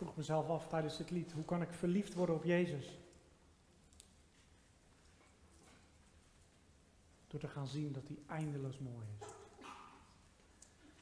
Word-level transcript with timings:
vroeg 0.00 0.16
mezelf 0.16 0.48
af 0.48 0.66
tijdens 0.66 0.98
het 0.98 1.10
lied, 1.10 1.32
hoe 1.32 1.44
kan 1.44 1.62
ik 1.62 1.72
verliefd 1.72 2.14
worden 2.14 2.34
op 2.34 2.44
Jezus? 2.44 2.98
Door 7.28 7.40
te 7.40 7.48
gaan 7.48 7.66
zien 7.66 7.92
dat 7.92 8.02
hij 8.06 8.18
eindeloos 8.26 8.78
mooi 8.78 9.06
is. 9.20 9.26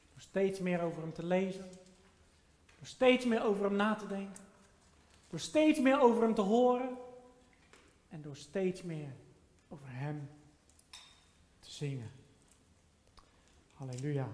Door 0.09 0.21
steeds 0.21 0.59
meer 0.59 0.81
over 0.81 1.01
hem 1.01 1.13
te 1.13 1.25
lezen. 1.25 1.69
Door 2.77 2.87
steeds 2.87 3.25
meer 3.25 3.43
over 3.43 3.63
hem 3.63 3.75
na 3.75 3.95
te 3.95 4.07
denken. 4.07 4.43
Door 5.29 5.39
steeds 5.39 5.79
meer 5.79 6.01
over 6.01 6.21
hem 6.21 6.33
te 6.33 6.41
horen. 6.41 6.97
En 8.09 8.21
door 8.21 8.35
steeds 8.35 8.81
meer 8.81 9.13
over 9.69 9.89
hem 9.89 10.29
te 11.59 11.71
zingen. 11.71 12.11
Halleluja. 13.73 14.27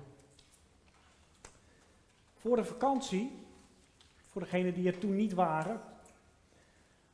Voor 2.35 2.55
de 2.55 2.65
vakantie, 2.65 3.44
voor 4.35 4.43
degenen 4.43 4.73
die 4.73 4.87
er 4.87 4.97
toen 4.97 5.15
niet 5.15 5.33
waren, 5.33 5.81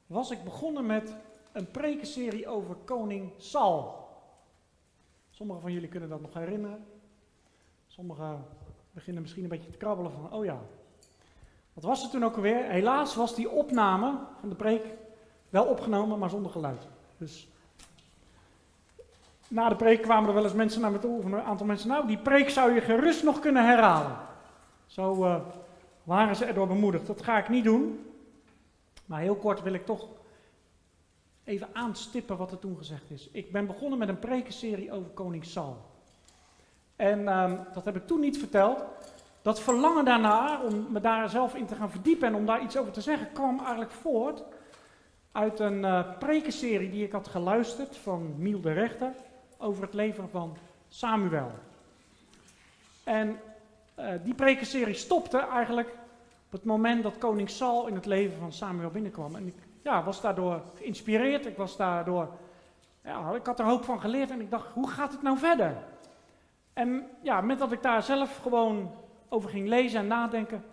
was 0.07 0.31
ik 0.31 0.43
begonnen 0.43 0.85
met 0.85 1.15
een 1.51 1.71
prekenserie 1.71 2.47
over 2.47 2.75
koning 2.75 3.31
Sal. 3.37 4.07
Sommigen 5.29 5.61
van 5.61 5.71
jullie 5.71 5.89
kunnen 5.89 6.09
dat 6.09 6.21
nog 6.21 6.33
herinneren. 6.33 6.85
Sommigen 7.87 8.45
beginnen 8.91 9.21
misschien 9.21 9.43
een 9.43 9.49
beetje 9.49 9.69
te 9.69 9.77
krabbelen 9.77 10.11
van, 10.11 10.33
oh 10.33 10.45
ja. 10.45 10.59
Wat 11.73 11.83
was 11.83 12.01
het 12.01 12.11
toen 12.11 12.25
ook 12.25 12.35
alweer? 12.35 12.69
Helaas 12.69 13.15
was 13.15 13.35
die 13.35 13.49
opname 13.49 14.19
van 14.39 14.49
de 14.49 14.55
preek 14.55 14.85
wel 15.49 15.65
opgenomen, 15.65 16.19
maar 16.19 16.29
zonder 16.29 16.51
geluid. 16.51 16.87
Dus 17.17 17.47
na 19.47 19.69
de 19.69 19.75
preek 19.75 20.01
kwamen 20.01 20.29
er 20.29 20.35
wel 20.35 20.43
eens 20.43 20.53
mensen 20.53 20.81
naar 20.81 20.91
me 20.91 20.99
toe, 20.99 21.17
of 21.17 21.25
een 21.25 21.41
aantal 21.41 21.65
mensen, 21.65 21.89
nou, 21.89 22.07
die 22.07 22.17
preek 22.17 22.49
zou 22.49 22.73
je 22.73 22.81
gerust 22.81 23.23
nog 23.23 23.39
kunnen 23.39 23.65
herhalen. 23.65 24.17
Zo 24.85 25.23
uh, 25.25 25.35
waren 26.03 26.35
ze 26.35 26.45
erdoor 26.45 26.67
bemoedigd. 26.67 27.07
Dat 27.07 27.23
ga 27.23 27.37
ik 27.37 27.49
niet 27.49 27.63
doen. 27.63 28.05
Maar 29.05 29.21
heel 29.21 29.35
kort 29.35 29.61
wil 29.61 29.73
ik 29.73 29.85
toch 29.85 30.07
even 31.43 31.67
aanstippen 31.73 32.37
wat 32.37 32.51
er 32.51 32.59
toen 32.59 32.77
gezegd 32.77 33.11
is. 33.11 33.29
Ik 33.31 33.51
ben 33.51 33.65
begonnen 33.65 33.99
met 33.99 34.09
een 34.09 34.19
prekenserie 34.19 34.91
over 34.91 35.09
koning 35.09 35.45
Saul. 35.45 35.77
En 36.95 37.19
uh, 37.19 37.51
dat 37.73 37.85
heb 37.85 37.95
ik 37.95 38.07
toen 38.07 38.19
niet 38.19 38.37
verteld. 38.37 38.83
Dat 39.41 39.61
verlangen 39.61 40.05
daarna, 40.05 40.61
om 40.61 40.91
me 40.91 41.01
daar 41.01 41.29
zelf 41.29 41.55
in 41.55 41.65
te 41.65 41.75
gaan 41.75 41.91
verdiepen 41.91 42.27
en 42.27 42.35
om 42.35 42.45
daar 42.45 42.61
iets 42.61 42.77
over 42.77 42.91
te 42.91 43.01
zeggen, 43.01 43.31
kwam 43.31 43.59
eigenlijk 43.59 43.91
voort 43.91 44.43
uit 45.31 45.59
een 45.59 45.83
uh, 45.83 46.17
prekenserie 46.19 46.89
die 46.89 47.05
ik 47.05 47.11
had 47.11 47.27
geluisterd 47.27 47.97
van 47.97 48.33
Miel 48.37 48.61
de 48.61 48.71
Rechter 48.71 49.11
over 49.57 49.83
het 49.83 49.93
leven 49.93 50.29
van 50.29 50.57
Samuel. 50.87 51.51
En 53.03 53.39
uh, 53.99 54.11
die 54.23 54.33
prekenserie 54.33 54.93
stopte 54.93 55.37
eigenlijk 55.37 55.89
op 56.45 56.51
het 56.51 56.63
moment 56.63 57.03
dat 57.03 57.17
koning 57.17 57.49
Saul 57.49 57.87
in 57.87 57.95
het 57.95 58.05
leven 58.05 58.39
van 58.39 58.51
Samuel 58.51 58.89
binnenkwam. 58.89 59.35
En 59.35 59.47
ik 59.47 59.55
ja, 59.81 60.03
was 60.03 60.21
daardoor 60.21 60.61
geïnspireerd, 60.75 61.45
ik 61.45 61.57
was 61.57 61.77
daardoor, 61.77 62.29
ja, 63.03 63.35
ik 63.35 63.45
had 63.45 63.59
er 63.59 63.65
hoop 63.65 63.83
van 63.83 64.01
geleerd 64.01 64.29
en 64.29 64.41
ik 64.41 64.51
dacht, 64.51 64.67
hoe 64.73 64.89
gaat 64.89 65.11
het 65.11 65.21
nou 65.21 65.37
verder? 65.37 65.77
En 66.73 67.07
ja, 67.21 67.41
met 67.41 67.59
dat 67.59 67.71
ik 67.71 67.81
daar 67.81 68.03
zelf 68.03 68.37
gewoon 68.37 68.91
over 69.29 69.49
ging 69.49 69.67
lezen 69.67 69.99
en 69.99 70.07
nadenken, 70.07 70.63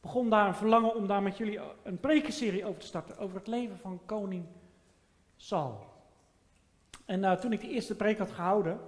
begon 0.00 0.30
daar 0.30 0.46
een 0.46 0.54
verlangen 0.54 0.94
om 0.94 1.06
daar 1.06 1.22
met 1.22 1.36
jullie 1.36 1.60
een 1.82 2.00
prekenserie 2.00 2.64
over 2.64 2.80
te 2.80 2.86
starten, 2.86 3.18
over 3.18 3.36
het 3.36 3.46
leven 3.46 3.78
van 3.78 4.00
koning 4.06 4.44
Saul. 5.36 5.86
En 7.04 7.22
uh, 7.22 7.32
toen 7.32 7.52
ik 7.52 7.60
de 7.60 7.68
eerste 7.68 7.96
preek 7.96 8.18
had 8.18 8.32
gehouden, 8.32 8.80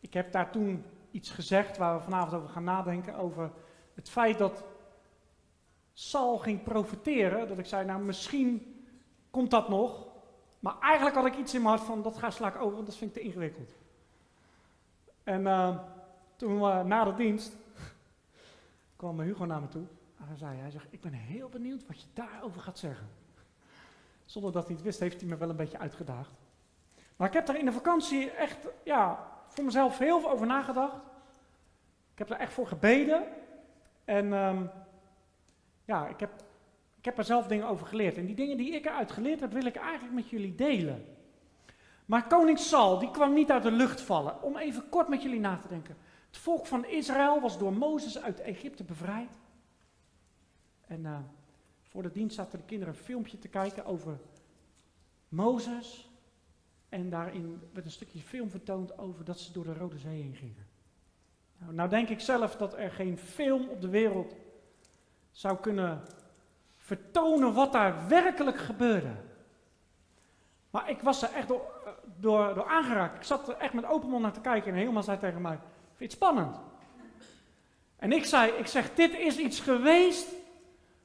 ik 0.00 0.14
heb 0.14 0.32
daar 0.32 0.50
toen 0.50 0.84
iets 1.14 1.30
gezegd 1.30 1.76
waar 1.76 1.96
we 1.96 2.02
vanavond 2.02 2.34
over 2.34 2.48
gaan 2.48 2.64
nadenken, 2.64 3.16
over 3.16 3.50
het 3.94 4.10
feit 4.10 4.38
dat 4.38 4.64
Saul 5.92 6.38
ging 6.38 6.62
profiteren, 6.62 7.48
dat 7.48 7.58
ik 7.58 7.66
zei, 7.66 7.84
nou 7.84 8.02
misschien 8.02 8.82
komt 9.30 9.50
dat 9.50 9.68
nog, 9.68 10.06
maar 10.60 10.78
eigenlijk 10.80 11.16
had 11.16 11.26
ik 11.26 11.36
iets 11.36 11.54
in 11.54 11.62
mijn 11.62 11.74
hart 11.74 11.86
van, 11.86 12.02
dat 12.02 12.18
ga 12.18 12.30
sla 12.30 12.48
ik 12.48 12.60
over, 12.60 12.74
want 12.74 12.86
dat 12.86 12.96
vind 12.96 13.16
ik 13.16 13.22
te 13.22 13.28
ingewikkeld. 13.28 13.74
En 15.22 15.40
uh, 15.40 15.78
toen 16.36 16.56
uh, 16.56 16.82
na 16.82 17.04
de 17.04 17.14
dienst 17.14 17.56
kwam 18.96 19.20
Hugo 19.20 19.44
naar 19.44 19.60
me 19.60 19.68
toe 19.68 19.86
en 20.18 20.26
hij 20.26 20.36
zei, 20.36 20.58
hij 20.58 20.70
zegt, 20.70 20.86
ik 20.90 21.00
ben 21.00 21.12
heel 21.12 21.48
benieuwd 21.48 21.86
wat 21.86 22.00
je 22.00 22.06
daarover 22.12 22.60
gaat 22.60 22.78
zeggen. 22.78 23.08
Zonder 24.24 24.52
dat 24.52 24.66
hij 24.66 24.74
het 24.74 24.84
wist, 24.84 25.00
heeft 25.00 25.20
hij 25.20 25.30
me 25.30 25.36
wel 25.36 25.50
een 25.50 25.56
beetje 25.56 25.78
uitgedaagd. 25.78 26.32
Maar 27.16 27.28
ik 27.28 27.34
heb 27.34 27.46
daar 27.46 27.58
in 27.58 27.64
de 27.64 27.72
vakantie 27.72 28.30
echt, 28.30 28.66
ja, 28.84 29.32
voor 29.48 29.64
mezelf 29.64 29.98
heel 29.98 30.20
veel 30.20 30.30
over 30.30 30.46
nagedacht. 30.46 30.96
Ik 32.14 32.20
heb 32.20 32.30
er 32.30 32.36
echt 32.36 32.52
voor 32.52 32.66
gebeden. 32.66 33.22
En 34.04 34.32
um, 34.32 34.70
ja, 35.84 36.08
ik 36.08 36.20
heb, 36.20 36.30
ik 36.98 37.04
heb 37.04 37.18
er 37.18 37.24
zelf 37.24 37.46
dingen 37.46 37.68
over 37.68 37.86
geleerd. 37.86 38.16
En 38.16 38.26
die 38.26 38.34
dingen 38.34 38.56
die 38.56 38.74
ik 38.74 38.84
eruit 38.84 39.12
geleerd 39.12 39.40
heb, 39.40 39.52
wil 39.52 39.66
ik 39.66 39.76
eigenlijk 39.76 40.14
met 40.14 40.28
jullie 40.28 40.54
delen. 40.54 41.04
Maar 42.04 42.26
koning 42.26 42.58
Saul, 42.58 42.98
die 42.98 43.10
kwam 43.10 43.32
niet 43.32 43.50
uit 43.50 43.62
de 43.62 43.70
lucht 43.70 44.00
vallen. 44.00 44.42
Om 44.42 44.56
even 44.56 44.88
kort 44.88 45.08
met 45.08 45.22
jullie 45.22 45.40
na 45.40 45.56
te 45.56 45.68
denken. 45.68 45.96
Het 46.26 46.38
volk 46.38 46.66
van 46.66 46.86
Israël 46.86 47.40
was 47.40 47.58
door 47.58 47.72
Mozes 47.72 48.18
uit 48.20 48.40
Egypte 48.40 48.84
bevrijd. 48.84 49.38
En 50.86 51.00
uh, 51.00 51.18
voor 51.82 52.02
de 52.02 52.12
dienst 52.12 52.36
zaten 52.36 52.58
de 52.58 52.64
kinderen 52.64 52.94
een 52.94 53.00
filmpje 53.00 53.38
te 53.38 53.48
kijken 53.48 53.84
over 53.84 54.18
Mozes. 55.28 56.10
En 56.88 57.10
daarin 57.10 57.60
werd 57.72 57.86
een 57.86 57.92
stukje 57.92 58.20
film 58.20 58.50
vertoond 58.50 58.98
over 58.98 59.24
dat 59.24 59.40
ze 59.40 59.52
door 59.52 59.64
de 59.64 59.74
Rode 59.74 59.98
Zee 59.98 60.22
heen 60.22 60.34
gingen. 60.34 60.63
Nou, 61.64 61.76
nou 61.76 61.88
denk 61.88 62.08
ik 62.08 62.20
zelf 62.20 62.56
dat 62.56 62.74
er 62.74 62.90
geen 62.90 63.18
film 63.18 63.68
op 63.68 63.80
de 63.80 63.88
wereld 63.88 64.34
zou 65.30 65.56
kunnen 65.56 66.02
vertonen 66.76 67.54
wat 67.54 67.72
daar 67.72 68.08
werkelijk 68.08 68.58
gebeurde. 68.58 69.12
Maar 70.70 70.90
ik 70.90 71.00
was 71.00 71.22
er 71.22 71.32
echt 71.32 71.48
door, 71.48 71.60
door, 72.16 72.54
door 72.54 72.66
aangeraakt. 72.66 73.16
Ik 73.16 73.22
zat 73.22 73.48
er 73.48 73.56
echt 73.56 73.72
met 73.72 73.84
open 73.84 74.08
mond 74.08 74.22
naar 74.22 74.32
te 74.32 74.40
kijken 74.40 74.72
en 74.72 74.78
helemaal 74.78 75.02
zei 75.02 75.18
tegen 75.18 75.42
mij, 75.42 75.56
vind 75.56 75.98
je 75.98 76.04
het 76.04 76.12
spannend? 76.12 76.56
En 77.96 78.12
ik 78.12 78.24
zei, 78.24 78.52
ik 78.52 78.66
zeg, 78.66 78.94
dit 78.94 79.12
is 79.18 79.38
iets 79.38 79.60
geweest 79.60 80.28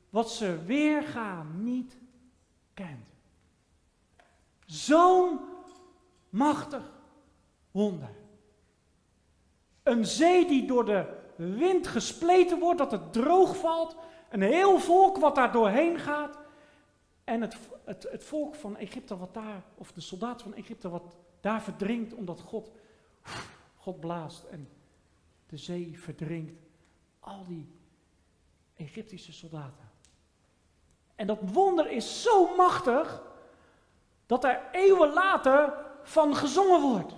wat 0.10 0.32
ze 0.32 0.64
weerga 0.66 1.44
niet 1.44 1.98
kent. 2.74 3.08
Zo'n 4.66 5.40
machtig 6.30 6.84
wonder. 7.72 8.19
Een 9.84 10.06
zee 10.06 10.46
die 10.46 10.68
door 10.68 10.86
de 10.86 11.06
wind 11.36 11.88
gespleten 11.88 12.60
wordt, 12.60 12.78
dat 12.78 12.92
het 12.92 13.14
droog 13.14 13.58
valt. 13.58 13.96
Een 14.30 14.42
heel 14.42 14.80
volk 14.80 15.18
wat 15.18 15.36
daar 15.36 15.52
doorheen 15.52 16.00
gaat. 16.00 16.38
En 17.24 17.42
het, 17.42 17.58
het, 17.84 18.08
het 18.12 18.24
volk 18.24 18.56
van 18.56 18.78
Egypte 18.78 19.18
wat 19.18 19.34
daar, 19.34 19.64
of 19.76 19.92
de 19.92 20.02
soldaten 20.02 20.46
van 20.46 20.56
Egypte 20.56 20.90
wat 20.90 21.16
daar 21.42 21.62
verdrinkt, 21.62 22.14
omdat 22.14 22.42
God, 22.42 22.72
God 23.76 24.00
blaast 24.00 24.44
en 24.44 24.70
de 25.48 25.58
zee 25.58 26.00
verdrinkt. 26.00 26.62
Al 27.20 27.46
die 27.48 27.68
Egyptische 28.76 29.34
soldaten. 29.34 29.92
En 31.16 31.28
dat 31.28 31.40
wonder 31.42 31.92
is 31.92 32.22
zo 32.22 32.56
machtig, 32.56 33.22
dat 34.26 34.44
er 34.44 34.62
eeuwen 34.72 35.14
later 35.14 35.74
van 36.04 36.36
gezongen 36.36 36.82
wordt. 36.82 37.14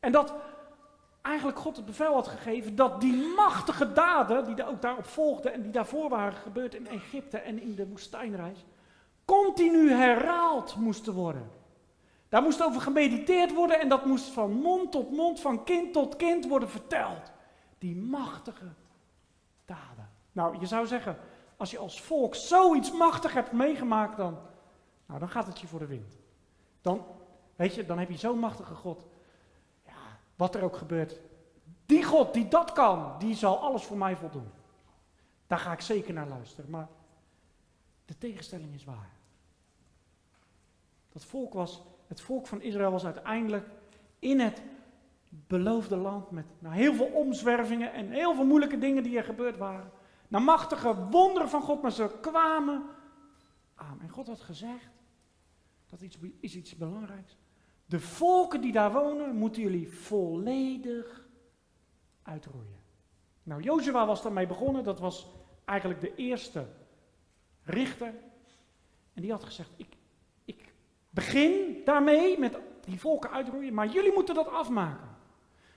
En 0.00 0.12
dat 0.12 0.34
eigenlijk 1.22 1.58
God 1.58 1.76
het 1.76 1.84
bevel 1.84 2.14
had 2.14 2.28
gegeven 2.28 2.74
dat 2.74 3.00
die 3.00 3.34
machtige 3.36 3.92
daden, 3.92 4.44
die 4.44 4.66
ook 4.66 4.82
daarop 4.82 5.06
volgden 5.06 5.52
en 5.52 5.62
die 5.62 5.70
daarvoor 5.70 6.08
waren 6.08 6.38
gebeurd 6.38 6.74
in 6.74 6.88
Egypte 6.88 7.38
en 7.38 7.60
in 7.60 7.74
de 7.74 7.88
woestijnreis, 7.88 8.64
continu 9.24 9.90
herhaald 9.90 10.76
moesten 10.76 11.12
worden. 11.12 11.50
Daar 12.28 12.42
moest 12.42 12.62
over 12.62 12.80
gemediteerd 12.80 13.54
worden 13.54 13.80
en 13.80 13.88
dat 13.88 14.06
moest 14.06 14.24
van 14.24 14.52
mond 14.52 14.92
tot 14.92 15.10
mond, 15.10 15.40
van 15.40 15.64
kind 15.64 15.92
tot 15.92 16.16
kind 16.16 16.48
worden 16.48 16.68
verteld. 16.68 17.32
Die 17.78 17.96
machtige 17.96 18.72
daden. 19.64 20.10
Nou, 20.32 20.60
je 20.60 20.66
zou 20.66 20.86
zeggen, 20.86 21.18
als 21.56 21.70
je 21.70 21.78
als 21.78 22.00
volk 22.00 22.34
zoiets 22.34 22.92
machtig 22.92 23.32
hebt 23.32 23.52
meegemaakt, 23.52 24.16
dan, 24.16 24.38
nou, 25.06 25.20
dan 25.20 25.28
gaat 25.28 25.46
het 25.46 25.60
je 25.60 25.66
voor 25.66 25.78
de 25.78 25.86
wind. 25.86 26.18
Dan, 26.80 27.04
weet 27.56 27.74
je, 27.74 27.86
dan 27.86 27.98
heb 27.98 28.10
je 28.10 28.18
zo'n 28.18 28.38
machtige 28.38 28.74
God. 28.74 29.06
Wat 30.42 30.54
er 30.54 30.62
ook 30.62 30.76
gebeurt. 30.76 31.20
Die 31.86 32.04
God 32.04 32.34
die 32.34 32.48
dat 32.48 32.72
kan, 32.72 33.18
die 33.18 33.34
zal 33.34 33.58
alles 33.58 33.84
voor 33.84 33.96
mij 33.96 34.16
voldoen. 34.16 34.50
Daar 35.46 35.58
ga 35.58 35.72
ik 35.72 35.80
zeker 35.80 36.14
naar 36.14 36.28
luisteren. 36.28 36.70
Maar 36.70 36.88
de 38.04 38.18
tegenstelling 38.18 38.74
is 38.74 38.84
waar. 38.84 39.10
Dat 41.12 41.24
volk 41.24 41.52
was, 41.52 41.82
het 42.06 42.20
volk 42.20 42.46
van 42.46 42.60
Israël 42.60 42.90
was 42.90 43.04
uiteindelijk 43.04 43.68
in 44.18 44.40
het 44.40 44.62
beloofde 45.28 45.96
land 45.96 46.30
met 46.30 46.46
heel 46.62 46.94
veel 46.94 47.06
omzwervingen 47.06 47.92
en 47.92 48.10
heel 48.10 48.34
veel 48.34 48.46
moeilijke 48.46 48.78
dingen 48.78 49.02
die 49.02 49.16
er 49.16 49.24
gebeurd 49.24 49.56
waren. 49.56 49.90
Naar 50.28 50.42
machtige 50.42 51.08
wonderen 51.08 51.48
van 51.48 51.62
God, 51.62 51.82
maar 51.82 51.92
ze 51.92 52.18
kwamen 52.20 52.82
aan. 53.74 54.00
En 54.00 54.08
God 54.08 54.26
had 54.26 54.40
gezegd, 54.40 54.90
dat 55.86 56.02
is 56.40 56.56
iets 56.56 56.76
belangrijks. 56.76 57.36
De 57.86 58.00
volken 58.00 58.60
die 58.60 58.72
daar 58.72 58.92
wonen, 58.92 59.36
moeten 59.36 59.62
jullie 59.62 59.92
volledig 59.92 61.26
uitroeien. 62.22 62.80
Nou, 63.42 63.62
Jozua 63.62 64.06
was 64.06 64.22
daarmee 64.22 64.46
begonnen. 64.46 64.84
Dat 64.84 65.00
was 65.00 65.26
eigenlijk 65.64 66.00
de 66.00 66.14
eerste 66.14 66.66
richter. 67.62 68.14
En 69.14 69.22
die 69.22 69.30
had 69.30 69.44
gezegd, 69.44 69.70
ik, 69.76 69.96
ik 70.44 70.74
begin 71.10 71.82
daarmee 71.84 72.38
met 72.38 72.58
die 72.84 73.00
volken 73.00 73.30
uitroeien, 73.30 73.74
maar 73.74 73.88
jullie 73.88 74.12
moeten 74.12 74.34
dat 74.34 74.48
afmaken. 74.48 75.10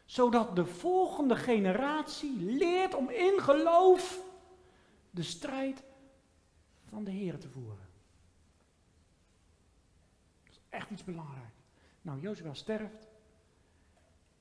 Zodat 0.05 0.55
de 0.55 0.65
volgende 0.65 1.35
generatie 1.35 2.39
leert 2.39 2.95
om 2.95 3.09
in 3.09 3.39
geloof 3.39 4.21
de 5.09 5.23
strijd 5.23 5.83
van 6.85 7.03
de 7.03 7.11
Heer 7.11 7.39
te 7.39 7.49
voeren. 7.49 7.87
Dat 10.43 10.53
is 10.53 10.59
echt 10.69 10.89
iets 10.89 11.03
belangrijks. 11.03 11.54
Nou, 12.05 12.19
Jozua 12.19 12.53
sterft. 12.53 13.07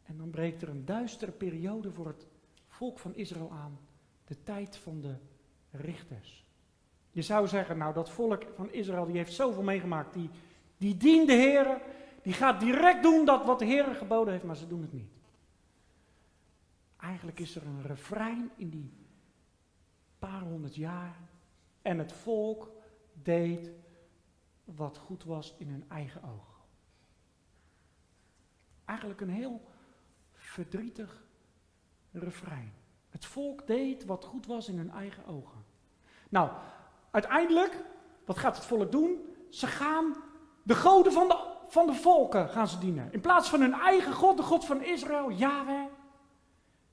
En 0.02 0.16
dan 0.16 0.30
breekt 0.30 0.62
er 0.62 0.68
een 0.68 0.84
duistere 0.84 1.32
periode 1.32 1.92
voor 1.92 2.06
het 2.06 2.26
volk 2.68 2.98
van 2.98 3.14
Israël 3.14 3.50
aan. 3.52 3.78
De 4.24 4.42
tijd 4.42 4.76
van 4.76 5.00
de 5.00 5.14
richters. 5.70 6.44
Je 7.10 7.22
zou 7.22 7.48
zeggen, 7.48 7.78
nou 7.78 7.94
dat 7.94 8.10
volk 8.10 8.42
van 8.54 8.72
Israël 8.72 9.06
die 9.06 9.16
heeft 9.16 9.32
zoveel 9.32 9.62
meegemaakt. 9.62 10.14
Die, 10.14 10.30
die 10.76 10.96
dient 10.96 11.26
de 11.26 11.32
Heer. 11.32 11.80
Die 12.22 12.32
gaat 12.32 12.60
direct 12.60 13.02
doen 13.02 13.24
dat 13.24 13.44
wat 13.44 13.58
de 13.58 13.64
Heer 13.64 13.84
geboden 13.84 14.32
heeft, 14.32 14.44
maar 14.44 14.56
ze 14.56 14.66
doen 14.66 14.82
het 14.82 14.92
niet. 14.92 15.12
Eigenlijk 16.96 17.40
is 17.40 17.56
er 17.56 17.66
een 17.66 17.82
refrein 17.82 18.50
in 18.56 18.68
die 18.68 18.92
paar 20.18 20.42
honderd 20.42 20.74
jaar. 20.74 21.16
En 21.82 21.98
het 21.98 22.12
volk 22.12 22.70
deed 23.12 23.70
wat 24.64 24.98
goed 24.98 25.24
was 25.24 25.54
in 25.58 25.68
hun 25.68 25.84
eigen 25.88 26.22
oog. 26.22 26.53
Eigenlijk 28.84 29.20
een 29.20 29.30
heel 29.30 29.60
verdrietig 30.32 31.22
refrein. 32.12 32.72
Het 33.08 33.24
volk 33.24 33.66
deed 33.66 34.04
wat 34.04 34.24
goed 34.24 34.46
was 34.46 34.68
in 34.68 34.76
hun 34.76 34.90
eigen 34.90 35.26
ogen. 35.26 35.64
Nou, 36.28 36.50
uiteindelijk, 37.10 37.84
wat 38.24 38.38
gaat 38.38 38.56
het 38.56 38.64
volk 38.64 38.92
doen? 38.92 39.20
Ze 39.50 39.66
gaan 39.66 40.16
de 40.62 40.74
goden 40.74 41.12
van 41.12 41.28
de, 41.28 41.52
van 41.68 41.86
de 41.86 41.94
volken 41.94 42.48
gaan 42.48 42.68
ze 42.68 42.78
dienen. 42.78 43.12
In 43.12 43.20
plaats 43.20 43.48
van 43.48 43.60
hun 43.60 43.72
eigen 43.72 44.12
God, 44.12 44.36
de 44.36 44.42
God 44.42 44.64
van 44.64 44.82
Israël, 44.82 45.30
Yahweh, 45.30 45.84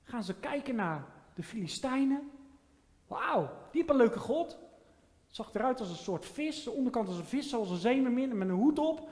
gaan 0.02 0.24
ze 0.24 0.34
kijken 0.34 0.74
naar 0.74 1.04
de 1.34 1.42
Filistijnen. 1.42 2.30
Wauw, 3.06 3.40
die 3.70 3.82
hebben 3.84 3.94
een 3.94 4.06
leuke 4.06 4.18
God. 4.18 4.58
Zag 5.26 5.54
eruit 5.54 5.80
als 5.80 5.88
een 5.88 5.96
soort 5.96 6.26
vis, 6.26 6.64
de 6.64 6.70
onderkant 6.70 7.08
als 7.08 7.18
een 7.18 7.24
vis, 7.24 7.48
zoals 7.48 7.70
een 7.70 7.76
zeemermin 7.76 8.38
met 8.38 8.48
een 8.48 8.54
hoed 8.54 8.78
op. 8.78 9.08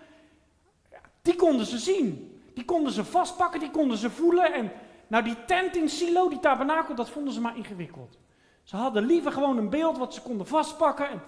Die 1.22 1.36
konden 1.36 1.66
ze 1.66 1.78
zien. 1.78 2.29
Die 2.60 2.68
konden 2.68 2.92
ze 2.92 3.04
vastpakken, 3.04 3.60
die 3.60 3.70
konden 3.70 3.96
ze 3.96 4.10
voelen. 4.10 4.52
En 4.52 4.72
nou, 5.06 5.24
die 5.24 5.44
tent 5.44 5.76
in 5.76 5.88
Silo, 5.88 6.28
die 6.28 6.38
tabernakel, 6.38 6.94
dat 6.94 7.10
vonden 7.10 7.32
ze 7.32 7.40
maar 7.40 7.56
ingewikkeld. 7.56 8.18
Ze 8.62 8.76
hadden 8.76 9.04
liever 9.04 9.32
gewoon 9.32 9.58
een 9.58 9.70
beeld 9.70 9.98
wat 9.98 10.14
ze 10.14 10.22
konden 10.22 10.46
vastpakken. 10.46 11.08
En 11.08 11.22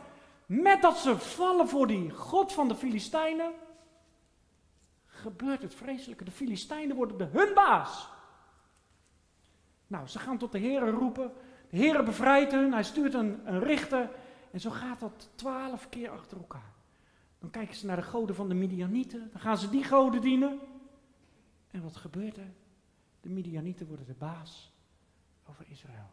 met 0.47 0.83
dat 0.83 0.99
ze 0.99 1.19
vallen 1.19 1.69
voor 1.69 1.87
die 1.87 2.11
God 2.11 2.53
van 2.53 2.69
de 2.69 2.75
Filistijnen, 2.75 3.53
gebeurt 5.07 5.63
het 5.63 5.75
vreselijke. 5.75 6.25
De 6.25 6.31
Filistijnen 6.31 6.97
worden 6.97 7.19
de 7.19 7.29
hun 7.39 7.55
baas. 7.55 8.09
Nou, 9.87 10.07
ze 10.07 10.19
gaan 10.19 10.39
tot 10.39 10.53
de 10.53 10.59
Heer 10.59 10.91
roepen. 10.91 11.33
De 11.71 11.77
Heer 11.77 12.05
bevrijdt 12.05 12.53
hun, 12.53 12.73
hij 12.73 12.85
stuurt 12.85 13.15
een, 13.15 13.41
een 13.45 13.61
richter. 13.61 14.11
En 14.51 14.61
zo 14.61 14.71
gaat 14.71 15.01
dat 15.01 15.29
twaalf 15.35 15.89
keer 15.89 16.11
achter 16.11 16.37
elkaar. 16.37 16.73
Dan 17.39 17.51
kijken 17.51 17.77
ze 17.77 17.87
naar 17.87 17.97
de 17.97 18.03
goden 18.03 18.35
van 18.35 18.49
de 18.49 18.55
Midianieten. 18.55 19.29
Dan 19.33 19.41
gaan 19.41 19.59
ze 19.59 19.71
die 19.71 19.85
goden 19.85 20.21
dienen. 20.21 20.61
En 21.73 21.83
wat 21.83 21.97
gebeurt 21.97 22.37
er? 22.37 22.53
De 23.21 23.29
Midianieten 23.29 23.87
worden 23.87 24.07
de 24.07 24.15
baas 24.15 24.73
over 25.49 25.69
Israël. 25.69 26.11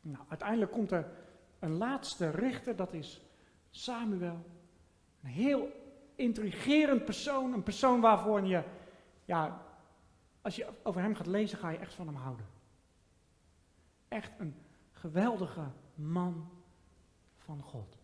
Nou, 0.00 0.24
uiteindelijk 0.28 0.72
komt 0.72 0.90
er 0.90 1.10
een 1.58 1.72
laatste 1.72 2.30
richter, 2.30 2.76
dat 2.76 2.92
is 2.92 3.20
Samuel. 3.70 4.46
Een 5.22 5.28
heel 5.28 5.68
intrigerend 6.14 7.04
persoon, 7.04 7.52
een 7.52 7.62
persoon 7.62 8.00
waarvoor 8.00 8.44
je, 8.44 8.64
ja, 9.24 9.66
als 10.42 10.56
je 10.56 10.68
over 10.82 11.00
hem 11.00 11.14
gaat 11.14 11.26
lezen, 11.26 11.58
ga 11.58 11.68
je 11.68 11.78
echt 11.78 11.94
van 11.94 12.06
hem 12.06 12.16
houden. 12.16 12.46
Echt 14.08 14.32
een 14.38 14.54
geweldige 14.90 15.70
man 15.94 16.50
van 17.36 17.62
God. 17.62 17.98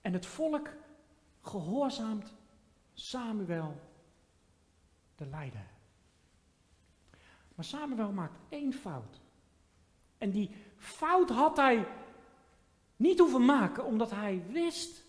En 0.00 0.12
het 0.12 0.26
volk 0.26 0.68
gehoorzaamt 1.48 2.34
Samuel 2.92 3.80
de 5.16 5.26
leider. 5.26 5.66
Maar 7.54 7.64
Samuel 7.64 8.12
maakt 8.12 8.38
één 8.48 8.72
fout. 8.72 9.20
En 10.18 10.30
die 10.30 10.50
fout 10.76 11.30
had 11.30 11.56
hij 11.56 11.86
niet 12.96 13.18
hoeven 13.18 13.44
maken, 13.44 13.84
omdat 13.84 14.10
hij 14.10 14.42
wist 14.50 15.04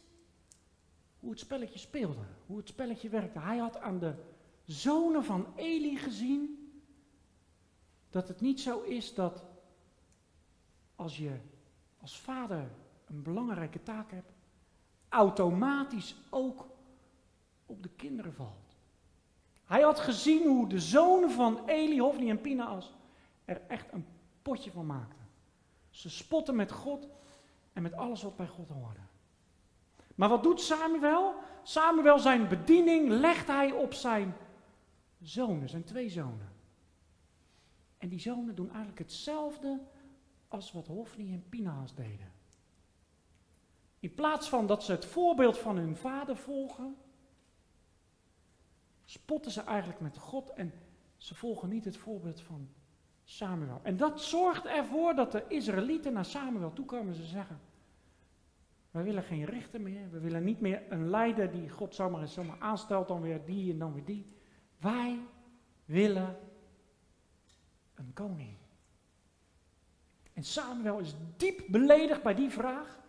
hoe 1.20 1.30
het 1.30 1.40
spelletje 1.40 1.80
speelde, 1.80 2.26
hoe 2.46 2.58
het 2.58 2.68
spelletje 2.68 3.10
werkte. 3.10 3.40
Hij 3.40 3.58
had 3.58 3.78
aan 3.78 4.00
de 4.00 4.14
zonen 4.66 5.24
van 5.24 5.48
Eli 5.56 5.98
gezien 5.98 6.72
dat 8.10 8.28
het 8.28 8.42
niet 8.42 8.60
zo 8.60 8.82
is 8.82 9.14
dat 9.14 9.46
als 10.96 11.18
je 11.18 11.40
als 12.02 12.20
vader 12.20 12.72
een 13.06 13.22
belangrijke 13.22 13.84
taak 13.84 14.12
hebt, 14.12 14.34
automatisch 15.10 16.16
ook 16.30 16.68
op 17.66 17.84
de 17.84 17.90
kinderen 17.90 18.34
valt. 18.34 18.78
Hij 19.66 19.82
had 19.82 20.00
gezien 20.00 20.48
hoe 20.48 20.68
de 20.68 20.80
zonen 20.80 21.32
van 21.32 21.68
Eli, 21.68 22.00
Hofni 22.00 22.30
en 22.30 22.42
Pinaas 22.42 22.94
er 23.46 23.62
echt 23.68 23.94
een 23.94 24.06
potje 24.42 24.72
van 24.72 24.86
maakten. 24.86 25.28
Ze 25.90 26.10
spotten 26.10 26.56
met 26.56 26.72
God 26.72 27.08
en 27.74 27.82
met 27.82 27.94
alles 27.94 28.24
wat 28.24 28.36
bij 28.36 28.48
God 28.48 28.70
hoorde. 28.70 29.00
Maar 30.16 30.30
wat 30.30 30.44
doet 30.44 30.62
Samuel? 30.62 31.34
Samuel 31.64 32.20
zijn 32.20 32.48
bediening 32.48 33.10
legt 33.10 33.48
hij 33.48 33.72
op 33.72 33.94
zijn 33.94 34.36
zonen, 35.22 35.70
zijn 35.70 35.84
twee 35.84 36.10
zonen. 36.10 36.52
En 37.98 38.10
die 38.10 38.20
zonen 38.20 38.56
doen 38.56 38.70
eigenlijk 38.70 39.00
hetzelfde 39.00 39.80
als 40.48 40.72
wat 40.72 40.88
Hofni 40.88 41.34
en 41.34 41.46
Pinaas 41.50 41.96
deden. 41.96 42.32
In 44.00 44.14
plaats 44.14 44.50
van 44.50 44.68
dat 44.68 44.84
ze 44.84 44.92
het 44.92 45.06
voorbeeld 45.06 45.58
van 45.58 45.78
hun 45.78 45.96
vader 45.96 46.38
volgen, 46.38 46.96
spotten 49.06 49.52
ze 49.52 49.62
eigenlijk 49.62 50.00
met 50.00 50.18
God 50.18 50.50
en 50.50 50.74
ze 51.18 51.36
volgen 51.36 51.70
niet 51.70 51.86
het 51.86 51.98
voorbeeld 51.98 52.42
van 52.42 52.70
Samuel. 53.24 53.80
En 53.84 53.98
dat 53.98 54.22
zorgt 54.22 54.66
ervoor 54.66 55.16
dat 55.16 55.32
de 55.32 55.46
Israëlieten 55.48 56.14
naar 56.14 56.26
Samuel 56.26 56.74
toekomen 56.74 57.08
en 57.08 57.20
ze 57.20 57.26
zeggen, 57.26 57.60
wij 58.92 59.04
willen 59.04 59.24
geen 59.24 59.46
rechter 59.46 59.82
meer, 59.82 60.10
we 60.10 60.20
willen 60.20 60.44
niet 60.44 60.60
meer 60.60 60.92
een 60.92 61.10
leider 61.10 61.52
die 61.52 61.70
God 61.70 61.96
zomaar 61.96 62.22
en 62.22 62.28
zomaar 62.28 62.60
aanstelt, 62.60 63.08
dan 63.08 63.22
weer 63.22 63.46
die 63.46 63.72
en 63.72 63.80
dan 63.80 63.94
weer 63.94 64.06
die. 64.06 64.26
Wij 64.78 65.20
willen 65.86 66.38
een 67.96 68.14
koning. 68.14 68.56
En 70.34 70.44
Samuel 70.44 71.00
is 71.00 71.16
diep 71.38 71.64
beledigd 71.68 72.24
bij 72.24 72.36
die 72.36 72.50
vraag. 72.50 73.00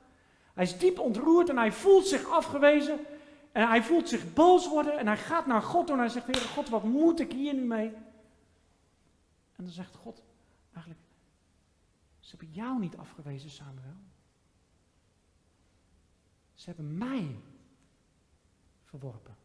Hij 0.61 0.69
is 0.69 0.79
diep 0.79 0.99
ontroerd 0.99 1.49
en 1.49 1.57
hij 1.57 1.73
voelt 1.73 2.07
zich 2.07 2.29
afgewezen. 2.29 3.07
En 3.53 3.69
hij 3.69 3.83
voelt 3.83 4.09
zich 4.09 4.33
boos 4.33 4.69
worden 4.69 4.99
en 4.99 5.07
hij 5.07 5.17
gaat 5.17 5.47
naar 5.47 5.63
God 5.63 5.91
en 5.91 5.99
hij 5.99 6.09
zegt, 6.09 6.27
Heer 6.27 6.37
God, 6.37 6.69
wat 6.69 6.85
moet 6.85 7.21
ik 7.21 7.33
hier 7.33 7.55
nu 7.55 7.65
mee? 7.65 7.89
En 9.57 9.65
dan 9.65 9.69
zegt 9.69 9.95
God, 9.95 10.23
eigenlijk, 10.73 11.05
ze 12.21 12.37
hebben 12.37 12.55
jou 12.55 12.79
niet 12.79 12.97
afgewezen, 12.97 13.51
Samuel. 13.51 13.97
Ze 16.55 16.67
hebben 16.67 16.99
mij 16.99 17.41
verworpen. 18.85 19.37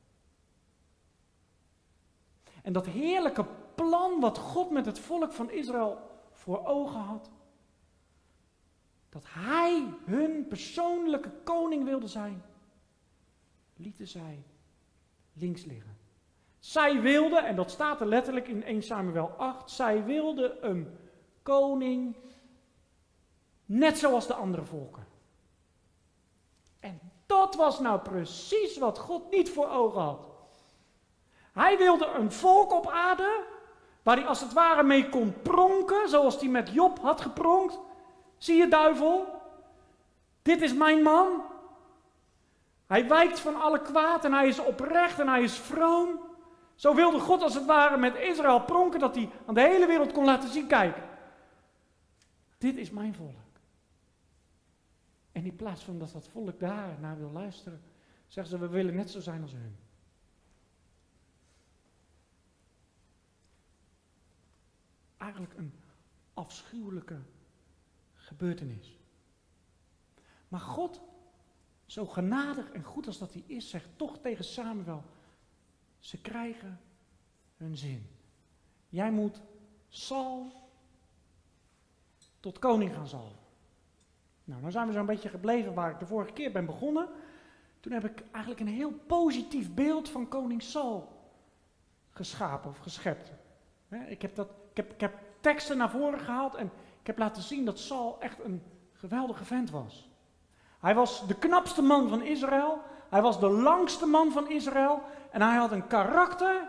En 2.62 2.74
dat 2.74 2.86
heerlijke 2.86 3.45
plan 3.75 4.19
wat 4.19 4.38
God 4.38 4.69
met 4.69 4.86
het 4.86 5.00
volk 5.00 5.34
van 5.34 5.51
Israël 5.51 6.19
voor 6.31 6.65
ogen 6.65 7.00
had, 7.00 7.29
dat 9.10 9.24
hij 9.27 9.54
hun 10.05 10.48
persoonlijke 10.48 11.32
koning 11.44 11.84
wilde 11.84 12.08
zijn, 12.08 12.44
lieten 13.75 14.08
zij 14.08 14.44
links 15.34 15.65
liggen. 15.65 15.98
Zij 16.60 17.01
wilden, 17.01 17.46
en 17.46 17.55
dat 17.55 17.72
staat 17.72 18.01
er 18.01 18.08
letterlijk 18.08 18.48
in 18.48 18.63
1 18.63 18.84
Samuel 18.84 19.27
8, 19.27 19.72
zij 19.72 20.03
wilden 20.03 20.70
een 20.70 20.98
koning 21.44 22.15
net 23.65 23.98
zoals 23.98 24.27
de 24.27 24.34
andere 24.34 24.63
volken. 24.63 25.08
En 26.79 27.00
dat 27.25 27.55
was 27.55 27.79
nou 27.79 28.00
precies 28.00 28.77
wat 28.77 29.00
God 29.00 29.32
niet 29.32 29.50
voor 29.50 29.67
ogen 29.67 30.01
had. 30.01 30.27
Hij 31.53 31.77
wilde 31.77 32.05
een 32.05 32.32
volk 32.32 32.74
op 32.74 32.88
aarde 32.88 33.44
waar 34.03 34.17
hij 34.17 34.25
als 34.25 34.41
het 34.41 34.53
ware 34.53 34.84
mee 34.84 35.10
kon 35.10 35.34
pronken, 35.41 36.10
zoals 36.10 36.39
hij 36.39 36.50
met 36.50 36.70
Job 36.74 37.00
had 37.00 37.22
gepronkt. 37.22 37.79
Zie 38.38 38.55
je 38.58 38.67
duivel? 38.67 39.35
Dit 40.45 40.61
is 40.61 40.73
mijn 40.73 41.01
man. 41.01 41.41
Hij 42.87 43.07
wijkt 43.07 43.39
van 43.39 43.61
alle 43.61 43.81
kwaad 43.81 44.25
en 44.25 44.33
hij 44.33 44.47
is 44.47 44.59
oprecht 44.59 45.19
en 45.19 45.27
hij 45.27 45.43
is 45.43 45.57
vroom. 45.57 46.19
Zo 46.75 46.95
wilde 46.95 47.19
God 47.19 47.41
als 47.41 47.53
het 47.53 47.65
ware 47.65 47.97
met 47.97 48.15
Israël 48.15 48.61
pronken 48.61 48.99
dat 48.99 49.15
hij 49.15 49.29
aan 49.45 49.53
de 49.53 49.61
hele 49.61 49.87
wereld 49.87 50.11
kon 50.11 50.25
laten 50.25 50.49
zien, 50.49 50.67
kijk. 50.67 50.97
dit 52.57 52.77
is 52.77 52.89
mijn 52.89 53.13
volk. 53.13 53.59
En 55.31 55.45
in 55.45 55.55
plaats 55.55 55.83
van 55.83 55.99
dat 55.99 56.11
dat 56.11 56.27
volk 56.27 56.59
daar 56.59 56.99
naar 56.99 57.17
wil 57.17 57.31
luisteren, 57.31 57.81
zeggen 58.27 58.57
ze, 58.57 58.65
we 58.67 58.73
willen 58.73 58.95
net 58.95 59.09
zo 59.09 59.19
zijn 59.19 59.41
als 59.41 59.51
hun. 59.51 59.77
Eigenlijk 65.17 65.53
een 65.57 65.73
afschuwelijke 66.33 67.19
gebeurtenis. 68.13 69.04
Maar 70.55 70.63
God, 70.63 71.01
zo 71.85 72.05
genadig 72.05 72.71
en 72.71 72.83
goed 72.83 73.07
als 73.07 73.17
dat 73.17 73.33
hij 73.33 73.43
is, 73.47 73.69
zegt 73.69 73.89
toch 73.95 74.17
tegen 74.17 74.43
Samuel, 74.43 75.03
ze 76.00 76.21
krijgen 76.21 76.79
hun 77.57 77.77
zin. 77.77 78.09
Jij 78.89 79.12
moet 79.12 79.41
Saul 79.89 80.51
tot 82.39 82.59
koning 82.59 82.93
gaan 82.93 83.07
zalven. 83.07 83.38
Nou, 84.43 84.62
dan 84.62 84.71
zijn 84.71 84.88
we 84.88 84.93
zo'n 84.93 85.05
beetje 85.05 85.29
gebleven 85.29 85.74
waar 85.74 85.91
ik 85.91 86.00
de 86.00 86.05
vorige 86.05 86.33
keer 86.33 86.51
ben 86.51 86.65
begonnen. 86.65 87.09
Toen 87.79 87.91
heb 87.91 88.05
ik 88.05 88.24
eigenlijk 88.31 88.62
een 88.62 88.75
heel 88.75 88.91
positief 88.91 89.74
beeld 89.74 90.09
van 90.09 90.27
koning 90.27 90.62
Saul 90.62 91.29
geschapen 92.09 92.69
of 92.69 92.77
geschept. 92.77 93.31
Ik 94.07 94.21
heb, 94.21 94.35
dat, 94.35 94.50
ik, 94.69 94.77
heb, 94.77 94.93
ik 94.93 95.01
heb 95.01 95.19
teksten 95.39 95.77
naar 95.77 95.89
voren 95.89 96.19
gehaald 96.19 96.55
en 96.55 96.71
ik 97.00 97.07
heb 97.07 97.17
laten 97.17 97.41
zien 97.41 97.65
dat 97.65 97.79
Saul 97.79 98.21
echt 98.21 98.39
een 98.39 98.63
geweldige 98.93 99.45
vent 99.45 99.69
was. 99.69 100.13
Hij 100.86 100.96
was 100.96 101.27
de 101.27 101.36
knapste 101.36 101.82
man 101.82 102.10
van 102.10 102.22
Israël. 102.22 102.82
Hij 103.10 103.22
was 103.22 103.39
de 103.39 103.50
langste 103.50 104.06
man 104.06 104.32
van 104.32 104.50
Israël. 104.50 105.01
En 105.32 105.42
hij 105.42 105.56
had 105.56 105.72
een 105.72 105.88
karakter. 105.88 106.68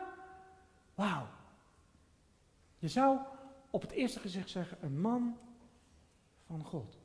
Wauw. 0.94 1.26
Je 2.78 2.88
zou 2.88 3.18
op 3.70 3.82
het 3.82 3.90
eerste 3.90 4.20
gezicht 4.20 4.50
zeggen: 4.50 4.78
een 4.80 5.00
man 5.00 5.36
van 6.46 6.64
God. 6.64 6.98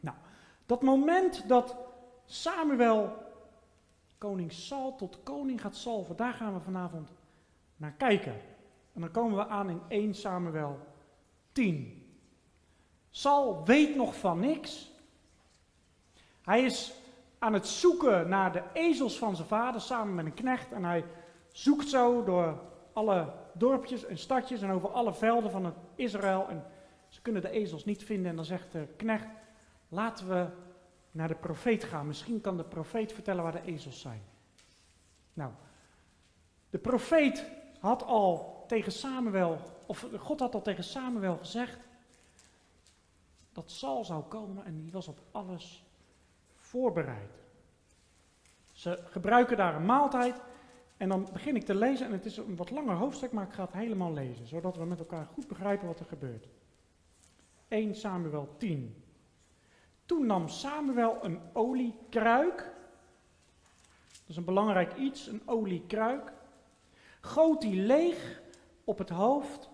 Nou, 0.00 0.16
dat 0.66 0.82
moment 0.82 1.48
dat 1.48 1.76
Samuel 2.24 3.16
koning 4.18 4.52
Saul 4.52 4.96
tot 4.96 5.22
koning 5.22 5.60
gaat 5.60 5.76
salven, 5.76 6.16
daar 6.16 6.32
gaan 6.32 6.54
we 6.54 6.60
vanavond 6.60 7.10
naar 7.76 7.92
kijken. 7.92 8.40
En 8.92 9.00
dan 9.00 9.10
komen 9.10 9.36
we 9.36 9.46
aan 9.46 9.70
in 9.70 9.80
1 9.88 10.14
Samuel 10.14 10.78
10. 11.52 12.06
Saul 13.10 13.64
weet 13.64 13.96
nog 13.96 14.16
van 14.16 14.40
niks. 14.40 14.96
Hij 16.48 16.62
is 16.62 16.92
aan 17.38 17.52
het 17.52 17.66
zoeken 17.66 18.28
naar 18.28 18.52
de 18.52 18.62
ezels 18.72 19.18
van 19.18 19.36
zijn 19.36 19.48
vader 19.48 19.80
samen 19.80 20.14
met 20.14 20.24
een 20.24 20.34
knecht. 20.34 20.72
En 20.72 20.84
hij 20.84 21.04
zoekt 21.52 21.88
zo 21.88 22.24
door 22.24 22.60
alle 22.92 23.32
dorpjes 23.52 24.04
en 24.04 24.18
stadjes 24.18 24.62
en 24.62 24.70
over 24.70 24.88
alle 24.88 25.14
velden 25.14 25.50
van 25.50 25.64
het 25.64 25.74
Israël. 25.94 26.46
En 26.48 26.64
ze 27.08 27.20
kunnen 27.20 27.42
de 27.42 27.50
ezels 27.50 27.84
niet 27.84 28.04
vinden. 28.04 28.30
En 28.30 28.36
dan 28.36 28.44
zegt 28.44 28.72
de 28.72 28.86
knecht: 28.96 29.26
Laten 29.88 30.28
we 30.28 30.46
naar 31.10 31.28
de 31.28 31.34
profeet 31.34 31.84
gaan. 31.84 32.06
Misschien 32.06 32.40
kan 32.40 32.56
de 32.56 32.64
profeet 32.64 33.12
vertellen 33.12 33.42
waar 33.42 33.52
de 33.52 33.64
ezels 33.64 34.00
zijn. 34.00 34.22
Nou, 35.32 35.52
de 36.70 36.78
profeet 36.78 37.50
had 37.80 38.04
al 38.04 38.64
tegen 38.66 38.92
Samuel, 38.92 39.60
of 39.86 40.06
God 40.18 40.40
had 40.40 40.54
al 40.54 40.62
tegen 40.62 40.84
Samuel 40.84 41.36
gezegd 41.36 41.78
dat 43.52 43.70
Saul 43.70 44.04
zou 44.04 44.22
komen 44.22 44.64
en 44.64 44.76
die 44.76 44.92
was 44.92 45.08
op 45.08 45.18
alles 45.30 45.86
voorbereid. 46.68 47.42
Ze 48.72 48.98
gebruiken 49.04 49.56
daar 49.56 49.74
een 49.74 49.84
maaltijd 49.84 50.40
en 50.96 51.08
dan 51.08 51.28
begin 51.32 51.56
ik 51.56 51.64
te 51.64 51.74
lezen 51.74 52.06
en 52.06 52.12
het 52.12 52.24
is 52.24 52.36
een 52.36 52.56
wat 52.56 52.70
langer 52.70 52.94
hoofdstuk, 52.94 53.32
maar 53.32 53.46
ik 53.46 53.52
ga 53.52 53.62
het 53.62 53.72
helemaal 53.72 54.12
lezen, 54.12 54.46
zodat 54.46 54.76
we 54.76 54.84
met 54.84 54.98
elkaar 54.98 55.26
goed 55.26 55.46
begrijpen 55.48 55.86
wat 55.86 56.00
er 56.00 56.06
gebeurt. 56.06 56.48
1 57.68 57.94
Samuel 57.94 58.54
10. 58.56 59.04
Toen 60.06 60.26
nam 60.26 60.48
Samuel 60.48 61.24
een 61.24 61.40
oliekruik, 61.52 62.56
dat 64.10 64.28
is 64.28 64.36
een 64.36 64.44
belangrijk 64.44 64.96
iets, 64.96 65.26
een 65.26 65.42
oliekruik, 65.44 66.32
goot 67.20 67.60
die 67.60 67.80
leeg 67.82 68.40
op 68.84 68.98
het 68.98 69.08
hoofd 69.08 69.68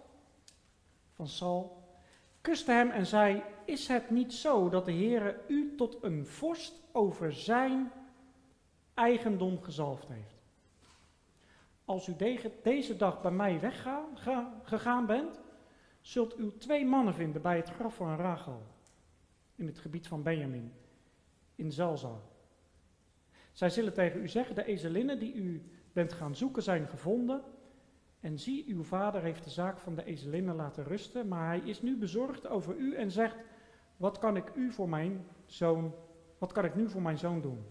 van 1.13 1.29
Saul, 1.29 1.83
kuste 2.41 2.73
hem 2.73 2.91
en 2.91 3.07
zei, 3.07 3.43
is 3.65 3.89
het 3.89 4.11
niet 4.11 4.33
zo 4.33 4.69
dat 4.69 4.85
de 4.85 4.93
Heere 4.93 5.41
u 5.49 5.75
tot 5.77 6.03
een 6.03 6.27
vorst 6.27 6.83
over 6.93 7.33
zijn 7.33 7.93
eigendom 8.95 9.63
gezalfd 9.63 10.09
heeft? 10.09 10.43
Als 11.85 12.09
u 12.09 12.17
deze 12.63 12.97
dag 12.97 13.23
bij 13.23 13.31
mij 13.31 13.61
weggegaan 13.61 15.07
bent, 15.07 15.41
zult 16.01 16.39
u 16.39 16.53
twee 16.59 16.87
mannen 16.87 17.15
vinden 17.15 17.43
bij 17.43 17.57
het 17.57 17.69
graf 17.69 17.95
van 17.95 18.17
Rachel, 18.17 18.63
in 19.55 19.67
het 19.67 19.79
gebied 19.79 20.07
van 20.07 20.23
Benjamin, 20.23 20.73
in 21.55 21.73
Zalza. 21.73 22.21
Zij 23.53 23.71
zullen 23.71 23.93
tegen 23.93 24.21
u 24.21 24.29
zeggen, 24.29 24.55
de 24.55 24.65
ezelinnen 24.65 25.19
die 25.19 25.35
u 25.35 25.63
bent 25.93 26.13
gaan 26.13 26.37
zoeken 26.37 26.63
zijn 26.63 26.89
gevonden. 26.89 27.43
En 28.21 28.39
zie, 28.39 28.65
uw 28.69 28.83
vader 28.83 29.23
heeft 29.23 29.45
de 29.45 29.51
zaak 29.51 29.79
van 29.79 29.95
de 29.95 30.05
ezelinnen 30.05 30.55
laten 30.55 30.85
rusten, 30.85 31.29
maar 31.29 31.47
hij 31.47 31.59
is 31.59 31.83
nu 31.83 31.97
bezorgd 31.97 32.47
over 32.47 32.77
u 32.77 32.95
en 32.95 33.11
zegt, 33.11 33.37
wat 33.97 34.19
kan 34.19 34.37
ik 34.37 34.55
u 34.55 34.73
voor 34.73 34.89
mijn 34.89 35.27
zoon, 35.47 35.95
wat 36.39 36.53
kan 36.53 36.65
ik 36.65 36.75
nu 36.75 36.89
voor 36.89 37.03
mijn 37.03 37.19
zoon 37.19 37.41
doen? 37.41 37.65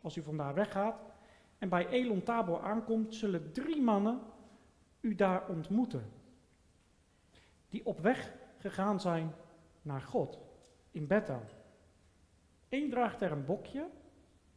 Als 0.00 0.16
u 0.16 0.22
vandaar 0.22 0.54
weggaat 0.54 1.02
en 1.58 1.68
bij 1.68 1.88
Elon 1.88 2.22
Tabor 2.22 2.60
aankomt, 2.60 3.14
zullen 3.14 3.52
drie 3.52 3.82
mannen 3.82 4.20
u 5.00 5.14
daar 5.14 5.48
ontmoeten, 5.48 6.10
die 7.68 7.86
op 7.86 8.00
weg 8.00 8.32
gegaan 8.58 9.00
zijn 9.00 9.34
naar 9.82 10.02
God 10.02 10.38
in 10.90 11.06
Bethel. 11.06 11.42
Eén 12.68 12.90
draagt 12.90 13.20
er 13.20 13.32
een 13.32 13.44
bokje, 13.44 13.86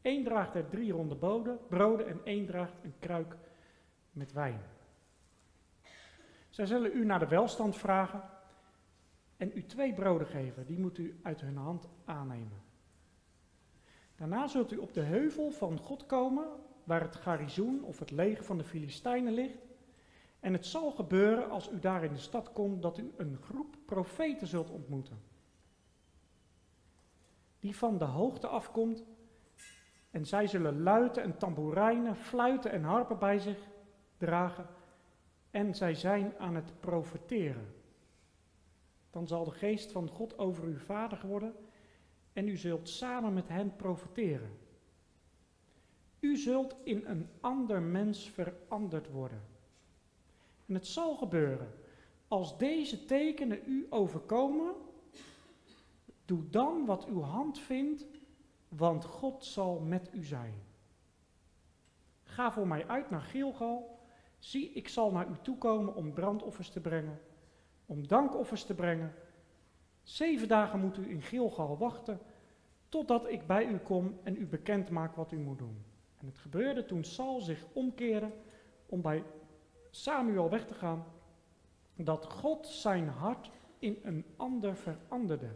één 0.02 0.24
draagt 0.24 0.56
er 0.56 0.70
drie 0.70 0.92
ronde 0.92 1.16
broden 1.68 2.08
en 2.08 2.22
één 2.24 2.46
draagt 2.46 2.74
een 2.84 2.96
kruik 3.00 3.36
met 4.12 4.34
wijn. 4.34 4.62
Zij 6.50 6.66
zullen 6.66 6.96
u 6.96 7.06
naar 7.06 7.20
de 7.20 7.28
welstand 7.28 7.76
vragen 7.76 8.22
en 9.38 9.52
u 9.56 9.66
twee 9.66 9.94
broden 9.94 10.28
geven, 10.28 10.66
die 10.66 10.80
moet 10.80 10.98
u 10.98 11.20
uit 11.24 11.42
hun 11.42 11.58
hand 11.58 11.88
aannemen. 12.06 12.62
Daarna 14.16 14.48
zult 14.48 14.72
u 14.72 14.78
op 14.78 14.94
de 14.94 15.02
heuvel 15.02 15.52
van 15.52 15.78
God 15.78 16.06
komen, 16.06 16.48
waar 16.84 17.02
het 17.02 17.16
garnizoen 17.16 17.84
of 17.84 18.00
het 18.00 18.12
leger 18.12 18.44
van 18.44 18.58
de 18.58 18.64
Filistijnen 18.64 19.34
ligt. 19.34 19.66
En 20.40 20.54
het 20.54 20.66
zal 20.66 20.92
gebeuren 20.92 21.50
als 21.50 21.72
u 21.72 21.80
daar 21.80 22.04
in 22.04 22.14
de 22.14 22.20
stad 22.20 22.52
komt, 22.52 22.82
dat 22.82 22.98
u 22.98 23.14
een 23.18 23.38
groep 23.42 23.76
profeten 23.86 24.48
zult 24.48 24.70
ontmoeten. 24.70 25.20
Die 27.60 27.76
van 27.76 27.98
de 27.98 28.06
hoogte 28.06 28.48
afkomt. 28.48 29.06
En 30.12 30.26
zij 30.26 30.48
zullen 30.48 30.82
luiten 30.82 31.24
en 31.24 31.38
tamboerijnen, 31.38 32.16
fluiten 32.16 32.72
en 32.72 32.84
harpen 32.84 33.20
bij 33.20 33.40
zich 33.40 33.68
dragen. 34.18 34.68
En 35.52 35.76
zij 35.76 35.96
zijn 35.96 36.34
aan 36.38 36.56
het 36.56 36.80
profeteren 36.80 37.77
dan 39.18 39.28
zal 39.28 39.44
de 39.44 39.52
geest 39.52 39.92
van 39.92 40.10
God 40.10 40.38
over 40.38 40.68
u 40.68 40.80
vader 40.80 41.28
worden 41.28 41.56
en 42.34 42.48
u 42.48 42.58
zult 42.58 42.90
samen 42.90 43.34
met 43.34 43.48
hen 43.48 43.76
profiteren. 43.76 44.58
U 46.20 46.38
zult 46.38 46.76
in 46.84 47.06
een 47.06 47.30
ander 47.40 47.82
mens 47.82 48.30
veranderd 48.30 49.12
worden. 49.12 49.42
En 50.66 50.74
het 50.74 50.88
zal 50.88 51.16
gebeuren, 51.16 51.74
als 52.28 52.58
deze 52.58 53.06
tekenen 53.06 53.60
u 53.66 53.88
overkomen, 53.90 54.76
doe 56.26 56.50
dan 56.50 56.86
wat 56.86 57.06
uw 57.06 57.22
hand 57.22 57.60
vindt, 57.60 58.06
want 58.68 59.06
God 59.06 59.46
zal 59.46 59.80
met 59.80 60.10
u 60.14 60.24
zijn. 60.24 60.54
Ga 62.24 62.52
voor 62.52 62.68
mij 62.68 62.88
uit 62.88 63.10
naar 63.10 63.22
Gilgal. 63.22 64.00
Zie, 64.40 64.72
ik 64.72 64.88
zal 64.88 65.12
naar 65.12 65.30
u 65.30 65.36
toekomen 65.42 65.96
om 65.96 66.14
brandoffers 66.14 66.70
te 66.70 66.80
brengen 66.80 67.22
om 67.88 68.08
dankoffers 68.08 68.64
te 68.64 68.74
brengen. 68.74 69.14
Zeven 70.04 70.48
dagen 70.48 70.80
moet 70.80 70.98
u 70.98 71.10
in 71.10 71.22
Gilgal 71.22 71.78
wachten, 71.78 72.20
totdat 72.90 73.30
ik 73.30 73.48
bij 73.48 73.66
u 73.66 73.78
kom 73.78 74.20
en 74.24 74.36
u 74.38 74.48
bekend 74.48 74.90
maak 74.90 75.16
wat 75.16 75.32
u 75.32 75.38
moet 75.38 75.58
doen. 75.58 75.86
En 76.18 76.26
het 76.26 76.38
gebeurde 76.38 76.86
toen 76.86 77.04
Saul 77.04 77.42
zich 77.42 77.66
omkeerde 77.74 78.32
om 78.86 79.02
bij 79.02 79.24
Samuel 79.90 80.50
weg 80.50 80.66
te 80.66 80.74
gaan, 80.74 81.06
dat 81.96 82.26
God 82.26 82.68
zijn 82.68 83.08
hart 83.08 83.52
in 83.80 84.00
een 84.04 84.26
ander 84.36 84.76
veranderde. 84.76 85.50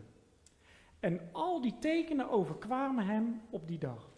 En 1.00 1.20
al 1.32 1.62
die 1.62 1.80
tekenen 1.80 2.30
overkwamen 2.30 3.06
hem 3.06 3.42
op 3.50 3.68
die 3.68 3.80
dag. 3.80 4.10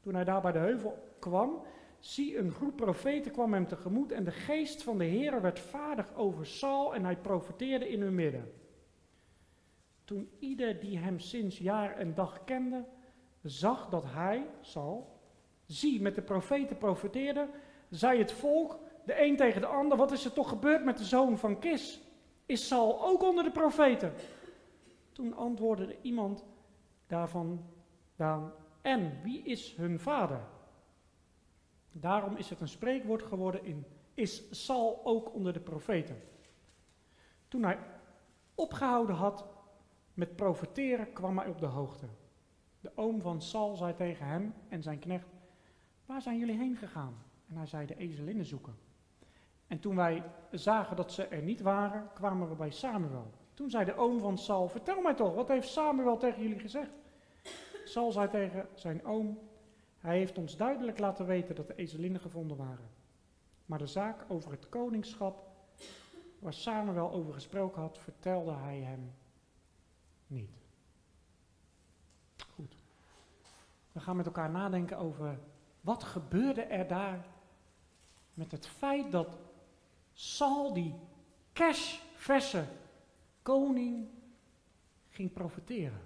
Toen 0.00 0.14
hij 0.14 0.24
daar 0.24 0.40
bij 0.40 0.52
de 0.52 0.58
heuvel 0.58 1.14
kwam, 1.18 1.62
Zie, 2.00 2.38
een 2.38 2.52
groep 2.52 2.76
profeten 2.76 3.32
kwam 3.32 3.52
hem 3.52 3.66
tegemoet 3.66 4.12
en 4.12 4.24
de 4.24 4.30
geest 4.30 4.82
van 4.82 4.98
de 4.98 5.04
Heer 5.04 5.40
werd 5.40 5.60
vaardig 5.60 6.14
over 6.14 6.46
Saul 6.46 6.94
en 6.94 7.04
hij 7.04 7.16
profeteerde 7.16 7.88
in 7.88 8.00
hun 8.00 8.14
midden. 8.14 8.52
Toen 10.04 10.30
ieder 10.38 10.80
die 10.80 10.98
hem 10.98 11.18
sinds 11.18 11.58
jaar 11.58 11.96
en 11.96 12.14
dag 12.14 12.44
kende, 12.44 12.84
zag 13.42 13.88
dat 13.88 14.04
hij, 14.06 14.46
Saul, 14.60 15.20
zie, 15.66 16.00
met 16.02 16.14
de 16.14 16.22
profeten 16.22 16.78
profeteerde, 16.78 17.48
zei 17.90 18.18
het 18.18 18.32
volk, 18.32 18.78
de 19.04 19.22
een 19.22 19.36
tegen 19.36 19.60
de 19.60 19.66
ander, 19.66 19.98
wat 19.98 20.12
is 20.12 20.24
er 20.24 20.32
toch 20.32 20.48
gebeurd 20.48 20.84
met 20.84 20.98
de 20.98 21.04
zoon 21.04 21.38
van 21.38 21.58
Kis? 21.58 22.00
Is 22.46 22.66
Saul 22.66 23.04
ook 23.06 23.22
onder 23.22 23.44
de 23.44 23.50
profeten? 23.50 24.12
Toen 25.12 25.36
antwoordde 25.36 25.96
iemand 26.02 26.44
daarvan 27.06 27.64
dan, 28.16 28.52
en 28.82 29.20
wie 29.22 29.42
is 29.42 29.74
hun 29.76 30.00
vader? 30.00 30.40
Daarom 31.92 32.36
is 32.36 32.50
het 32.50 32.60
een 32.60 32.68
spreekwoord 32.68 33.22
geworden 33.22 33.64
in, 33.64 33.86
is 34.14 34.64
Saul 34.64 35.00
ook 35.04 35.34
onder 35.34 35.52
de 35.52 35.60
profeten? 35.60 36.22
Toen 37.48 37.62
hij 37.62 37.78
opgehouden 38.54 39.16
had 39.16 39.46
met 40.14 40.36
profeteren, 40.36 41.12
kwam 41.12 41.38
hij 41.38 41.48
op 41.48 41.58
de 41.58 41.66
hoogte. 41.66 42.06
De 42.80 42.92
oom 42.94 43.20
van 43.20 43.42
Saul 43.42 43.76
zei 43.76 43.94
tegen 43.94 44.26
hem 44.26 44.54
en 44.68 44.82
zijn 44.82 44.98
knecht, 44.98 45.28
waar 46.06 46.22
zijn 46.22 46.38
jullie 46.38 46.58
heen 46.58 46.76
gegaan? 46.76 47.22
En 47.48 47.56
hij 47.56 47.66
zei 47.66 47.86
de 47.86 47.96
ezelinnen 47.96 48.44
zoeken. 48.44 48.74
En 49.66 49.80
toen 49.80 49.96
wij 49.96 50.22
zagen 50.50 50.96
dat 50.96 51.12
ze 51.12 51.26
er 51.26 51.42
niet 51.42 51.60
waren, 51.60 52.08
kwamen 52.14 52.48
we 52.48 52.54
bij 52.54 52.70
Samuel. 52.70 53.30
Toen 53.54 53.70
zei 53.70 53.84
de 53.84 53.94
oom 53.94 54.20
van 54.20 54.38
Saul, 54.38 54.68
vertel 54.68 55.00
mij 55.00 55.14
toch, 55.14 55.34
wat 55.34 55.48
heeft 55.48 55.68
Samuel 55.68 56.16
tegen 56.16 56.42
jullie 56.42 56.58
gezegd? 56.58 56.90
Saul 57.84 58.12
zei 58.12 58.28
tegen 58.28 58.68
zijn 58.74 59.04
oom, 59.04 59.38
hij 60.00 60.16
heeft 60.16 60.38
ons 60.38 60.56
duidelijk 60.56 60.98
laten 60.98 61.26
weten 61.26 61.54
dat 61.54 61.66
de 61.66 61.74
ezelinnen 61.74 62.20
gevonden 62.20 62.56
waren. 62.56 62.90
Maar 63.66 63.78
de 63.78 63.86
zaak 63.86 64.24
over 64.28 64.50
het 64.50 64.68
koningschap, 64.68 65.48
waar 66.38 66.52
Samuel 66.52 67.12
over 67.12 67.32
gesproken 67.32 67.80
had, 67.80 67.98
vertelde 67.98 68.52
hij 68.52 68.78
hem 68.78 69.12
niet. 70.26 70.50
Goed. 72.54 72.76
We 73.92 74.00
gaan 74.00 74.16
met 74.16 74.26
elkaar 74.26 74.50
nadenken 74.50 74.98
over 74.98 75.38
wat 75.80 76.02
gebeurde 76.02 76.62
er 76.62 76.86
daar 76.86 77.26
met 78.34 78.52
het 78.52 78.66
feit 78.66 79.12
dat 79.12 79.38
Saul 80.12 80.72
die 80.72 80.94
cashverse 81.52 82.64
koning 83.42 84.08
ging 85.08 85.32
profiteren. 85.32 86.00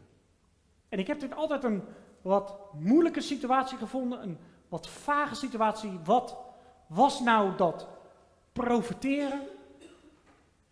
En 0.89 0.99
ik 0.99 1.07
heb 1.07 1.21
dit 1.21 1.35
altijd 1.35 1.65
een 1.65 1.83
wat 2.25 2.57
moeilijke 2.73 3.21
situatie 3.21 3.79
gevonden, 3.79 4.23
een 4.23 4.39
wat 4.69 4.89
vage 4.89 5.35
situatie. 5.35 5.99
Wat 6.05 6.37
was 6.87 7.21
nou 7.21 7.57
dat 7.57 7.89
profiteren? 8.53 9.41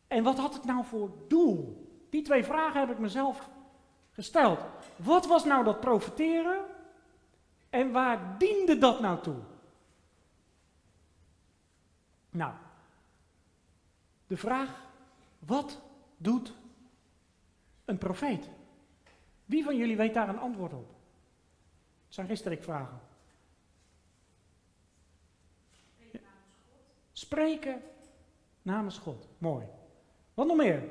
En 0.06 0.22
wat 0.22 0.38
had 0.38 0.54
het 0.54 0.64
nou 0.64 0.84
voor 0.84 1.10
doel? 1.28 1.86
Die 2.10 2.22
twee 2.22 2.44
vragen 2.44 2.80
heb 2.80 2.90
ik 2.90 2.98
mezelf 2.98 3.48
gesteld. 4.12 4.60
Wat 4.96 5.26
was 5.26 5.44
nou 5.44 5.64
dat 5.64 5.80
profiteren? 5.80 6.60
En 7.70 7.92
waar 7.92 8.38
diende 8.38 8.78
dat 8.78 9.00
nou 9.00 9.20
toe? 9.20 9.36
Nou, 12.30 12.52
de 14.26 14.36
vraag, 14.36 14.82
wat 15.38 15.80
doet 16.16 16.52
een 17.84 17.98
profeet? 17.98 18.48
Wie 19.44 19.64
van 19.64 19.76
jullie 19.76 19.96
weet 19.96 20.14
daar 20.14 20.28
een 20.28 20.38
antwoord 20.38 20.72
op? 20.72 20.91
Het 22.12 22.20
zijn 22.20 22.30
geen 22.30 22.42
strikvragen. 22.44 23.00
Spreken 27.12 27.82
namens 28.62 28.98
God. 28.98 29.28
Mooi. 29.38 29.66
Wat 30.34 30.46
nog 30.46 30.56
meer? 30.56 30.88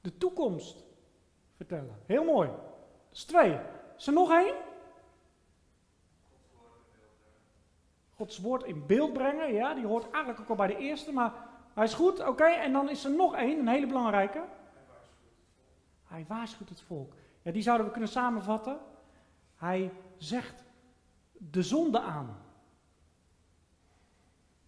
De 0.00 0.18
toekomst 0.18 0.84
vertellen. 1.56 1.98
Heel 2.06 2.24
mooi. 2.24 2.48
Dat 2.48 2.58
is 3.12 3.24
twee. 3.24 3.58
Is 3.96 4.06
er 4.06 4.12
nog 4.12 4.30
één? 4.30 4.54
Gods 8.14 8.38
woord 8.38 8.62
in 8.62 8.86
beeld 8.86 9.12
brengen. 9.12 9.52
Ja, 9.52 9.74
die 9.74 9.86
hoort 9.86 10.10
eigenlijk 10.10 10.40
ook 10.40 10.48
al 10.48 10.56
bij 10.56 10.66
de 10.66 10.76
eerste, 10.76 11.12
maar 11.12 11.32
hij 11.74 11.84
is 11.84 11.94
goed. 11.94 12.26
Oké, 12.26 12.44
en 12.44 12.72
dan 12.72 12.88
is 12.88 13.04
er 13.04 13.10
nog 13.10 13.34
één, 13.34 13.58
een 13.58 13.68
hele 13.68 13.86
belangrijke. 13.86 14.44
Hij 16.04 16.24
waarschuwt 16.28 16.68
het 16.68 16.80
volk. 16.80 17.12
Ja, 17.42 17.52
die 17.52 17.62
zouden 17.62 17.86
we 17.86 17.92
kunnen 17.92 18.10
samenvatten. 18.10 18.78
Hij 19.56 19.92
zegt 20.16 20.64
de 21.32 21.62
zonde 21.62 22.00
aan. 22.00 22.38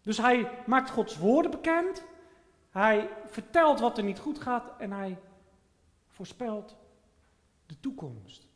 Dus 0.03 0.19
hij 0.19 0.51
maakt 0.67 0.91
Gods 0.91 1.19
woorden 1.19 1.51
bekend. 1.51 2.05
Hij 2.71 3.11
vertelt 3.27 3.81
wat 3.81 3.99
er 3.99 4.05
niet 4.05 4.19
goed 4.19 4.39
gaat 4.39 4.73
en 4.79 4.93
hij 4.93 5.19
voorspelt 6.09 6.77
de 7.67 7.81
toekomst. 7.81 8.47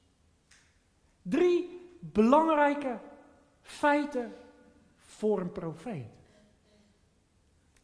Drie 1.23 1.89
belangrijke 2.01 2.99
feiten 3.63 4.37
voor 4.97 5.41
een 5.41 5.53
profeet. 5.53 6.15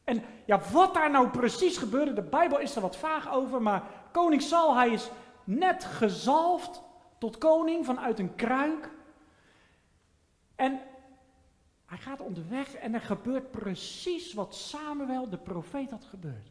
En 0.04 0.24
ja, 0.44 0.60
wat 0.72 0.94
daar 0.94 1.10
nou 1.10 1.28
precies 1.28 1.76
gebeurde, 1.76 2.12
de 2.12 2.22
Bijbel 2.22 2.58
is 2.58 2.76
er 2.76 2.82
wat 2.82 2.96
vaag 2.96 3.32
over, 3.32 3.62
maar 3.62 3.82
koning 4.12 4.42
Saul, 4.42 4.76
hij 4.76 4.90
is 4.90 5.10
net 5.44 5.84
gezalfd 5.84 6.82
tot 7.18 7.38
koning 7.38 7.84
vanuit 7.84 8.18
een 8.18 8.34
kruik. 8.34 8.90
En 10.54 10.80
hij 11.86 11.98
gaat 11.98 12.20
onderweg 12.20 12.74
en 12.74 12.94
er 12.94 13.00
gebeurt 13.00 13.50
precies 13.50 14.34
wat 14.34 14.54
Samuel, 14.54 15.28
de 15.28 15.38
profeet, 15.38 15.90
had 15.90 16.04
gebeurd. 16.04 16.50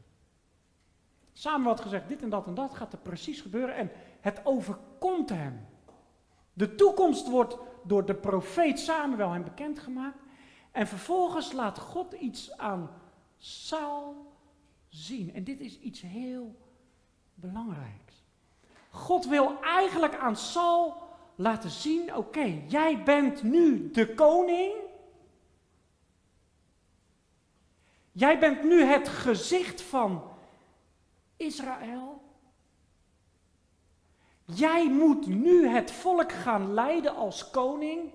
Samuel 1.34 1.70
had 1.70 1.82
gezegd, 1.82 2.08
dit 2.08 2.22
en 2.22 2.30
dat 2.30 2.48
en 2.48 2.54
dat 2.54 2.74
gaat 2.74 2.94
er 2.94 3.00
precies 3.00 3.42
gebeuren 3.42 3.76
en 3.76 3.92
het 4.20 4.42
overkomt 4.44 5.30
hem. 5.30 5.66
De 6.54 6.76
toekomst 6.76 7.30
wordt 7.30 7.58
door 7.84 8.06
de 8.06 8.16
profeet 8.16 8.80
Samuel 8.80 9.32
hem 9.32 9.44
bekendgemaakt. 9.44 10.20
En 10.72 10.88
vervolgens 10.88 11.52
laat 11.52 11.80
God 11.80 12.14
iets 12.14 12.58
aan 12.58 12.90
Saul 13.38 14.34
zien. 14.90 15.34
En 15.34 15.44
dit 15.44 15.60
is 15.60 15.80
iets 15.80 16.02
heel 16.02 16.56
belangrijks. 17.34 18.11
God 18.92 19.26
wil 19.26 19.62
eigenlijk 19.62 20.16
aan 20.16 20.36
Saul 20.36 20.96
laten 21.36 21.70
zien: 21.70 22.16
oké, 22.16 22.62
jij 22.68 23.04
bent 23.04 23.44
nu 23.44 23.92
de 23.92 24.14
koning. 24.14 24.74
Jij 28.12 28.40
bent 28.40 28.64
nu 28.64 28.84
het 28.84 29.08
gezicht 29.08 29.82
van 29.82 30.24
Israël. 31.38 32.22
Jij 34.46 34.90
moet 34.90 35.28
nu 35.28 35.68
het 35.68 35.92
volk 35.92 36.32
gaan 36.32 36.74
leiden 36.74 37.16
als 37.16 37.50
koning. 37.50 38.12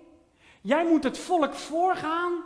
Jij 0.60 0.86
moet 0.86 1.04
het 1.04 1.18
volk 1.18 1.54
voorgaan. 1.54 2.44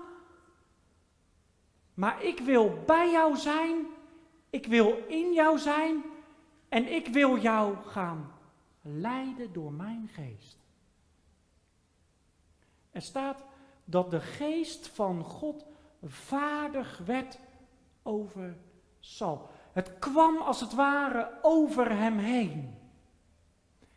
Maar 1.95 2.23
ik 2.23 2.41
wil 2.41 2.83
bij 2.87 3.11
jou 3.11 3.37
zijn. 3.37 3.87
Ik 4.51 4.67
wil 4.67 5.05
in 5.09 5.33
jou 5.33 5.59
zijn. 5.59 6.05
En 6.71 6.93
ik 6.93 7.09
wil 7.09 7.39
jou 7.39 7.77
gaan 7.77 8.33
leiden 8.83 9.53
door 9.53 9.73
mijn 9.73 10.09
geest. 10.13 10.59
Er 12.91 13.03
staat 13.03 13.45
dat 13.85 14.11
de 14.11 14.21
geest 14.21 14.89
van 14.89 15.25
God 15.25 15.67
vaardig 16.03 16.99
werd 16.99 17.39
over 18.03 18.57
Saul. 19.01 19.49
Het 19.73 19.99
kwam 19.99 20.37
als 20.37 20.61
het 20.61 20.75
ware 20.75 21.39
over 21.43 21.97
hem 21.97 22.19
heen. 22.19 22.75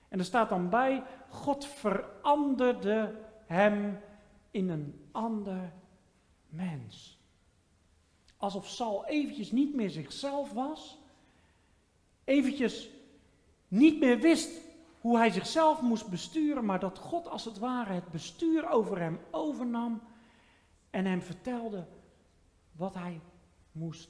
En 0.07 0.19
er 0.19 0.25
staat 0.25 0.49
dan 0.49 0.69
bij, 0.69 1.03
God 1.29 1.65
veranderde 1.65 3.19
hem 3.45 3.99
in 4.51 4.69
een 4.69 5.09
ander 5.11 5.73
mens. 6.49 7.19
Alsof 8.37 8.67
Saul 8.67 9.05
eventjes 9.05 9.51
niet 9.51 9.75
meer 9.75 9.89
zichzelf 9.89 10.51
was, 10.51 11.02
eventjes 12.23 12.89
niet 13.67 13.99
meer 13.99 14.19
wist 14.19 14.61
hoe 14.99 15.17
hij 15.17 15.29
zichzelf 15.29 15.81
moest 15.81 16.07
besturen, 16.07 16.65
maar 16.65 16.79
dat 16.79 16.97
God 16.97 17.27
als 17.27 17.45
het 17.45 17.57
ware 17.57 17.93
het 17.93 18.11
bestuur 18.11 18.69
over 18.69 18.99
hem 18.99 19.19
overnam 19.31 20.01
en 20.89 21.05
hem 21.05 21.21
vertelde 21.21 21.87
wat 22.71 22.93
hij 22.93 23.21
moest 23.71 24.09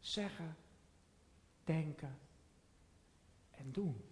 zeggen, 0.00 0.56
denken 1.64 2.18
en 3.50 3.72
doen. 3.72 4.04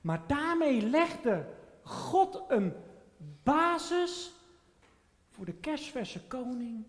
Maar 0.00 0.26
daarmee 0.26 0.82
legde 0.82 1.54
God 1.82 2.42
een 2.48 2.72
basis 3.42 4.32
voor 5.30 5.44
de 5.44 5.54
kerstverse 5.54 6.26
koning. 6.26 6.84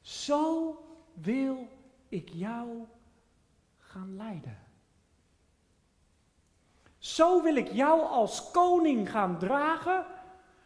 Zo 0.00 0.76
wil 1.14 1.68
ik 2.08 2.28
jou 2.28 2.86
gaan 3.98 4.16
leiden. 4.16 4.58
Zo 6.98 7.42
wil 7.42 7.56
ik 7.56 7.72
jou 7.72 8.02
als 8.02 8.50
koning 8.50 9.10
gaan 9.10 9.38
dragen, 9.38 10.06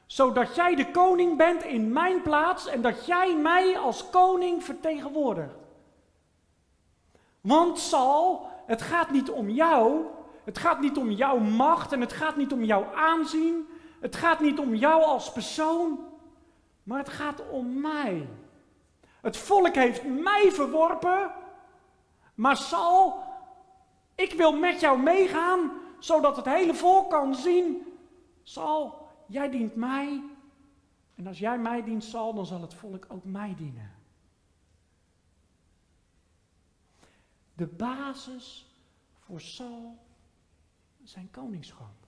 zodat 0.06 0.54
jij 0.54 0.74
de 0.74 0.90
koning 0.90 1.36
bent 1.36 1.64
in 1.64 1.92
mijn 1.92 2.22
plaats 2.22 2.66
en 2.66 2.82
dat 2.82 3.06
jij 3.06 3.36
mij 3.36 3.78
als 3.78 4.10
koning 4.10 4.64
vertegenwoordigt. 4.64 5.54
Want 7.40 7.78
Sal, 7.78 8.46
het 8.66 8.82
gaat 8.82 9.10
niet 9.10 9.30
om 9.30 9.48
jou, 9.48 10.06
het 10.44 10.58
gaat 10.58 10.80
niet 10.80 10.96
om 10.96 11.10
jouw 11.10 11.38
macht 11.38 11.92
en 11.92 12.00
het 12.00 12.12
gaat 12.12 12.36
niet 12.36 12.52
om 12.52 12.64
jouw 12.64 12.94
aanzien, 12.94 13.68
het 14.00 14.16
gaat 14.16 14.40
niet 14.40 14.58
om 14.58 14.74
jou 14.74 15.02
als 15.02 15.32
persoon, 15.32 15.98
maar 16.82 16.98
het 16.98 17.08
gaat 17.08 17.42
om 17.50 17.80
mij. 17.80 18.28
Het 19.20 19.36
volk 19.36 19.74
heeft 19.74 20.04
mij 20.04 20.50
verworpen, 20.52 21.32
maar 22.34 22.56
Saul, 22.56 23.22
ik 24.14 24.32
wil 24.32 24.52
met 24.52 24.80
jou 24.80 25.02
meegaan, 25.02 25.70
zodat 25.98 26.36
het 26.36 26.44
hele 26.44 26.74
volk 26.74 27.10
kan 27.10 27.34
zien, 27.34 27.86
Saul, 28.42 29.08
jij 29.26 29.50
dient 29.50 29.74
mij. 29.74 30.22
En 31.14 31.26
als 31.26 31.38
jij 31.38 31.58
mij 31.58 31.84
dient, 31.84 32.04
Saul, 32.04 32.34
dan 32.34 32.46
zal 32.46 32.60
het 32.60 32.74
volk 32.74 33.06
ook 33.08 33.24
mij 33.24 33.54
dienen. 33.56 33.90
De 37.54 37.66
basis 37.66 38.66
voor 39.18 39.40
Saul 39.40 39.98
zijn 41.02 41.30
koningschap. 41.30 42.06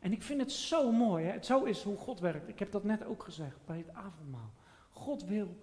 En 0.00 0.12
ik 0.12 0.22
vind 0.22 0.40
het 0.40 0.52
zo 0.52 0.92
mooi, 0.92 1.24
hè? 1.24 1.42
zo 1.42 1.64
is 1.64 1.82
hoe 1.82 1.96
God 1.96 2.20
werkt. 2.20 2.48
Ik 2.48 2.58
heb 2.58 2.72
dat 2.72 2.84
net 2.84 3.04
ook 3.04 3.22
gezegd 3.22 3.64
bij 3.64 3.78
het 3.78 3.92
avondmaal. 3.92 4.52
God 4.90 5.24
wil 5.24 5.58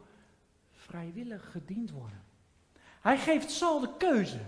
vrijwillig 0.72 1.52
gediend 1.52 1.92
worden. 1.92 2.24
Hij 3.10 3.18
geeft 3.18 3.52
Saul 3.52 3.80
de 3.80 3.90
keuze. 3.98 4.40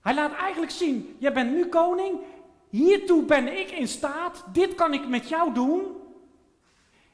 Hij 0.00 0.14
laat 0.14 0.32
eigenlijk 0.32 0.72
zien, 0.72 1.16
jij 1.18 1.32
bent 1.32 1.52
nu 1.52 1.66
koning, 1.66 2.20
hiertoe 2.68 3.24
ben 3.24 3.58
ik 3.58 3.70
in 3.70 3.88
staat, 3.88 4.44
dit 4.52 4.74
kan 4.74 4.94
ik 4.94 5.08
met 5.08 5.28
jou 5.28 5.54
doen. 5.54 5.96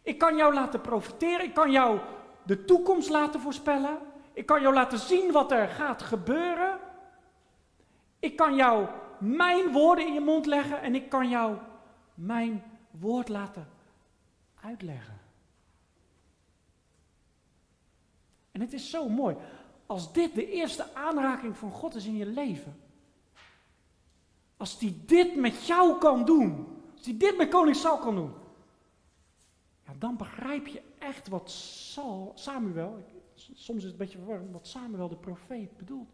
Ik 0.03 0.19
kan 0.19 0.37
jou 0.37 0.55
laten 0.55 0.81
profiteren, 0.81 1.45
ik 1.45 1.55
kan 1.55 1.71
jou 1.71 1.99
de 2.43 2.65
toekomst 2.65 3.09
laten 3.09 3.41
voorspellen. 3.41 3.99
Ik 4.33 4.47
kan 4.47 4.61
jou 4.61 4.75
laten 4.75 4.99
zien 4.99 5.33
wat 5.33 5.53
er 5.53 5.69
gaat 5.69 6.03
gebeuren. 6.03 6.79
Ik 8.19 8.37
kan 8.37 8.55
jou 8.55 8.87
mijn 9.19 9.73
woorden 9.73 10.07
in 10.07 10.13
je 10.13 10.21
mond 10.21 10.47
leggen 10.47 10.81
en 10.83 10.95
ik 10.95 11.09
kan 11.09 11.29
jou 11.29 11.57
mijn 12.15 12.63
woord 12.91 13.29
laten 13.29 13.69
uitleggen. 14.63 15.19
En 18.53 18.61
het 18.61 18.73
is 18.73 18.91
zo 18.91 19.09
mooi. 19.09 19.37
Als 19.89 20.13
dit 20.13 20.35
de 20.35 20.51
eerste 20.51 20.95
aanraking 20.95 21.57
van 21.57 21.71
God 21.71 21.95
is 21.95 22.07
in 22.07 22.17
je 22.17 22.27
leven. 22.27 22.81
Als 24.57 24.79
die 24.79 25.05
dit 25.05 25.37
met 25.37 25.67
jou 25.67 25.99
kan 25.99 26.25
doen. 26.25 26.67
Als 26.93 27.03
die 27.03 27.17
dit 27.17 27.37
met 27.37 27.49
koning 27.49 27.77
Saul 27.77 27.99
kan 27.99 28.15
doen. 28.15 28.33
Ja, 29.87 29.93
dan 29.99 30.17
begrijp 30.17 30.67
je 30.67 30.83
echt 30.99 31.29
wat 31.29 31.51
Saul, 31.51 32.33
Samuel, 32.35 33.05
soms 33.35 33.79
is 33.79 33.83
het 33.83 33.93
een 33.93 33.99
beetje 33.99 34.19
verwarrend, 34.19 34.53
wat 34.53 34.67
Samuel 34.67 35.09
de 35.09 35.17
profeet 35.17 35.77
bedoelt. 35.77 36.11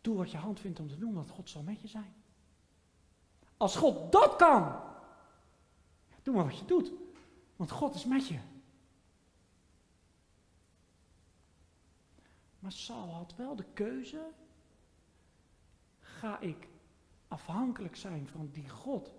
Doe 0.00 0.16
wat 0.16 0.30
je 0.30 0.36
hand 0.36 0.60
vindt 0.60 0.80
om 0.80 0.88
te 0.88 0.98
doen, 0.98 1.14
want 1.14 1.30
God 1.30 1.50
zal 1.50 1.62
met 1.62 1.80
je 1.80 1.88
zijn. 1.88 2.14
Als 3.56 3.76
God 3.76 4.12
dat 4.12 4.36
kan, 4.36 4.80
doe 6.22 6.34
maar 6.34 6.44
wat 6.44 6.58
je 6.58 6.64
doet, 6.64 6.92
want 7.56 7.70
God 7.70 7.94
is 7.94 8.04
met 8.04 8.26
je. 8.26 8.38
Maar 12.58 12.72
Saul 12.72 13.12
had 13.12 13.36
wel 13.36 13.56
de 13.56 13.64
keuze, 13.72 14.30
ga 16.00 16.40
ik 16.40 16.68
afhankelijk 17.28 17.96
zijn 17.96 18.28
van 18.28 18.50
die 18.52 18.68
God 18.68 19.14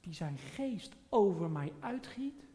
die 0.00 0.14
zijn 0.14 0.38
geest 0.38 0.92
over 1.08 1.50
mij 1.50 1.72
uitgiet? 1.80 2.46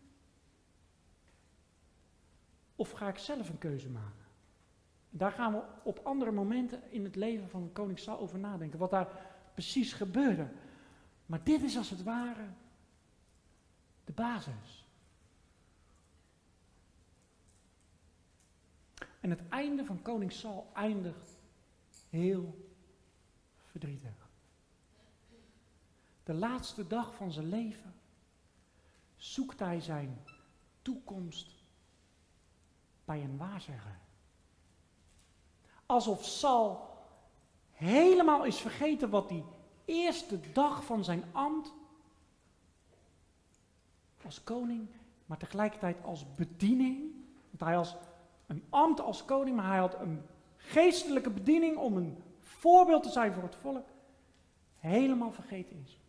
Of 2.75 2.91
ga 2.91 3.07
ik 3.07 3.17
zelf 3.17 3.49
een 3.49 3.57
keuze 3.57 3.89
maken? 3.89 4.25
Daar 5.09 5.31
gaan 5.31 5.53
we 5.53 5.61
op 5.83 5.99
andere 6.03 6.31
momenten 6.31 6.91
in 6.91 7.03
het 7.03 7.15
leven 7.15 7.49
van 7.49 7.69
koning 7.73 7.99
Saul 7.99 8.19
over 8.19 8.39
nadenken, 8.39 8.79
wat 8.79 8.91
daar 8.91 9.07
precies 9.53 9.93
gebeurde. 9.93 10.47
Maar 11.25 11.43
dit 11.43 11.61
is 11.61 11.77
als 11.77 11.89
het 11.89 12.03
ware 12.03 12.47
de 14.03 14.11
basis. 14.11 14.82
En 19.23 19.29
het 19.29 19.47
einde 19.49 19.85
van 19.85 20.01
koning 20.01 20.31
Saul 20.31 20.69
eindigt 20.73 21.37
heel 22.09 22.71
verdrietig. 23.65 24.29
De 26.23 26.33
laatste 26.33 26.87
dag 26.87 27.15
van 27.15 27.31
zijn 27.31 27.49
leven 27.49 27.93
zoekt 29.15 29.59
hij 29.59 29.81
zijn 29.81 30.23
toekomst 30.81 31.63
bij 33.05 33.23
een 33.23 33.37
waarzegger. 33.37 33.99
Alsof 35.85 36.25
Saul 36.25 36.97
helemaal 37.71 38.45
is 38.45 38.57
vergeten 38.57 39.09
wat 39.09 39.29
die 39.29 39.43
eerste 39.85 40.39
dag 40.53 40.85
van 40.85 41.03
zijn 41.03 41.23
ambt 41.31 41.73
als 44.23 44.43
koning, 44.43 44.87
maar 45.25 45.37
tegelijkertijd 45.37 46.03
als 46.03 46.35
bediening. 46.35 47.13
Want 47.49 47.61
hij 47.61 47.77
als 47.77 47.95
een 48.47 48.63
ambt 48.69 49.01
als 49.01 49.25
koning, 49.25 49.55
maar 49.55 49.67
hij 49.67 49.77
had 49.77 49.99
een 49.99 50.21
geestelijke 50.57 51.29
bediening 51.29 51.77
om 51.77 51.97
een 51.97 52.23
voorbeeld 52.39 53.03
te 53.03 53.09
zijn 53.09 53.33
voor 53.33 53.43
het 53.43 53.55
volk. 53.55 53.87
Helemaal 54.79 55.31
vergeten 55.31 55.81
is. 55.83 55.99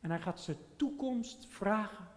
En 0.00 0.10
hij 0.10 0.20
gaat 0.20 0.40
zijn 0.40 0.56
toekomst 0.76 1.46
vragen 1.48 2.08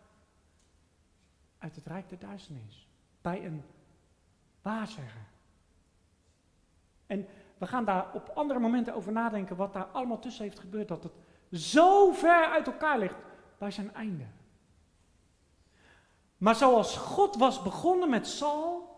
uit 1.58 1.76
het 1.76 1.86
rijk 1.86 2.10
der 2.10 2.20
duisternis. 2.20 2.88
Bij 3.22 3.46
een 3.46 3.64
waarzegger. 4.62 5.28
En 7.08 7.28
we 7.58 7.68
gaan 7.68 7.86
daar 7.86 8.14
op 8.14 8.32
andere 8.34 8.60
momenten 8.60 8.94
over 8.94 9.12
nadenken 9.12 9.56
wat 9.56 9.74
daar 9.74 9.86
allemaal 9.86 10.20
tussen 10.20 10.44
heeft 10.44 10.60
gebeurd. 10.60 10.88
Dat 10.88 11.04
het 11.04 11.14
zo 11.62 12.12
ver 12.12 12.46
uit 12.46 12.68
elkaar 12.68 13.00
ligt 13.00 13.16
bij 13.58 13.72
zijn 13.72 13.94
einde. 13.94 14.26
Maar 16.38 16.56
zoals 16.56 16.98
God 16.98 17.36
was 17.36 17.62
begonnen 17.62 18.10
met 18.10 18.28
Saul, 18.28 18.89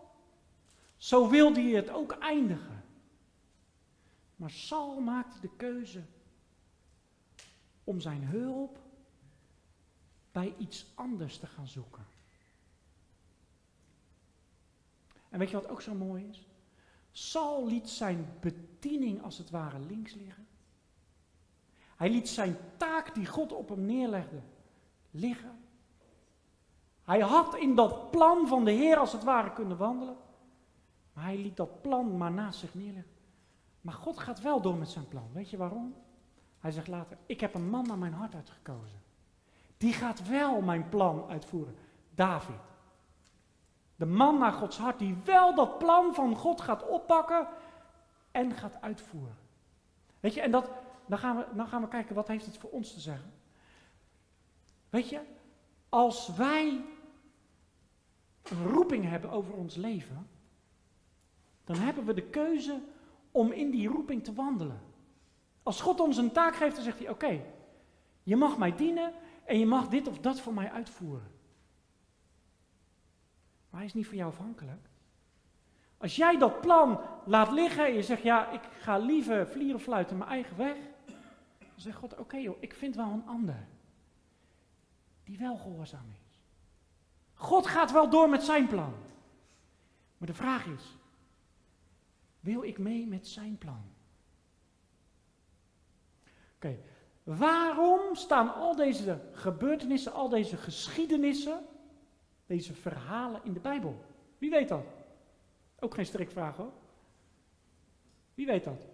zo 1.02 1.28
wilde 1.28 1.60
hij 1.60 1.70
het 1.70 1.90
ook 1.90 2.12
eindigen. 2.12 2.84
Maar 4.36 4.50
Saul 4.50 5.00
maakte 5.00 5.40
de 5.40 5.50
keuze 5.56 6.02
om 7.84 8.00
zijn 8.00 8.24
hulp 8.24 8.78
bij 10.32 10.54
iets 10.58 10.86
anders 10.94 11.38
te 11.38 11.46
gaan 11.46 11.66
zoeken. 11.68 12.06
En 15.28 15.38
weet 15.38 15.50
je 15.50 15.56
wat 15.56 15.68
ook 15.68 15.82
zo 15.82 15.94
mooi 15.94 16.28
is? 16.28 16.46
Saul 17.12 17.66
liet 17.66 17.88
zijn 17.88 18.36
bediening 18.40 19.22
als 19.22 19.38
het 19.38 19.50
ware 19.50 19.78
links 19.78 20.14
liggen. 20.14 20.46
Hij 21.96 22.10
liet 22.10 22.28
zijn 22.28 22.56
taak 22.76 23.14
die 23.14 23.26
God 23.26 23.52
op 23.52 23.68
hem 23.68 23.84
neerlegde 23.84 24.40
liggen. 25.10 25.64
Hij 27.04 27.20
had 27.20 27.56
in 27.56 27.74
dat 27.74 28.10
plan 28.10 28.46
van 28.46 28.64
de 28.64 28.70
Heer 28.70 28.96
als 28.96 29.12
het 29.12 29.24
ware 29.24 29.52
kunnen 29.52 29.76
wandelen. 29.76 30.21
Maar 31.12 31.24
hij 31.24 31.38
liet 31.38 31.56
dat 31.56 31.82
plan 31.82 32.16
maar 32.16 32.32
naast 32.32 32.58
zich 32.58 32.74
neerleggen. 32.74 33.12
Maar 33.80 33.94
God 33.94 34.18
gaat 34.18 34.40
wel 34.40 34.60
door 34.60 34.76
met 34.76 34.88
zijn 34.88 35.08
plan. 35.08 35.28
Weet 35.32 35.50
je 35.50 35.56
waarom? 35.56 35.94
Hij 36.58 36.70
zegt 36.70 36.88
later, 36.88 37.16
ik 37.26 37.40
heb 37.40 37.54
een 37.54 37.68
man 37.68 37.86
naar 37.86 37.98
mijn 37.98 38.12
hart 38.12 38.34
uitgekozen. 38.34 39.00
Die 39.76 39.92
gaat 39.92 40.28
wel 40.28 40.60
mijn 40.60 40.88
plan 40.88 41.28
uitvoeren. 41.28 41.74
David. 42.14 42.60
De 43.96 44.06
man 44.06 44.38
naar 44.38 44.52
Gods 44.52 44.78
hart 44.78 44.98
die 44.98 45.16
wel 45.24 45.54
dat 45.54 45.78
plan 45.78 46.14
van 46.14 46.36
God 46.36 46.60
gaat 46.60 46.88
oppakken 46.88 47.48
en 48.30 48.52
gaat 48.52 48.80
uitvoeren. 48.80 49.36
Weet 50.20 50.34
je, 50.34 50.40
en 50.40 50.50
dat, 50.50 50.70
dan, 51.06 51.18
gaan 51.18 51.36
we, 51.36 51.46
dan 51.54 51.66
gaan 51.68 51.82
we 51.82 51.88
kijken 51.88 52.14
wat 52.14 52.28
heeft 52.28 52.46
het 52.46 52.58
voor 52.58 52.70
ons 52.70 52.92
te 52.92 53.00
zeggen. 53.00 53.32
Weet 54.90 55.08
je, 55.08 55.20
als 55.88 56.28
wij 56.28 56.84
een 58.42 58.66
roeping 58.66 59.08
hebben 59.08 59.30
over 59.30 59.54
ons 59.54 59.74
leven, 59.74 60.28
dan 61.64 61.76
hebben 61.76 62.04
we 62.04 62.14
de 62.14 62.28
keuze 62.28 62.80
om 63.30 63.52
in 63.52 63.70
die 63.70 63.88
roeping 63.88 64.24
te 64.24 64.32
wandelen. 64.32 64.80
Als 65.62 65.80
God 65.80 66.00
ons 66.00 66.16
een 66.16 66.32
taak 66.32 66.56
geeft, 66.56 66.74
dan 66.74 66.84
zegt 66.84 66.98
hij: 66.98 67.08
Oké, 67.08 67.40
je 68.22 68.36
mag 68.36 68.58
mij 68.58 68.76
dienen 68.76 69.12
en 69.44 69.58
je 69.58 69.66
mag 69.66 69.88
dit 69.88 70.08
of 70.08 70.18
dat 70.18 70.40
voor 70.40 70.54
mij 70.54 70.70
uitvoeren. 70.70 71.30
Maar 73.70 73.80
hij 73.80 73.88
is 73.88 73.94
niet 73.94 74.06
van 74.06 74.16
jou 74.16 74.30
afhankelijk. 74.30 74.90
Als 75.98 76.16
jij 76.16 76.38
dat 76.38 76.60
plan 76.60 77.00
laat 77.24 77.50
liggen 77.50 77.86
en 77.86 77.94
je 77.94 78.02
zegt: 78.02 78.22
Ja, 78.22 78.50
ik 78.50 78.60
ga 78.78 78.98
liever 78.98 79.46
vlieren 79.46 79.80
fluiten 79.80 80.16
mijn 80.16 80.30
eigen 80.30 80.56
weg. 80.56 80.76
Dan 81.58 81.66
zegt 81.76 81.96
God: 81.96 82.18
Oké, 82.18 82.36
joh, 82.36 82.56
ik 82.60 82.74
vind 82.74 82.96
wel 82.96 83.10
een 83.10 83.26
ander. 83.26 83.66
Die 85.24 85.38
wel 85.38 85.56
gehoorzaam 85.56 86.06
is. 86.26 86.40
God 87.34 87.66
gaat 87.66 87.92
wel 87.92 88.10
door 88.10 88.28
met 88.28 88.42
zijn 88.42 88.66
plan. 88.66 88.94
Maar 90.18 90.28
de 90.28 90.34
vraag 90.34 90.66
is: 90.66 90.96
wil 92.42 92.62
ik 92.62 92.78
mee 92.78 93.06
met 93.06 93.26
zijn 93.26 93.58
plan? 93.58 93.82
Oké, 96.54 96.78
waarom 97.22 98.14
staan 98.14 98.54
al 98.54 98.76
deze 98.76 99.20
gebeurtenissen, 99.32 100.12
al 100.12 100.28
deze 100.28 100.56
geschiedenissen, 100.56 101.64
deze 102.46 102.74
verhalen 102.74 103.40
in 103.44 103.52
de 103.52 103.60
Bijbel? 103.60 104.04
Wie 104.38 104.50
weet 104.50 104.68
dat? 104.68 104.84
Ook 105.78 105.94
geen 105.94 106.06
strikvraag 106.06 106.56
hoor. 106.56 106.72
Wie 108.34 108.46
weet 108.46 108.64
dat? 108.64 108.86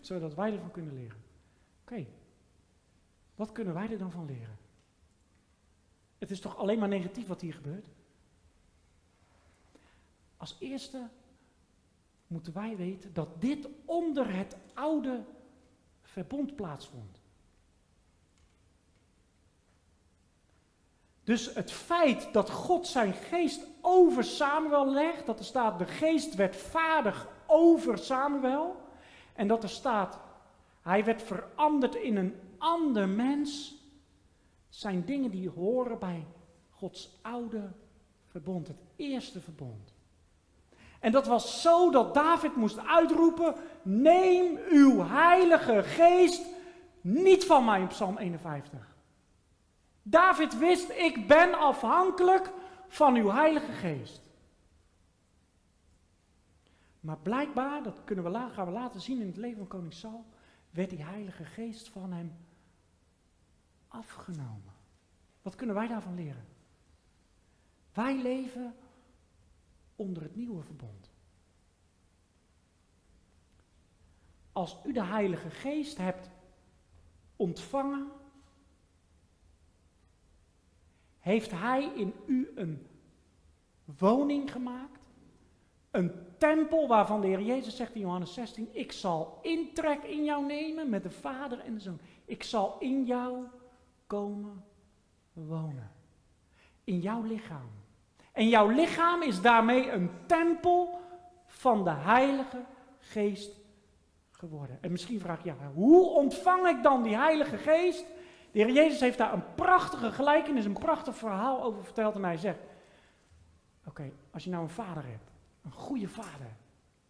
Zodat 0.00 0.34
wij 0.34 0.52
ervan 0.52 0.70
kunnen 0.70 0.94
leren. 0.94 1.22
Oké, 1.80 2.06
wat 3.34 3.52
kunnen 3.52 3.74
wij 3.74 3.90
er 3.90 3.98
dan 3.98 4.10
van 4.10 4.26
leren? 4.26 4.58
Het 6.18 6.30
is 6.30 6.40
toch 6.40 6.56
alleen 6.56 6.78
maar 6.78 6.88
negatief 6.88 7.26
wat 7.26 7.40
hier 7.40 7.54
gebeurt? 7.54 7.88
Als 10.36 10.56
eerste 10.58 11.08
moeten 12.30 12.52
wij 12.52 12.76
weten 12.76 13.12
dat 13.12 13.40
dit 13.40 13.68
onder 13.84 14.34
het 14.34 14.56
oude 14.74 15.24
verbond 16.02 16.56
plaatsvond. 16.56 17.20
Dus 21.24 21.54
het 21.54 21.72
feit 21.72 22.32
dat 22.32 22.50
God 22.50 22.86
zijn 22.86 23.12
geest 23.12 23.66
over 23.80 24.24
Samuel 24.24 24.92
legt, 24.92 25.26
dat 25.26 25.38
er 25.38 25.44
staat 25.44 25.78
de 25.78 25.86
geest 25.86 26.34
werd 26.34 26.56
vaardig 26.56 27.28
over 27.46 27.98
Samuel, 27.98 28.76
en 29.34 29.48
dat 29.48 29.62
er 29.62 29.68
staat 29.68 30.18
hij 30.80 31.04
werd 31.04 31.22
veranderd 31.22 31.94
in 31.94 32.16
een 32.16 32.34
ander 32.58 33.08
mens, 33.08 33.74
zijn 34.68 35.04
dingen 35.04 35.30
die 35.30 35.48
horen 35.48 35.98
bij 35.98 36.26
Gods 36.70 37.18
oude 37.22 37.72
verbond, 38.26 38.68
het 38.68 38.82
eerste 38.96 39.40
verbond. 39.40 39.89
En 41.00 41.12
dat 41.12 41.26
was 41.26 41.62
zo 41.62 41.90
dat 41.90 42.14
David 42.14 42.56
moest 42.56 42.86
uitroepen: 42.86 43.54
Neem 43.82 44.58
uw 44.68 45.04
heilige 45.04 45.82
geest 45.82 46.46
niet 47.00 47.44
van 47.44 47.64
mij 47.64 47.80
in 47.80 47.86
Psalm 47.86 48.18
51. 48.18 48.96
David 50.02 50.58
wist: 50.58 50.90
Ik 50.90 51.26
ben 51.26 51.54
afhankelijk 51.54 52.52
van 52.88 53.14
uw 53.14 53.30
heilige 53.30 53.72
geest. 53.72 54.28
Maar 57.00 57.18
blijkbaar, 57.18 57.82
dat 57.82 58.00
kunnen 58.04 58.24
we, 58.24 58.48
gaan 58.52 58.66
we 58.66 58.72
later 58.72 59.00
zien 59.00 59.20
in 59.20 59.26
het 59.26 59.36
leven 59.36 59.58
van 59.58 59.66
koning 59.66 59.92
Saul, 59.92 60.24
werd 60.70 60.90
die 60.90 61.04
heilige 61.04 61.44
geest 61.44 61.88
van 61.88 62.12
hem 62.12 62.36
afgenomen. 63.88 64.72
Wat 65.42 65.54
kunnen 65.54 65.74
wij 65.74 65.88
daarvan 65.88 66.14
leren? 66.14 66.46
Wij 67.92 68.22
leven 68.22 68.74
onder 70.00 70.22
het 70.22 70.36
nieuwe 70.36 70.62
verbond. 70.62 71.10
Als 74.52 74.76
u 74.84 74.92
de 74.92 75.04
Heilige 75.04 75.50
Geest 75.50 75.98
hebt 75.98 76.30
ontvangen, 77.36 78.08
heeft 81.18 81.50
Hij 81.50 81.84
in 81.94 82.14
u 82.26 82.52
een 82.54 82.86
woning 83.98 84.52
gemaakt, 84.52 85.00
een 85.90 86.12
tempel 86.38 86.88
waarvan 86.88 87.20
de 87.20 87.26
Heer 87.26 87.42
Jezus 87.42 87.76
zegt 87.76 87.94
in 87.94 88.00
Johannes 88.00 88.34
16, 88.34 88.68
ik 88.72 88.92
zal 88.92 89.38
intrek 89.42 90.02
in 90.02 90.24
jou 90.24 90.46
nemen 90.46 90.88
met 90.88 91.02
de 91.02 91.10
Vader 91.10 91.58
en 91.58 91.74
de 91.74 91.80
Zoon. 91.80 92.00
Ik 92.24 92.42
zal 92.42 92.78
in 92.78 93.04
jou 93.04 93.46
komen 94.06 94.64
wonen. 95.32 95.90
In 96.84 97.00
jouw 97.00 97.22
lichaam. 97.22 97.79
En 98.40 98.48
jouw 98.48 98.68
lichaam 98.68 99.22
is 99.22 99.40
daarmee 99.40 99.90
een 99.90 100.10
tempel 100.26 101.00
van 101.46 101.84
de 101.84 101.90
Heilige 101.90 102.64
Geest 102.98 103.50
geworden. 104.30 104.78
En 104.80 104.90
misschien 104.90 105.20
vraag 105.20 105.44
je, 105.44 105.52
hoe 105.74 106.10
ontvang 106.10 106.68
ik 106.68 106.82
dan 106.82 107.02
die 107.02 107.16
Heilige 107.16 107.56
Geest? 107.56 108.04
De 108.52 108.58
Heer 108.58 108.70
Jezus 108.70 109.00
heeft 109.00 109.18
daar 109.18 109.32
een 109.32 109.54
prachtige 109.54 110.12
gelijkenis, 110.12 110.64
een 110.64 110.72
prachtig 110.72 111.16
verhaal 111.16 111.62
over 111.62 111.84
verteld. 111.84 112.14
En 112.14 112.24
hij 112.24 112.36
zegt, 112.36 112.58
oké, 113.86 114.10
als 114.30 114.44
je 114.44 114.50
nou 114.50 114.62
een 114.62 114.70
vader 114.70 115.04
hebt, 115.06 115.30
een 115.64 115.72
goede 115.72 116.08
vader. 116.08 116.56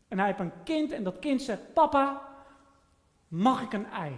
En 0.09 0.19
hij 0.19 0.27
heeft 0.27 0.41
een 0.41 0.63
kind 0.65 0.93
en 0.93 1.05
dat 1.05 1.19
kind 1.19 1.43
zegt, 1.43 1.73
papa, 1.73 2.23
mag 3.29 3.63
ik 3.63 3.73
een 3.73 3.87
ei? 3.87 4.17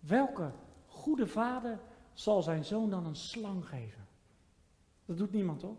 Welke 0.00 0.50
goede 0.86 1.26
vader 1.26 1.78
zal 2.12 2.42
zijn 2.42 2.64
zoon 2.64 2.90
dan 2.90 3.06
een 3.06 3.16
slang 3.16 3.68
geven? 3.68 4.07
Dat 5.08 5.18
doet 5.18 5.32
niemand, 5.32 5.60
toch? 5.60 5.76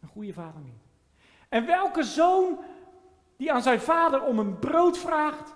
Een 0.00 0.08
goede 0.08 0.32
vader 0.32 0.60
niet. 0.60 0.82
En 1.48 1.66
welke 1.66 2.02
zoon 2.02 2.58
die 3.36 3.52
aan 3.52 3.62
zijn 3.62 3.80
vader 3.80 4.22
om 4.22 4.38
een 4.38 4.58
brood 4.58 4.98
vraagt, 4.98 5.54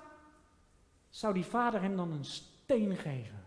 zou 1.09 1.35
die 1.35 1.44
vader 1.44 1.81
hem 1.83 1.97
dan 1.97 2.12
een 2.12 2.25
steen 2.25 2.97
geven? 2.97 3.44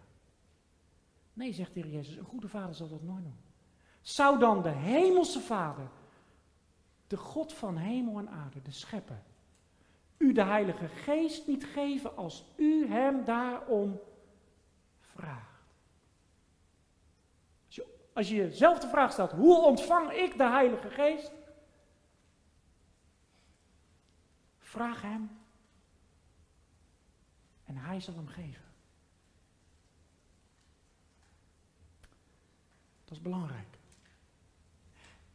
Nee, 1.34 1.54
zegt 1.54 1.74
de 1.74 1.80
Heer 1.80 1.92
Jezus, 1.92 2.16
een 2.16 2.26
goede 2.26 2.48
vader 2.48 2.76
zal 2.76 2.90
dat 2.90 3.04
nooit 3.04 3.24
doen. 3.24 3.40
Zou 4.02 4.40
dan 4.40 4.62
de 4.62 4.70
hemelse 4.70 5.40
vader, 5.40 5.90
de 7.08 7.18
God 7.18 7.54
van 7.54 7.78
hemel 7.78 8.18
en 8.18 8.30
aarde, 8.30 8.62
de 8.62 8.72
schepper, 8.72 9.24
u 10.18 10.34
de 10.34 10.44
Heilige 10.44 10.88
Geest 10.88 11.48
niet 11.48 11.66
geven 11.66 12.18
als 12.18 12.46
u 12.56 12.88
hem 12.88 13.26
daarom 13.26 14.00
vraagt? 15.02 15.47
Als 18.18 18.30
je 18.30 18.36
jezelf 18.36 18.80
de 18.80 18.88
vraag 18.88 19.12
stelt, 19.12 19.32
hoe 19.32 19.62
ontvang 19.62 20.12
ik 20.12 20.38
de 20.38 20.50
Heilige 20.50 20.90
Geest? 20.90 21.32
Vraag 24.60 25.02
Hem 25.02 25.30
en 27.66 27.76
Hij 27.78 28.00
zal 28.00 28.14
hem 28.16 28.28
geven. 28.28 28.64
Dat 33.06 33.18
is 33.18 33.22
belangrijk. 33.22 33.78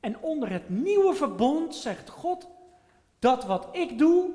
En 0.00 0.18
onder 0.18 0.50
het 0.50 0.68
nieuwe 0.68 1.14
verbond 1.14 1.74
zegt 1.74 2.08
God, 2.08 2.48
dat 3.18 3.44
wat 3.44 3.76
ik 3.76 3.98
doe 3.98 4.34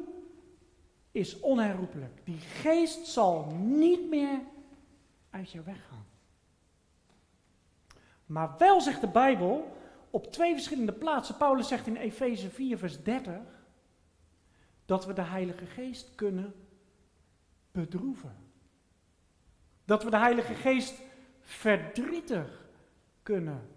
is 1.12 1.40
onherroepelijk. 1.40 2.22
Die 2.24 2.40
geest 2.40 3.06
zal 3.08 3.46
niet 3.56 4.10
meer 4.10 4.40
uit 5.30 5.52
je 5.52 5.62
weggaan. 5.62 6.07
Maar 8.28 8.58
wel 8.58 8.82
zegt 8.82 9.02
de 9.02 9.08
Bijbel 9.08 9.78
op 10.10 10.32
twee 10.32 10.54
verschillende 10.54 10.94
plaatsen, 10.94 11.38
Paulus 11.38 11.68
zegt 11.68 11.88
in 11.88 11.96
Efeze 11.96 12.50
4, 12.50 12.78
vers 12.78 13.04
30, 13.04 13.42
dat 14.86 15.06
we 15.06 15.13
de 15.13 15.22
Heilige 15.22 15.66
Geest 15.66 16.16
kunnen 16.16 16.54
bedroeven. 17.72 18.36
Dat 19.86 20.04
we 20.04 20.10
de 20.10 20.18
Heilige 20.18 20.54
Geest 20.54 21.02
verdrietig 21.42 22.70
kunnen 23.24 23.70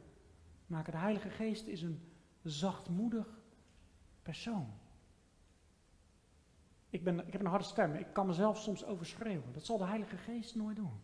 maken. 0.66 0.92
De 0.92 0.98
Heilige 0.98 1.30
Geest 1.30 1.66
is 1.66 1.82
een 1.82 2.00
zachtmoedig 2.42 3.26
persoon. 4.22 4.72
Ik, 6.90 7.04
ben, 7.04 7.26
ik 7.26 7.32
heb 7.32 7.40
een 7.40 7.46
harde 7.46 7.64
stem, 7.64 7.94
ik 7.94 8.12
kan 8.12 8.26
mezelf 8.26 8.58
soms 8.58 8.84
overschreeuwen. 8.84 9.52
Dat 9.52 9.64
zal 9.64 9.78
de 9.78 9.84
Heilige 9.84 10.16
Geest 10.16 10.54
nooit 10.54 10.76
doen. 10.76 11.00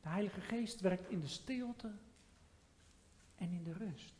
De 0.00 0.08
Heilige 0.08 0.40
Geest 0.40 0.80
werkt 0.80 1.10
in 1.10 1.20
de 1.20 1.28
stilte 1.28 1.92
en 3.34 3.52
in 3.52 3.62
de 3.62 3.72
rust. 3.72 4.14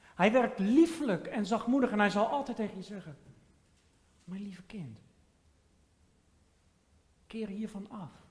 Hij 0.00 0.32
werkt 0.32 0.58
lieflijk 0.58 1.26
en 1.26 1.46
zachtmoedig 1.46 1.90
en 1.90 1.98
hij 1.98 2.10
zal 2.10 2.26
altijd 2.26 2.56
tegen 2.56 2.76
je 2.76 2.82
zeggen: 2.82 3.18
Mijn 4.24 4.42
lieve 4.42 4.62
kind, 4.62 4.98
keer 7.26 7.48
hiervan 7.48 7.90
af. 7.90 8.26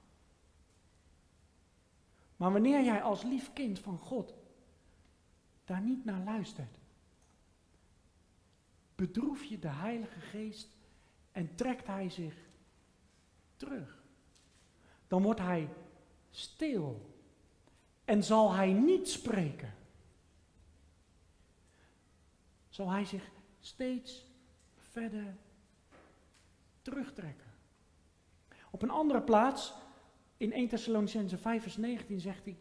Maar 2.36 2.52
wanneer 2.52 2.84
jij 2.84 3.02
als 3.02 3.24
lief 3.24 3.54
kind 3.54 3.80
van 3.80 3.98
God 3.98 4.34
daar 5.66 5.82
niet 5.82 6.06
naar 6.06 6.24
luistert, 6.24 6.78
bedroef 8.96 9.44
je 9.44 9.60
de 9.60 9.68
Heilige 9.68 10.20
Geest 10.20 10.76
en 11.32 11.56
trekt 11.56 11.88
hij 11.88 12.10
zich 12.10 12.36
terug. 13.58 14.04
Dan 15.08 15.22
wordt 15.22 15.40
hij 15.40 15.70
stil 16.36 17.14
en 18.06 18.24
zal 18.24 18.54
hij 18.54 18.74
niet 18.74 19.10
spreken. 19.10 19.74
Zal 22.70 22.90
hij 22.90 23.06
zich 23.06 23.30
steeds 23.60 24.26
verder 24.78 25.36
terugtrekken. 26.82 27.54
Op 28.70 28.82
een 28.82 28.90
andere 28.90 29.22
plaats, 29.22 29.74
in 30.38 30.54
1 30.54 30.68
Thessalonicense 30.68 31.38
5 31.38 31.62
vers 31.62 31.78
19 31.78 32.20
zegt 32.20 32.46
hij, 32.46 32.58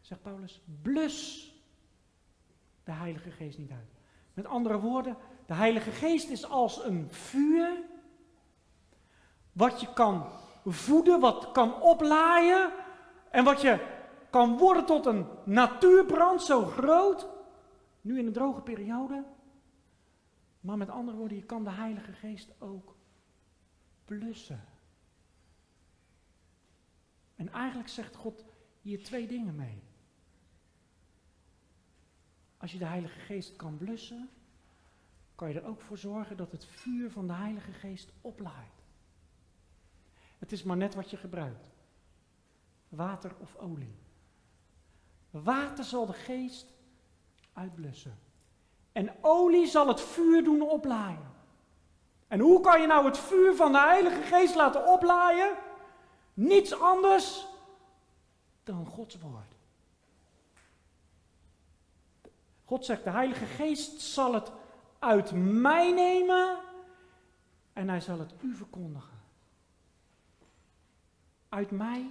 zegt 0.00 0.22
Paulus, 0.22 0.60
blus 0.82 1.50
de 2.84 2.92
Heilige 2.92 3.30
Geest 3.30 3.58
niet 3.58 3.70
uit. 3.70 3.90
Met 4.34 4.46
andere 4.46 4.80
woorden, 4.80 5.16
de 5.46 5.54
Heilige 5.54 5.90
Geest 5.90 6.28
is 6.28 6.44
als 6.44 6.84
een 6.84 7.10
vuur, 7.10 7.82
wat 9.52 9.80
je 9.80 9.92
kan 9.92 10.26
voeden, 10.64 11.20
wat 11.20 11.52
kan 11.52 11.82
oplaaien, 11.82 12.72
en 13.30 13.44
wat 13.44 13.60
je 13.60 13.98
kan 14.30 14.58
worden 14.58 14.86
tot 14.86 15.06
een 15.06 15.26
natuurbrand 15.44 16.42
zo 16.42 16.64
groot, 16.64 17.28
nu 18.00 18.18
in 18.18 18.26
een 18.26 18.32
droge 18.32 18.60
periode. 18.60 19.24
Maar 20.60 20.76
met 20.76 20.90
andere 20.90 21.16
woorden, 21.16 21.36
je 21.36 21.44
kan 21.44 21.64
de 21.64 21.70
Heilige 21.70 22.12
Geest 22.12 22.60
ook 22.60 22.96
blussen. 24.04 24.64
En 27.36 27.52
eigenlijk 27.52 27.88
zegt 27.88 28.16
God 28.16 28.44
hier 28.80 29.02
twee 29.04 29.26
dingen 29.26 29.56
mee. 29.56 29.82
Als 32.56 32.72
je 32.72 32.78
de 32.78 32.84
Heilige 32.84 33.20
Geest 33.20 33.56
kan 33.56 33.76
blussen, 33.76 34.30
kan 35.34 35.48
je 35.48 35.60
er 35.60 35.66
ook 35.66 35.80
voor 35.80 35.98
zorgen 35.98 36.36
dat 36.36 36.52
het 36.52 36.64
vuur 36.64 37.10
van 37.10 37.26
de 37.26 37.32
Heilige 37.32 37.72
Geest 37.72 38.12
oplaait. 38.20 38.84
Het 40.38 40.52
is 40.52 40.62
maar 40.62 40.76
net 40.76 40.94
wat 40.94 41.10
je 41.10 41.16
gebruikt 41.16 41.69
water 42.90 43.32
of 43.38 43.56
olie. 43.56 43.98
Water 45.30 45.84
zal 45.84 46.06
de 46.06 46.12
geest 46.12 46.66
uitblussen. 47.52 48.18
En 48.92 49.14
olie 49.20 49.66
zal 49.66 49.88
het 49.88 50.00
vuur 50.00 50.44
doen 50.44 50.62
oplaaien. 50.62 51.30
En 52.28 52.40
hoe 52.40 52.60
kan 52.60 52.80
je 52.80 52.86
nou 52.86 53.04
het 53.04 53.18
vuur 53.18 53.54
van 53.54 53.72
de 53.72 53.78
Heilige 53.78 54.22
Geest 54.22 54.54
laten 54.54 54.86
oplaaien? 54.86 55.56
Niets 56.34 56.80
anders 56.80 57.46
dan 58.64 58.86
Gods 58.86 59.18
woord. 59.18 59.54
God 62.64 62.84
zegt, 62.84 63.04
de 63.04 63.10
Heilige 63.10 63.46
Geest 63.46 64.00
zal 64.00 64.34
het 64.34 64.52
uit 64.98 65.32
mij 65.32 65.92
nemen 65.92 66.58
en 67.72 67.88
hij 67.88 68.00
zal 68.00 68.18
het 68.18 68.34
u 68.40 68.54
verkondigen. 68.54 69.18
Uit 71.48 71.70
mij 71.70 72.10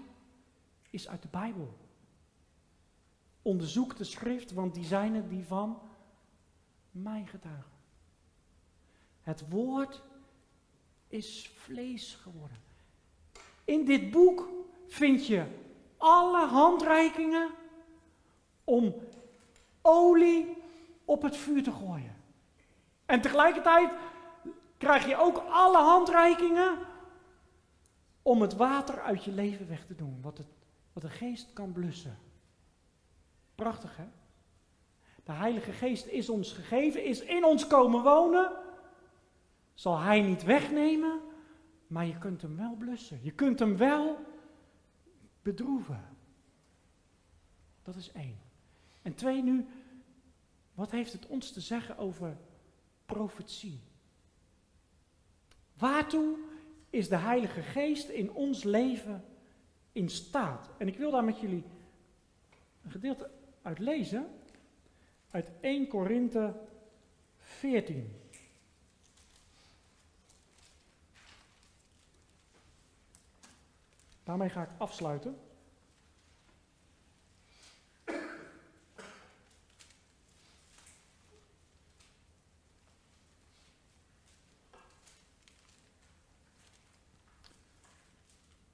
is 0.90 1.08
uit 1.08 1.22
de 1.22 1.28
Bijbel. 1.28 1.78
Onderzoek 3.42 3.98
de 3.98 4.04
schrift, 4.04 4.52
want 4.52 4.74
die 4.74 4.86
zijn 4.86 5.16
het 5.16 5.30
die 5.30 5.46
van 5.46 5.82
mij 6.92 7.26
getuigen. 7.26 7.72
Het 9.22 9.50
woord 9.50 10.04
is 11.08 11.52
vlees 11.56 12.16
geworden. 12.16 12.58
In 13.64 13.86
dit 13.86 14.12
boek 14.12 14.48
vind 14.88 15.28
je 15.28 15.46
alle 15.98 16.46
handreikingen 16.46 17.52
om 18.64 18.96
olie 19.82 20.58
op 21.06 21.22
het 21.22 21.38
vuur 21.38 21.64
te 21.64 21.72
gooien. 21.72 22.16
En 23.06 23.22
tegelijkertijd 23.22 23.94
krijg 24.78 25.08
je 25.08 25.18
ook 25.18 25.38
alle 25.38 25.78
handreikingen 25.78 26.78
om 28.22 28.42
het 28.42 28.56
water 28.56 29.02
uit 29.02 29.24
je 29.24 29.32
leven 29.32 29.68
weg 29.68 29.86
te 29.86 29.96
doen, 29.96 30.20
wat, 30.22 30.38
het, 30.38 30.48
wat 31.00 31.12
de 31.12 31.18
geest 31.18 31.54
kan 31.54 31.72
blussen. 31.72 32.18
Prachtig 33.56 33.98
hè? 33.98 34.08
De 35.24 35.32
Heilige 35.32 35.72
Geest 35.72 36.06
is 36.06 36.30
ons 36.30 36.54
gegeven, 36.54 37.04
is 37.04 37.22
in 37.22 37.46
ons 37.46 37.68
komen 37.68 38.04
wonen. 38.04 38.52
Zal 39.74 40.00
Hij 40.00 40.22
niet 40.22 40.44
wegnemen, 40.44 41.20
maar 41.88 42.06
je 42.06 42.18
kunt 42.18 42.42
hem 42.42 42.58
wel 42.58 42.76
blussen. 42.76 43.20
Je 43.22 43.32
kunt 43.32 43.60
hem 43.60 43.78
wel 43.78 44.18
bedroeven. 45.42 46.08
Dat 47.84 47.96
is 47.96 48.12
één. 48.12 48.40
En 49.02 49.16
twee 49.16 49.44
nu, 49.44 49.68
wat 50.74 50.92
heeft 50.92 51.12
het 51.12 51.28
ons 51.28 51.52
te 51.52 51.62
zeggen 51.62 51.98
over 51.98 52.38
profetie? 53.06 53.82
Waartoe 55.74 56.38
is 56.90 57.10
de 57.10 57.18
Heilige 57.18 57.62
Geest 57.62 58.10
in 58.10 58.32
ons 58.32 58.64
leven 58.64 59.24
in 59.92 60.10
staat? 60.10 60.70
En 60.78 60.88
ik 60.88 60.98
wil 60.98 61.12
daar 61.12 61.24
met 61.24 61.40
jullie 61.40 61.64
een 62.84 62.92
gedeelte 62.92 63.30
uit 63.62 63.80
lezen. 63.80 64.28
Uit 65.32 65.50
1 65.60 65.88
Korinthe 65.88 66.54
14. 67.38 68.16
Daarmee 74.24 74.50
ga 74.50 74.62
ik 74.62 74.70
afsluiten. 74.78 75.49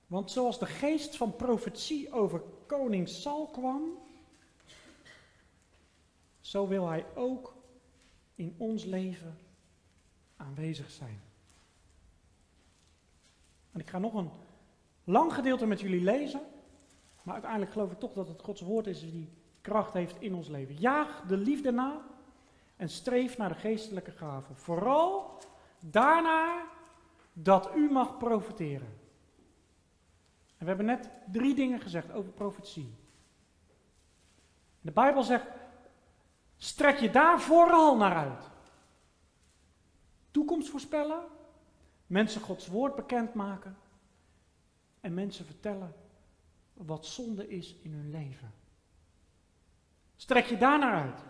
Want 0.08 0.32
zoals 0.32 0.60
de 0.60 0.65
geest 0.65 1.18
van 1.18 1.36
profetie 1.36 2.12
over 2.12 2.41
koning 2.65 3.10
Sal 3.10 3.48
kwam, 3.48 3.82
zo 6.39 6.68
wil 6.68 6.88
hij 6.88 7.06
ook 7.15 7.56
in 8.36 8.56
ons 8.58 8.84
leven 8.84 9.38
aanwezig 10.38 10.91
zijn. 10.91 11.22
En 13.72 13.80
ik 13.80 13.89
ga 13.89 14.00
nog 14.00 14.13
een 14.13 14.32
lang 15.04 15.34
gedeelte 15.34 15.65
met 15.65 15.80
jullie 15.82 16.02
lezen, 16.02 16.41
maar 17.24 17.34
uiteindelijk 17.34 17.72
geloof 17.72 17.91
ik 17.91 18.00
toch 18.00 18.13
dat 18.13 18.28
het 18.28 18.41
Gods 18.41 18.62
woord 18.62 18.88
is 18.88 19.00
die 19.00 19.30
kracht 19.62 19.94
heeft 19.94 20.22
in 20.22 20.36
ons 20.36 20.48
leven. 20.48 20.76
Jaag 20.76 21.24
de 21.28 21.38
liefde 21.38 21.72
na 21.72 22.02
en 22.76 22.89
streef 22.89 23.38
naar 23.38 23.50
de 23.50 23.56
geestelijke 23.60 24.12
gaven. 24.12 24.56
Vooral 24.56 25.38
daarna 25.80 26.63
dat 27.34 27.70
u 27.76 27.91
mag 27.91 28.18
profiteren. 28.18 29.05
En 30.58 30.62
we 30.62 30.65
hebben 30.65 30.86
net 30.86 31.10
drie 31.32 31.56
dingen 31.56 31.80
gezegd 31.80 32.12
over 32.12 32.32
profetie. 32.32 32.94
De 34.82 34.91
Bijbel 34.91 35.24
zegt, 35.24 35.48
strek 36.58 36.98
je 36.98 37.10
daar 37.10 37.41
vooral 37.41 37.98
naar 37.98 38.15
uit. 38.15 38.50
Toekomst 40.32 40.70
voorspellen, 40.70 41.24
mensen 42.08 42.41
Gods 42.41 42.68
woord 42.68 42.96
bekendmaken 42.96 43.78
en 45.00 45.13
mensen 45.13 45.46
vertellen 45.46 45.96
wat 46.74 47.06
zonde 47.06 47.48
is 47.48 47.76
in 47.82 47.94
hun 47.94 48.10
leven. 48.10 48.54
Strek 50.15 50.46
je 50.46 50.58
daar 50.58 50.80
naar 50.80 51.02
uit. 51.04 51.24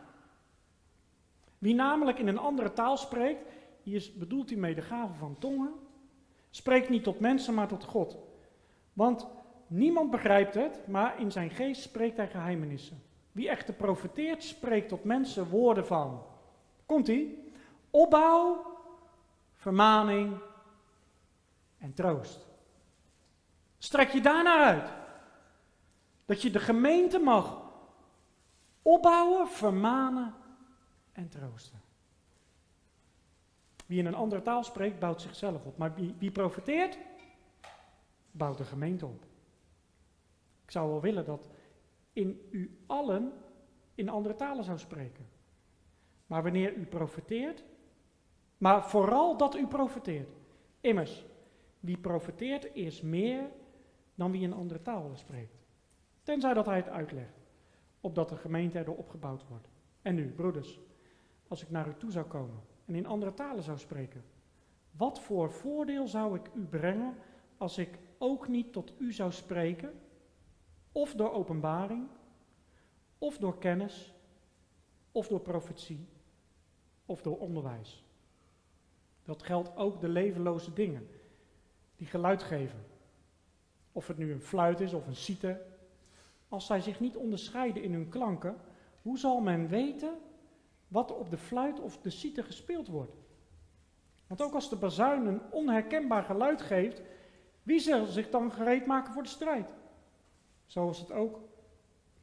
Wie 1.58 1.76
namelijk 1.76 2.20
in 2.20 2.28
een 2.28 2.38
andere 2.38 2.74
taal 2.74 2.98
spreekt, 2.98 3.52
hier 3.84 4.12
bedoelt 4.16 4.50
hij 4.50 4.60
mee 4.60 4.76
de 4.76 4.82
gave 4.82 5.14
van 5.14 5.40
tongen, 5.40 5.74
spreekt 6.50 6.90
niet 6.90 7.04
tot 7.04 7.20
mensen, 7.20 7.54
maar 7.54 7.68
tot 7.68 7.84
God. 7.84 8.18
Want 8.96 9.28
niemand 9.68 10.12
begrijpt 10.12 10.54
het, 10.54 10.88
maar 10.88 11.20
in 11.20 11.32
zijn 11.32 11.50
geest 11.50 11.82
spreekt 11.82 12.18
hij 12.18 12.28
geheimenissen. 12.28 13.04
Wie 13.32 13.50
echter 13.50 13.74
profeteert, 13.74 14.44
spreekt 14.44 14.90
tot 14.90 15.04
mensen 15.04 15.50
woorden 15.50 15.86
van. 15.86 16.24
Komt 16.86 17.08
ie? 17.08 17.52
Opbouw, 17.90 18.66
vermaning 19.54 20.38
en 21.78 21.94
troost. 21.94 22.48
Strek 23.78 24.10
je 24.10 24.22
daarnaar 24.22 24.64
uit. 24.64 24.94
Dat 26.26 26.42
je 26.42 26.52
de 26.52 26.60
gemeente 26.60 27.20
mag 27.20 27.62
opbouwen, 28.82 29.48
vermanen 29.48 30.34
en 31.12 31.30
troosten. 31.30 31.82
Wie 33.86 34.00
in 34.00 34.06
een 34.06 34.16
andere 34.16 34.42
taal 34.42 34.64
spreekt, 34.64 35.00
bouwt 35.00 35.22
zichzelf 35.22 35.66
op. 35.66 35.78
Maar 35.78 35.96
wie, 35.96 36.16
wie 36.18 36.32
profeteert, 36.32 36.98
bouwt 38.38 38.58
de 38.58 38.63
gemeente 38.63 39.06
op. 39.06 39.26
Ik 40.63 40.71
zou 40.71 40.89
wel 40.89 41.02
willen 41.02 41.26
dat 41.26 41.50
in 42.13 42.48
u 42.50 42.78
allen 42.86 43.34
in 43.95 44.10
andere 44.10 44.36
talen 44.36 44.63
zou 44.63 44.78
spreken. 44.78 45.28
Maar 46.28 46.43
wanneer 46.43 46.74
u 46.74 46.86
profeteert, 46.86 47.63
maar 48.58 48.89
vooral 48.89 49.38
dat 49.38 49.56
u 49.56 49.67
profeteert. 49.67 50.36
Immers, 50.82 51.26
wie 51.80 51.98
profeteert 51.98 52.76
is 52.76 53.02
meer 53.02 53.52
dan 54.15 54.32
wie 54.32 54.41
in 54.41 54.54
andere 54.54 54.82
talen 54.82 55.17
spreekt. 55.17 55.58
Tenzij 56.24 56.54
dat 56.54 56.65
hij 56.65 56.76
het 56.76 56.89
uitlegt, 56.89 57.39
opdat 58.02 58.30
de 58.30 58.36
gemeente 58.36 58.78
erdoor 58.78 58.98
opgebouwd 58.98 59.48
wordt. 59.48 59.69
En 60.02 60.15
nu, 60.15 60.32
broeders, 60.32 60.80
als 61.48 61.62
ik 61.62 61.69
naar 61.69 61.88
u 61.88 61.93
toe 61.98 62.12
zou 62.12 62.26
komen 62.26 62.63
en 62.86 62.95
in 62.95 63.06
andere 63.06 63.34
talen 63.34 63.63
zou 63.63 63.78
spreken, 63.78 64.24
wat 64.91 65.19
voor 65.19 65.52
voordeel 65.52 66.08
zou 66.08 66.36
ik 66.36 66.50
u 66.54 66.65
brengen 66.65 67.15
als 67.58 67.78
ik 67.78 68.00
ook 68.17 68.47
niet 68.47 68.73
tot 68.73 68.93
u 68.97 69.13
zou 69.13 69.32
spreken, 69.32 69.93
of 70.91 71.13
door 71.13 71.32
openbaring, 71.32 72.08
of 73.17 73.38
door 73.38 73.58
kennis, 73.58 74.13
of 75.12 75.28
door 75.28 75.39
profetie, 75.39 76.08
of 77.06 77.21
door 77.21 77.38
onderwijs. 77.38 78.04
Dat 79.23 79.43
geldt 79.43 79.75
ook 79.75 80.01
de 80.01 80.10
levenloze 80.10 80.73
dingen 80.73 81.08
die 81.95 82.08
geluid 82.08 82.43
geven. 82.43 82.86
Of 83.91 84.07
het 84.07 84.18
nu 84.18 84.32
een 84.32 84.41
fluit 84.41 84.80
is 84.80 84.93
of 84.93 85.07
een 85.07 85.16
citer. 85.16 85.61
Als 86.49 86.66
zij 86.66 86.82
zich 86.82 86.99
niet 86.99 87.16
onderscheiden 87.16 87.84
in 87.84 87.93
hun 87.93 88.09
klanken, 88.09 88.55
hoe 89.01 89.18
zal 89.18 89.39
men 89.39 89.68
weten 89.68 90.18
wat 90.88 91.11
op 91.11 91.30
de 91.30 91.38
fluit 91.38 91.80
of 91.80 91.97
de 91.97 92.09
citer 92.09 92.43
gespeeld 92.43 92.88
wordt? 92.88 93.16
Want 94.28 94.41
ook 94.41 94.53
als 94.53 94.70
de 94.70 94.76
bazuin 94.76 95.26
een 95.26 95.41
onherkenbaar 95.51 96.24
geluid 96.24 96.61
geeft, 96.61 97.01
wie 97.66 97.80
zal 97.80 98.05
zich 98.05 98.30
dan 98.30 98.51
gereed 98.51 98.86
maken 98.86 99.13
voor 99.13 99.24
de 99.24 99.30
strijd? 99.30 99.70
Zo 100.66 100.89
is 100.89 100.99
het 100.99 101.11
ook 101.11 101.39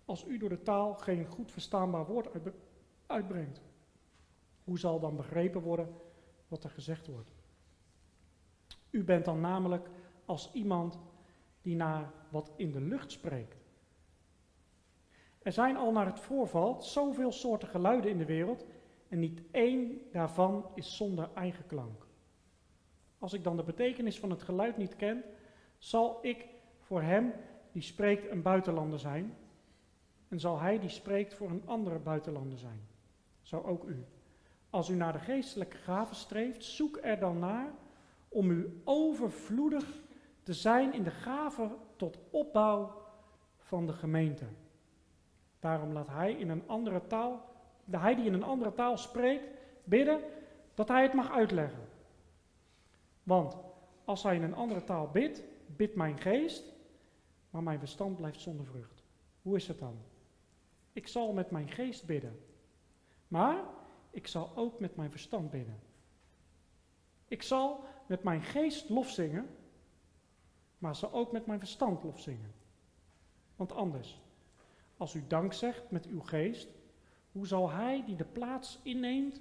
als 0.04 0.24
u 0.24 0.38
door 0.38 0.48
de 0.48 0.62
taal 0.62 0.94
geen 0.94 1.26
goed 1.26 1.52
verstaanbaar 1.52 2.06
woord 2.06 2.28
uitbrengt. 3.06 3.60
Hoe 4.64 4.78
zal 4.78 5.00
dan 5.00 5.16
begrepen 5.16 5.60
worden 5.60 5.94
wat 6.48 6.64
er 6.64 6.70
gezegd 6.70 7.06
wordt? 7.06 7.32
U 8.90 9.04
bent 9.04 9.24
dan 9.24 9.40
namelijk 9.40 9.88
als 10.24 10.52
iemand 10.52 10.98
die 11.62 11.76
naar 11.76 12.12
wat 12.28 12.50
in 12.56 12.72
de 12.72 12.80
lucht 12.80 13.12
spreekt. 13.12 13.56
Er 15.38 15.52
zijn 15.52 15.76
al 15.76 15.92
naar 15.92 16.06
het 16.06 16.20
voorval 16.20 16.82
zoveel 16.82 17.32
soorten 17.32 17.68
geluiden 17.68 18.10
in 18.10 18.18
de 18.18 18.24
wereld 18.24 18.64
en 19.08 19.18
niet 19.18 19.42
één 19.50 20.00
daarvan 20.12 20.70
is 20.74 20.96
zonder 20.96 21.30
eigen 21.34 21.66
klank. 21.66 22.06
Als 23.22 23.32
ik 23.32 23.44
dan 23.44 23.56
de 23.56 23.62
betekenis 23.62 24.18
van 24.18 24.30
het 24.30 24.42
geluid 24.42 24.76
niet 24.76 24.96
ken, 24.96 25.22
zal 25.78 26.18
ik 26.22 26.46
voor 26.80 27.02
hem 27.02 27.32
die 27.72 27.82
spreekt 27.82 28.30
een 28.30 28.42
buitenlander 28.42 28.98
zijn 28.98 29.36
en 30.28 30.40
zal 30.40 30.60
hij 30.60 30.78
die 30.78 30.88
spreekt 30.88 31.34
voor 31.34 31.50
een 31.50 31.62
andere 31.64 31.98
buitenlander 31.98 32.58
zijn. 32.58 32.80
zo 33.42 33.60
ook 33.60 33.84
u. 33.84 34.04
Als 34.70 34.88
u 34.88 34.94
naar 34.94 35.12
de 35.12 35.18
geestelijke 35.18 35.76
gaven 35.76 36.16
streeft, 36.16 36.64
zoek 36.64 36.98
er 37.02 37.18
dan 37.18 37.38
naar 37.38 37.72
om 38.28 38.50
u 38.50 38.80
overvloedig 38.84 40.02
te 40.42 40.54
zijn 40.54 40.94
in 40.94 41.02
de 41.02 41.10
gaven 41.10 41.76
tot 41.96 42.18
opbouw 42.30 43.02
van 43.58 43.86
de 43.86 43.92
gemeente. 43.92 44.44
Daarom 45.58 45.92
laat 45.92 46.08
hij 46.08 46.32
in 46.32 46.48
een 46.48 46.68
andere 46.68 47.06
taal, 47.06 47.44
de 47.84 47.98
hij 47.98 48.14
die 48.14 48.24
in 48.24 48.34
een 48.34 48.42
andere 48.42 48.74
taal 48.74 48.96
spreekt, 48.96 49.44
bidden 49.84 50.20
dat 50.74 50.88
hij 50.88 51.02
het 51.02 51.12
mag 51.14 51.30
uitleggen. 51.32 51.90
Want 53.22 53.56
als 54.04 54.22
hij 54.22 54.34
in 54.36 54.42
een 54.42 54.54
andere 54.54 54.84
taal 54.84 55.10
bidt, 55.10 55.42
bidt 55.66 55.94
mijn 55.94 56.18
geest, 56.18 56.72
maar 57.50 57.62
mijn 57.62 57.78
verstand 57.78 58.16
blijft 58.16 58.40
zonder 58.40 58.66
vrucht. 58.66 59.02
Hoe 59.42 59.56
is 59.56 59.68
het 59.68 59.78
dan? 59.78 59.96
Ik 60.92 61.08
zal 61.08 61.32
met 61.32 61.50
mijn 61.50 61.68
geest 61.68 62.06
bidden, 62.06 62.40
maar 63.28 63.64
ik 64.10 64.26
zal 64.26 64.56
ook 64.56 64.80
met 64.80 64.96
mijn 64.96 65.10
verstand 65.10 65.50
bidden. 65.50 65.80
Ik 67.28 67.42
zal 67.42 67.84
met 68.06 68.22
mijn 68.22 68.42
geest 68.42 68.88
lof 68.88 69.10
zingen, 69.10 69.48
maar 70.78 70.96
zal 70.96 71.12
ook 71.12 71.32
met 71.32 71.46
mijn 71.46 71.58
verstand 71.58 72.02
lof 72.02 72.20
zingen. 72.20 72.52
Want 73.56 73.72
anders, 73.72 74.20
als 74.96 75.14
u 75.14 75.24
dank 75.26 75.52
zegt 75.52 75.90
met 75.90 76.06
uw 76.06 76.20
geest, 76.20 76.68
hoe 77.32 77.46
zal 77.46 77.70
hij 77.70 78.04
die 78.04 78.16
de 78.16 78.24
plaats 78.24 78.80
inneemt, 78.82 79.40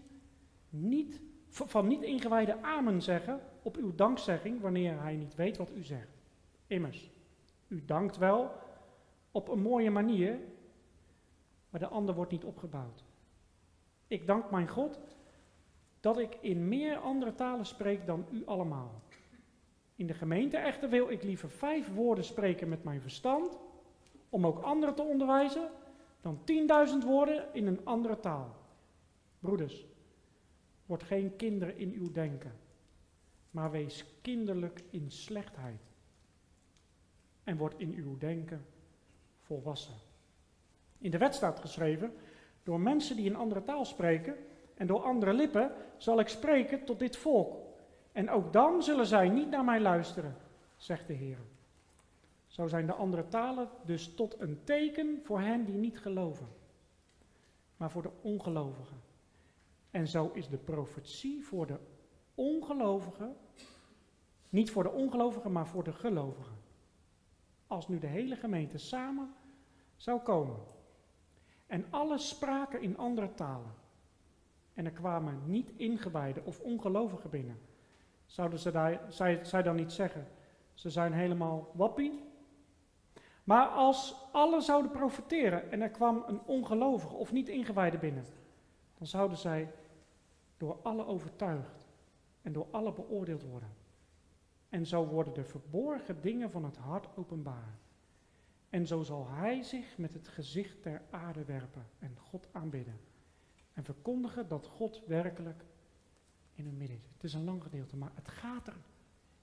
niet, 0.70 1.22
van 1.50 1.88
niet 1.88 2.02
ingewijde 2.02 2.62
amen 2.62 3.02
zeggen 3.02 3.42
op 3.62 3.78
uw 3.78 3.96
dankzegging 3.96 4.62
wanneer 4.62 5.02
hij 5.02 5.16
niet 5.16 5.36
weet 5.36 5.58
wat 5.58 5.72
u 5.72 5.84
zegt? 5.84 6.22
Immers, 6.68 7.12
u 7.68 7.86
dankt 7.86 8.18
wel 8.18 8.52
op 9.32 9.48
een 9.48 9.62
mooie 9.62 9.92
manier, 9.92 10.40
maar 11.70 11.80
de 11.80 11.88
ander 11.88 12.16
wordt 12.16 12.32
niet 12.32 12.44
opgebouwd. 12.44 13.04
Ik 14.08 14.28
dank 14.28 14.52
mijn 14.52 14.68
God 14.68 15.00
dat 16.00 16.18
ik 16.18 16.38
in 16.42 16.68
meer 16.68 16.98
andere 16.98 17.36
talen 17.36 17.66
spreek 17.66 18.06
dan 18.06 18.26
u 18.32 18.46
allemaal. 18.46 19.02
In 19.96 20.08
de 20.08 20.14
gemeente 20.14 20.58
echter 20.58 20.90
wil 20.90 21.10
ik 21.10 21.24
liever 21.24 21.50
vijf 21.50 21.94
woorden 21.94 22.24
spreken 22.24 22.70
met 22.70 22.84
mijn 22.84 23.02
verstand, 23.02 23.60
om 24.30 24.46
ook 24.46 24.60
anderen 24.60 24.96
te 24.96 25.02
onderwijzen, 25.02 25.70
dan 26.22 26.44
tienduizend 26.44 27.04
woorden 27.04 27.54
in 27.54 27.68
een 27.68 27.86
andere 27.86 28.20
taal. 28.20 28.56
Broeders, 29.40 29.86
word 30.86 31.04
geen 31.04 31.36
kinderen 31.36 31.78
in 31.78 31.94
uw 31.94 32.12
denken, 32.12 32.52
maar 33.52 33.72
wees 33.72 34.06
kinderlijk 34.22 34.84
in 34.90 35.12
slechtheid. 35.12 35.82
En 37.44 37.58
word 37.58 37.74
in 37.78 37.94
uw 37.94 38.18
denken 38.18 38.66
volwassen. 39.40 39.96
In 40.98 41.12
de 41.12 41.18
wet 41.18 41.36
staat 41.36 41.60
geschreven, 41.60 42.14
door 42.64 42.80
mensen 42.80 43.16
die 43.16 43.30
een 43.30 43.36
andere 43.36 43.64
taal 43.64 43.86
spreken 43.86 44.36
en 44.76 44.88
door 44.88 45.04
andere 45.04 45.34
lippen 45.34 45.72
zal 45.98 46.20
ik 46.20 46.28
spreken 46.28 46.86
tot 46.86 47.00
dit 47.00 47.18
volk. 47.18 47.56
En 48.12 48.30
ook 48.30 48.54
dan 48.54 48.84
zullen 48.84 49.06
zij 49.06 49.30
niet 49.30 49.50
naar 49.50 49.64
mij 49.64 49.80
luisteren, 49.80 50.36
zegt 50.76 51.08
de 51.08 51.14
Heer. 51.14 51.38
Zo 52.48 52.68
zijn 52.68 52.86
de 52.86 52.94
andere 52.94 53.28
talen 53.28 53.70
dus 53.86 54.14
tot 54.14 54.40
een 54.40 54.64
teken 54.64 55.20
voor 55.24 55.40
hen 55.40 55.66
die 55.66 55.76
niet 55.76 56.00
geloven, 56.00 56.48
maar 57.78 57.92
voor 57.92 58.02
de 58.02 58.12
ongelovigen. 58.22 59.02
En 59.92 60.08
zo 60.08 60.32
is 60.34 60.50
de 60.50 60.58
profetie 60.58 61.44
voor 61.44 61.68
de 61.68 61.80
ongelovigen, 62.36 63.36
niet 64.50 64.72
voor 64.72 64.84
de 64.84 64.92
ongelovigen, 64.92 65.52
maar 65.52 65.68
voor 65.68 65.84
de 65.84 65.94
gelovigen. 65.94 66.58
Als 67.68 67.88
nu 67.88 68.00
de 68.00 68.08
hele 68.08 68.36
gemeente 68.36 68.78
samen 68.78 69.34
zou 69.96 70.20
komen 70.20 70.60
en 71.68 71.86
alle 71.90 72.18
spraken 72.18 72.82
in 72.82 72.98
andere 72.98 73.34
talen, 73.34 73.74
en 74.74 74.86
er 74.86 74.92
kwamen 74.92 75.42
niet 75.46 75.72
ingewijden 75.76 76.46
of 76.46 76.60
ongelovigen 76.60 77.30
binnen, 77.30 77.60
zouden 78.26 78.60
ze 78.60 78.72
daar, 78.72 79.02
zij, 79.10 79.46
zij 79.46 79.62
dan 79.64 79.76
niet 79.76 79.92
zeggen, 79.92 80.28
ze 80.74 80.90
zijn 80.90 81.14
helemaal 81.14 81.72
wappie? 81.74 82.30
Maar 83.44 83.68
als 83.68 84.16
alle 84.32 84.62
zouden 84.62 84.92
profiteren 84.92 85.72
en 85.72 85.82
er 85.82 85.90
kwam 85.90 86.24
een 86.28 86.42
ongelovige 86.46 87.16
of 87.16 87.32
niet 87.32 87.50
ingewijde 87.50 87.98
binnen, 87.98 88.26
dan 88.98 89.08
zouden 89.08 89.38
zij 89.38 89.74
door 90.58 90.78
alle 90.82 91.06
overtuigd 91.06 91.81
en 92.42 92.54
door 92.54 92.68
alle 92.72 92.94
beoordeeld 92.94 93.44
worden. 93.44 93.74
En 94.70 94.86
zo 94.86 95.06
worden 95.06 95.34
de 95.34 95.44
verborgen 95.44 96.22
dingen 96.22 96.52
van 96.52 96.64
het 96.64 96.78
hart 96.78 97.08
openbaar. 97.18 97.78
En 98.70 98.88
zo 98.88 99.04
zal 99.04 99.28
hij 99.30 99.64
zich 99.64 99.98
met 99.98 100.14
het 100.14 100.28
gezicht 100.28 100.82
ter 100.82 101.02
aarde 101.10 101.46
werpen 101.46 101.86
en 102.00 102.18
God 102.18 102.48
aanbidden. 102.52 103.00
En 103.74 103.84
verkondigen 103.84 104.48
dat 104.48 104.66
God 104.66 105.02
werkelijk 105.06 105.66
in 106.54 106.66
hun 106.66 106.78
midden 106.78 106.98
is. 106.98 107.04
Het 107.14 107.24
is 107.24 107.34
een 107.34 107.44
lang 107.44 107.64
gedeelte, 107.64 107.98
maar 107.98 108.12
het 108.16 108.28
gaat 108.28 108.68
er 108.68 108.78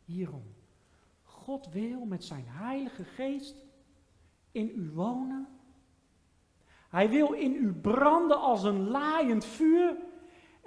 hierom. 0.04 0.54
God 1.22 1.68
wil 1.68 2.04
met 2.04 2.24
zijn 2.24 2.44
heilige 2.46 3.04
geest 3.04 3.64
in 4.52 4.72
u 4.76 4.90
wonen. 4.90 5.48
Hij 6.88 7.08
wil 7.08 7.32
in 7.32 7.54
u 7.54 7.72
branden 7.72 8.40
als 8.40 8.62
een 8.62 8.88
laaiend 8.88 9.44
vuur. 9.44 9.96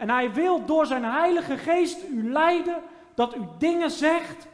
En 0.02 0.10
hij 0.10 0.34
wil 0.34 0.66
door 0.66 0.86
zijn 0.86 1.04
heilige 1.04 1.58
geest 1.58 2.10
u 2.10 2.32
leiden 2.32 2.84
dat 3.14 3.36
u 3.36 3.42
dingen 3.58 3.92
zegt 3.92 4.48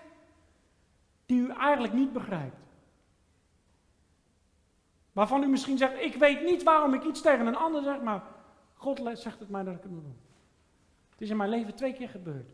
die 1.25 1.41
u 1.41 1.49
eigenlijk 1.49 1.93
niet 1.93 2.13
begrijpt. 2.13 2.55
Waarvan 5.11 5.43
u 5.43 5.47
misschien 5.47 5.77
zegt, 5.77 6.01
ik 6.01 6.15
weet 6.15 6.43
niet 6.43 6.63
waarom 6.63 6.93
ik 6.93 7.03
iets 7.03 7.21
tegen 7.21 7.47
een 7.47 7.55
ander 7.55 7.83
zeg, 7.83 8.01
maar 8.01 8.23
God 8.73 9.01
zegt 9.13 9.39
het 9.39 9.49
mij 9.49 9.63
dat 9.63 9.75
ik 9.75 9.81
het 9.81 9.91
moet 9.91 10.03
doen. 10.03 10.19
Het 11.09 11.21
is 11.21 11.29
in 11.29 11.37
mijn 11.37 11.49
leven 11.49 11.75
twee 11.75 11.93
keer 11.93 12.09
gebeurd. 12.09 12.51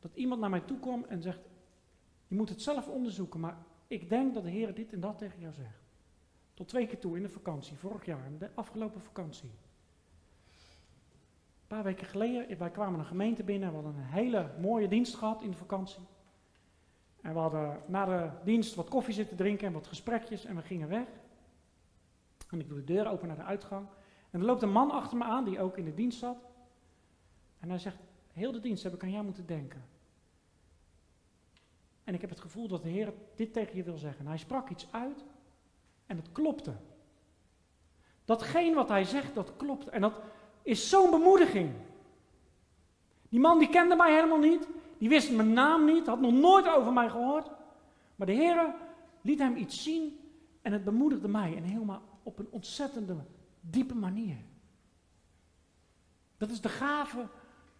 Dat 0.00 0.14
iemand 0.14 0.40
naar 0.40 0.50
mij 0.50 0.60
toe 0.60 0.78
komt 0.78 1.06
en 1.06 1.22
zegt, 1.22 1.40
je 2.26 2.34
moet 2.34 2.48
het 2.48 2.62
zelf 2.62 2.88
onderzoeken, 2.88 3.40
maar 3.40 3.56
ik 3.86 4.08
denk 4.08 4.34
dat 4.34 4.42
de 4.42 4.50
Heer 4.50 4.74
dit 4.74 4.92
en 4.92 5.00
dat 5.00 5.18
tegen 5.18 5.40
jou 5.40 5.52
zegt. 5.52 5.82
Tot 6.54 6.68
twee 6.68 6.86
keer 6.86 6.98
toe 6.98 7.16
in 7.16 7.22
de 7.22 7.28
vakantie, 7.28 7.76
vorig 7.76 8.04
jaar, 8.04 8.30
de 8.38 8.50
afgelopen 8.54 9.00
vakantie. 9.00 9.50
Een 11.74 11.82
paar 11.82 11.92
weken 11.92 12.08
geleden, 12.08 12.58
wij 12.58 12.70
kwamen 12.70 12.98
een 12.98 13.06
gemeente 13.06 13.42
binnen, 13.42 13.68
we 13.68 13.74
hadden 13.74 13.96
een 13.96 14.08
hele 14.08 14.50
mooie 14.60 14.88
dienst 14.88 15.14
gehad 15.14 15.42
in 15.42 15.50
de 15.50 15.56
vakantie. 15.56 16.02
En 17.20 17.32
we 17.32 17.38
hadden 17.38 17.82
na 17.86 18.04
de 18.04 18.30
dienst 18.44 18.74
wat 18.74 18.88
koffie 18.88 19.14
zitten 19.14 19.36
drinken 19.36 19.66
en 19.66 19.72
wat 19.72 19.86
gesprekjes 19.86 20.44
en 20.44 20.56
we 20.56 20.62
gingen 20.62 20.88
weg. 20.88 21.06
En 22.50 22.60
ik 22.60 22.68
doe 22.68 22.78
de 22.78 22.84
deur 22.84 23.06
open 23.06 23.26
naar 23.26 23.36
de 23.36 23.42
uitgang. 23.42 23.86
En 24.30 24.40
er 24.40 24.46
loopt 24.46 24.62
een 24.62 24.72
man 24.72 24.90
achter 24.90 25.18
me 25.18 25.24
aan 25.24 25.44
die 25.44 25.60
ook 25.60 25.76
in 25.76 25.84
de 25.84 25.94
dienst 25.94 26.18
zat. 26.18 26.36
En 27.60 27.68
hij 27.68 27.78
zegt, 27.78 27.98
heel 28.32 28.52
de 28.52 28.60
dienst 28.60 28.82
heb 28.82 28.94
ik 28.94 29.02
aan 29.02 29.10
jou 29.10 29.24
moeten 29.24 29.46
denken. 29.46 29.84
En 32.04 32.14
ik 32.14 32.20
heb 32.20 32.30
het 32.30 32.40
gevoel 32.40 32.68
dat 32.68 32.82
de 32.82 32.88
Heer 32.88 33.12
dit 33.34 33.52
tegen 33.52 33.76
je 33.76 33.82
wil 33.82 33.98
zeggen. 33.98 34.20
En 34.20 34.26
hij 34.26 34.38
sprak 34.38 34.70
iets 34.70 34.92
uit 34.92 35.24
en 36.06 36.16
het 36.16 36.32
klopte. 36.32 36.74
Datgene 38.24 38.74
wat 38.74 38.88
hij 38.88 39.04
zegt, 39.04 39.34
dat 39.34 39.56
klopt. 39.56 39.88
En 39.88 40.00
dat 40.00 40.20
is 40.64 40.88
zo'n 40.88 41.10
bemoediging. 41.10 41.70
Die 43.28 43.40
man 43.40 43.58
die 43.58 43.68
kende 43.68 43.96
mij 43.96 44.14
helemaal 44.14 44.38
niet. 44.38 44.68
Die 44.98 45.08
wist 45.08 45.30
mijn 45.30 45.52
naam 45.52 45.84
niet, 45.84 46.06
had 46.06 46.20
nog 46.20 46.32
nooit 46.32 46.68
over 46.68 46.92
mij 46.92 47.10
gehoord. 47.10 47.50
Maar 48.16 48.26
de 48.26 48.32
Heer 48.32 48.74
liet 49.20 49.38
hem 49.38 49.56
iets 49.56 49.82
zien 49.82 50.18
en 50.62 50.72
het 50.72 50.84
bemoedigde 50.84 51.28
mij. 51.28 51.56
En 51.56 51.62
helemaal 51.62 52.02
op 52.22 52.38
een 52.38 52.48
ontzettende, 52.50 53.16
diepe 53.60 53.94
manier. 53.94 54.36
Dat 56.36 56.50
is 56.50 56.60
de 56.60 56.68
gave 56.68 57.26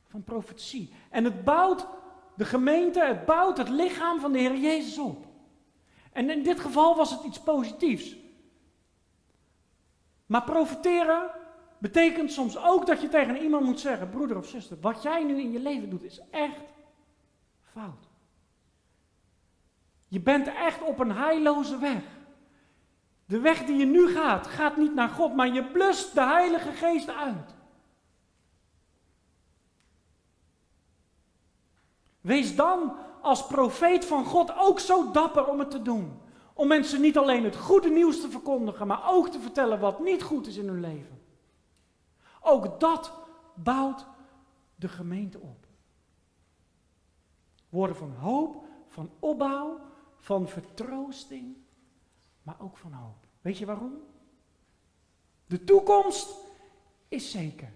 van 0.09 0.25
profetie. 0.25 0.93
En 1.11 1.25
het 1.25 1.45
bouwt 1.45 1.87
de 2.37 2.45
gemeente, 2.45 3.05
het 3.05 3.25
bouwt 3.25 3.59
het 3.59 3.69
lichaam 3.69 4.21
van 4.21 4.33
de 4.33 4.39
Heer 4.39 4.57
Jezus 4.57 4.99
op. 4.99 5.27
En 6.13 6.31
in 6.31 6.43
dit 6.43 6.61
geval 6.61 6.97
was 6.97 7.11
het 7.11 7.25
iets 7.25 7.41
positiefs. 7.41 8.17
Maar 10.27 10.45
profiteren 10.45 11.31
betekent 11.85 12.33
soms 12.33 12.59
ook 12.59 12.87
dat 12.87 13.01
je 13.01 13.09
tegen 13.09 13.37
iemand 13.37 13.65
moet 13.65 13.81
zeggen: 13.81 14.11
broeder 14.11 14.37
of 14.37 14.49
zuster, 14.49 14.77
wat 14.81 15.03
jij 15.03 15.25
nu 15.25 15.41
in 15.41 15.53
je 15.53 15.61
leven 15.61 15.91
doet 15.91 16.03
is 16.03 16.21
echt 16.31 16.61
fout. 17.61 18.09
Je 20.09 20.21
bent 20.21 20.47
echt 20.47 20.83
op 20.83 20.99
een 20.99 21.13
heilloze 21.13 21.79
weg. 21.79 22.03
De 23.27 23.39
weg 23.39 23.65
die 23.65 23.77
je 23.77 23.85
nu 23.85 24.09
gaat, 24.09 24.47
gaat 24.47 24.77
niet 24.77 24.95
naar 24.95 25.09
God, 25.09 25.35
maar 25.35 25.49
je 25.53 25.65
blust 25.65 26.15
de 26.15 26.23
Heilige 26.23 26.73
Geest 26.73 27.11
uit. 27.11 27.55
Wees 32.21 32.57
dan 32.57 32.97
als 33.23 33.47
profeet 33.47 34.05
van 34.05 34.25
God 34.25 34.57
ook 34.57 34.81
zo 34.81 35.11
dapper 35.11 35.47
om 35.47 35.59
het 35.59 35.71
te 35.71 35.83
doen. 35.83 36.21
Om 36.55 36.69
mensen 36.69 37.01
niet 37.01 37.19
alleen 37.19 37.45
het 37.45 37.57
goede 37.57 37.91
nieuws 37.91 38.21
te 38.21 38.31
verkondigen, 38.31 38.87
maar 38.87 39.11
ook 39.11 39.29
te 39.29 39.41
vertellen 39.41 39.81
wat 39.81 40.01
niet 40.01 40.23
goed 40.23 40.47
is 40.47 40.57
in 40.57 40.69
hun 40.69 40.81
leven. 40.81 41.24
Ook 42.47 42.81
dat 42.81 43.13
bouwt 43.55 44.07
de 44.75 44.89
gemeente 44.89 45.39
op. 45.39 45.67
Woorden 47.69 47.97
van 47.97 48.13
hoop, 48.13 48.65
van 48.89 49.11
opbouw, 49.19 49.81
van 50.19 50.49
vertroosting, 50.49 51.57
maar 52.43 52.57
ook 52.61 52.77
van 52.77 52.93
hoop. 52.93 53.27
Weet 53.41 53.59
je 53.59 53.67
waarom? 53.67 53.93
De 55.47 55.65
toekomst 55.65 56.37
is 57.09 57.31
zeker. 57.31 57.73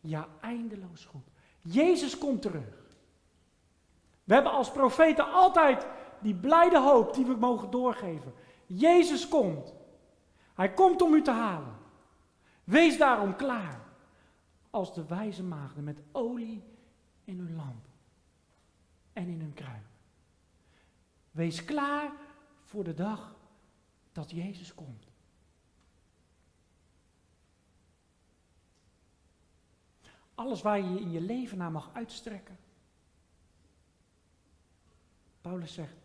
Ja, 0.00 0.28
eindeloos 0.40 1.04
goed. 1.04 1.26
Jezus 1.60 2.18
komt 2.18 2.42
terug. 2.42 2.96
We 4.24 4.34
hebben 4.34 4.52
als 4.52 4.70
profeten 4.70 5.32
altijd 5.32 5.86
die 6.20 6.34
blijde 6.34 6.80
hoop 6.80 7.14
die 7.14 7.26
we 7.26 7.34
mogen 7.34 7.70
doorgeven. 7.70 8.34
Jezus 8.66 9.28
komt. 9.28 9.74
Hij 10.54 10.72
komt 10.72 11.02
om 11.02 11.14
u 11.14 11.22
te 11.22 11.30
halen. 11.30 11.76
Wees 12.68 12.98
daarom 12.98 13.36
klaar. 13.36 13.86
Als 14.70 14.94
de 14.94 15.04
wijze 15.04 15.42
maagden 15.42 15.84
met 15.84 16.00
olie 16.12 16.62
in 17.24 17.38
hun 17.38 17.54
lamp 17.54 17.86
en 19.12 19.28
in 19.28 19.40
hun 19.40 19.54
kruik. 19.54 19.86
Wees 21.30 21.64
klaar 21.64 22.12
voor 22.62 22.84
de 22.84 22.94
dag 22.94 23.36
dat 24.12 24.30
Jezus 24.30 24.74
komt. 24.74 25.06
Alles 30.34 30.62
waar 30.62 30.78
je 30.78 31.00
in 31.00 31.10
je 31.10 31.20
leven 31.20 31.58
naar 31.58 31.72
mag 31.72 31.90
uitstrekken. 31.92 32.58
Paulus 35.40 35.74
zegt, 35.74 35.96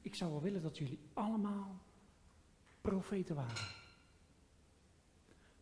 ik 0.00 0.14
zou 0.14 0.30
wel 0.30 0.42
willen 0.42 0.62
dat 0.62 0.78
jullie 0.78 1.00
allemaal 1.12 1.80
profeten 2.80 3.34
waren. 3.34 3.79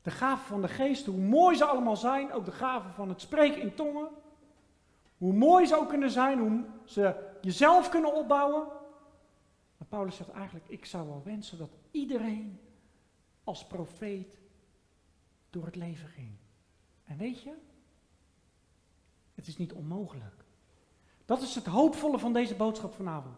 De 0.09 0.15
gaven 0.15 0.47
van 0.47 0.63
de 0.63 0.69
geest, 0.69 1.07
hoe 1.07 1.21
mooi 1.21 1.57
ze 1.57 1.65
allemaal 1.65 1.97
zijn, 1.97 2.33
ook 2.33 2.45
de 2.45 2.53
gaven 2.53 2.91
van 2.91 3.09
het 3.09 3.21
spreken 3.21 3.61
in 3.61 3.75
tongen. 3.75 4.09
Hoe 5.19 5.33
mooi 5.33 5.67
ze 5.67 5.77
ook 5.77 5.89
kunnen 5.89 6.11
zijn, 6.11 6.39
hoe 6.39 6.65
ze 6.85 7.35
jezelf 7.41 7.89
kunnen 7.89 8.15
opbouwen. 8.15 8.67
Maar 9.77 9.89
Paulus 9.89 10.17
zegt 10.17 10.31
eigenlijk, 10.31 10.69
ik 10.69 10.85
zou 10.85 11.07
wel 11.07 11.23
wensen 11.25 11.59
dat 11.59 11.71
iedereen 11.91 12.61
als 13.45 13.67
profeet 13.67 14.39
door 15.51 15.65
het 15.65 15.77
leven 15.77 16.09
ging. 16.09 16.33
En 17.05 17.17
weet 17.17 17.43
je, 17.43 17.53
het 19.35 19.47
is 19.47 19.57
niet 19.57 19.73
onmogelijk. 19.73 20.45
Dat 21.25 21.43
is 21.43 21.55
het 21.55 21.67
hoopvolle 21.67 22.19
van 22.19 22.33
deze 22.33 22.55
boodschap 22.55 22.95
vanavond. 22.95 23.37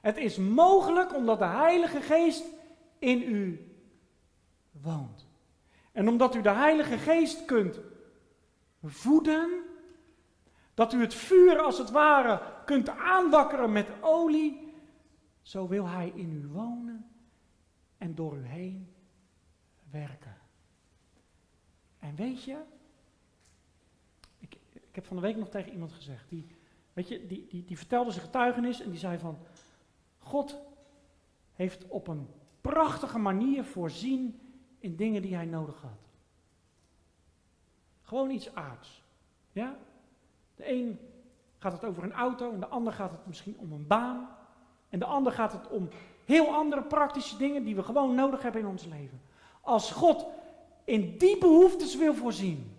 Het 0.00 0.16
is 0.16 0.36
mogelijk 0.36 1.14
omdat 1.14 1.38
de 1.38 1.44
Heilige 1.44 2.00
Geest 2.00 2.44
in 2.98 3.22
u 3.22 3.74
woont. 4.70 5.28
En 5.92 6.08
omdat 6.08 6.34
u 6.34 6.40
de 6.40 6.50
Heilige 6.50 6.98
Geest 6.98 7.44
kunt 7.44 7.80
voeden, 8.82 9.62
dat 10.74 10.92
u 10.92 11.00
het 11.00 11.14
vuur 11.14 11.58
als 11.58 11.78
het 11.78 11.90
ware 11.90 12.42
kunt 12.64 12.88
aanwakkeren 12.88 13.72
met 13.72 13.88
olie, 14.00 14.72
zo 15.42 15.68
wil 15.68 15.88
Hij 15.88 16.12
in 16.14 16.32
u 16.32 16.46
wonen 16.46 17.10
en 17.98 18.14
door 18.14 18.36
u 18.36 18.46
heen 18.46 18.94
werken. 19.90 20.36
En 21.98 22.14
weet 22.14 22.44
je, 22.44 22.56
ik, 24.38 24.56
ik 24.70 24.94
heb 24.94 25.04
van 25.04 25.16
de 25.16 25.22
week 25.22 25.36
nog 25.36 25.48
tegen 25.48 25.72
iemand 25.72 25.92
gezegd, 25.92 26.28
die, 26.28 26.46
weet 26.92 27.08
je, 27.08 27.26
die, 27.26 27.46
die, 27.48 27.64
die 27.64 27.78
vertelde 27.78 28.10
zijn 28.10 28.24
getuigenis 28.24 28.80
en 28.80 28.90
die 28.90 28.98
zei 28.98 29.18
van, 29.18 29.38
God 30.18 30.60
heeft 31.52 31.88
op 31.88 32.08
een 32.08 32.28
prachtige 32.60 33.18
manier 33.18 33.64
voorzien 33.64 34.40
in 34.80 34.96
dingen 34.96 35.22
die 35.22 35.34
hij 35.34 35.44
nodig 35.44 35.80
had. 35.80 36.08
Gewoon 38.02 38.30
iets 38.30 38.54
aards. 38.54 39.02
Ja? 39.52 39.76
De 40.56 40.70
een 40.72 40.98
gaat 41.58 41.72
het 41.72 41.84
over 41.84 42.02
een 42.02 42.12
auto 42.12 42.52
en 42.52 42.60
de 42.60 42.66
ander 42.66 42.92
gaat 42.92 43.10
het 43.10 43.26
misschien 43.26 43.56
om 43.58 43.72
een 43.72 43.86
baan. 43.86 44.28
En 44.88 44.98
de 44.98 45.04
ander 45.04 45.32
gaat 45.32 45.52
het 45.52 45.68
om 45.68 45.88
heel 46.24 46.54
andere 46.54 46.82
praktische 46.82 47.36
dingen 47.36 47.64
die 47.64 47.76
we 47.76 47.82
gewoon 47.82 48.14
nodig 48.14 48.42
hebben 48.42 48.60
in 48.60 48.66
ons 48.66 48.84
leven. 48.84 49.20
Als 49.60 49.90
God 49.90 50.26
in 50.84 51.18
die 51.18 51.38
behoeftes 51.38 51.96
wil 51.96 52.14
voorzien, 52.14 52.76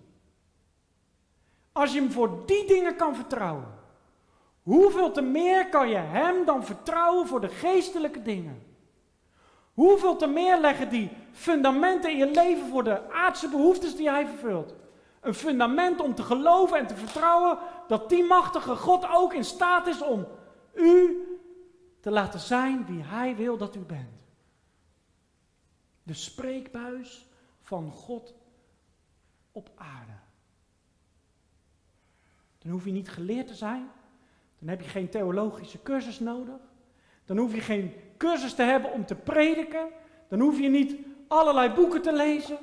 als 1.72 1.93
je 1.93 1.99
hem 1.99 2.12
voor 2.12 2.45
die 2.45 2.68
dingen 2.68 2.95
kan 2.95 3.16
vertrouwen, 3.16 3.68
hoeveel 4.64 5.12
te 5.12 5.22
meer 5.22 5.70
kan 5.70 5.89
je 5.89 5.95
hem 5.95 6.45
dan 6.45 6.66
vertrouwen 6.66 7.28
voor 7.28 7.41
de 7.41 7.49
geestelijke 7.49 8.22
dingen? 8.22 8.70
Hoeveel 9.82 10.16
te 10.16 10.28
meer 10.28 10.60
leggen 10.60 10.90
die 10.90 11.10
fundamenten 11.32 12.12
in 12.12 12.18
je 12.18 12.32
leven 12.32 12.68
voor 12.68 12.84
de 12.84 13.12
aardse 13.12 13.50
behoeftes 13.50 13.96
die 13.96 14.10
hij 14.10 14.28
vervult? 14.28 14.76
Een 15.22 15.34
fundament 15.34 16.02
om 16.02 16.16
te 16.16 16.24
geloven 16.24 16.78
en 16.78 16.88
te 16.88 16.96
vertrouwen 16.96 17.58
dat 17.88 18.10
die 18.10 18.24
machtige 18.24 18.76
God 18.76 19.08
ook 19.10 19.34
in 19.34 19.44
staat 19.44 19.88
is 19.88 20.02
om 20.02 20.28
u 20.76 21.18
te 22.00 22.12
laten 22.12 22.40
zijn 22.40 22.86
wie 22.86 23.04
hij 23.04 23.36
wil 23.36 23.58
dat 23.58 23.76
u 23.76 23.80
bent. 23.80 24.24
De 26.04 26.14
spreekbuis 26.14 27.28
van 27.62 27.92
God 27.92 28.34
op 29.52 29.70
aarde. 29.76 30.18
Dan 32.58 32.72
hoef 32.72 32.86
je 32.86 32.92
niet 32.92 33.10
geleerd 33.10 33.48
te 33.48 33.56
zijn. 33.56 33.90
Dan 34.60 34.70
heb 34.70 34.82
je 34.82 34.90
geen 34.90 35.10
theologische 35.10 35.82
cursus 35.82 36.20
nodig. 36.20 36.60
Dan 37.26 37.38
hoef 37.38 37.54
je 37.54 37.62
geen 37.62 37.94
cursus 38.22 38.53
te 38.53 38.63
hebben 38.63 38.91
om 38.91 39.05
te 39.05 39.15
prediken. 39.15 39.89
Dan 40.28 40.39
hoef 40.39 40.59
je 40.59 40.69
niet 40.69 40.95
allerlei 41.28 41.74
boeken 41.74 42.01
te 42.01 42.13
lezen. 42.13 42.57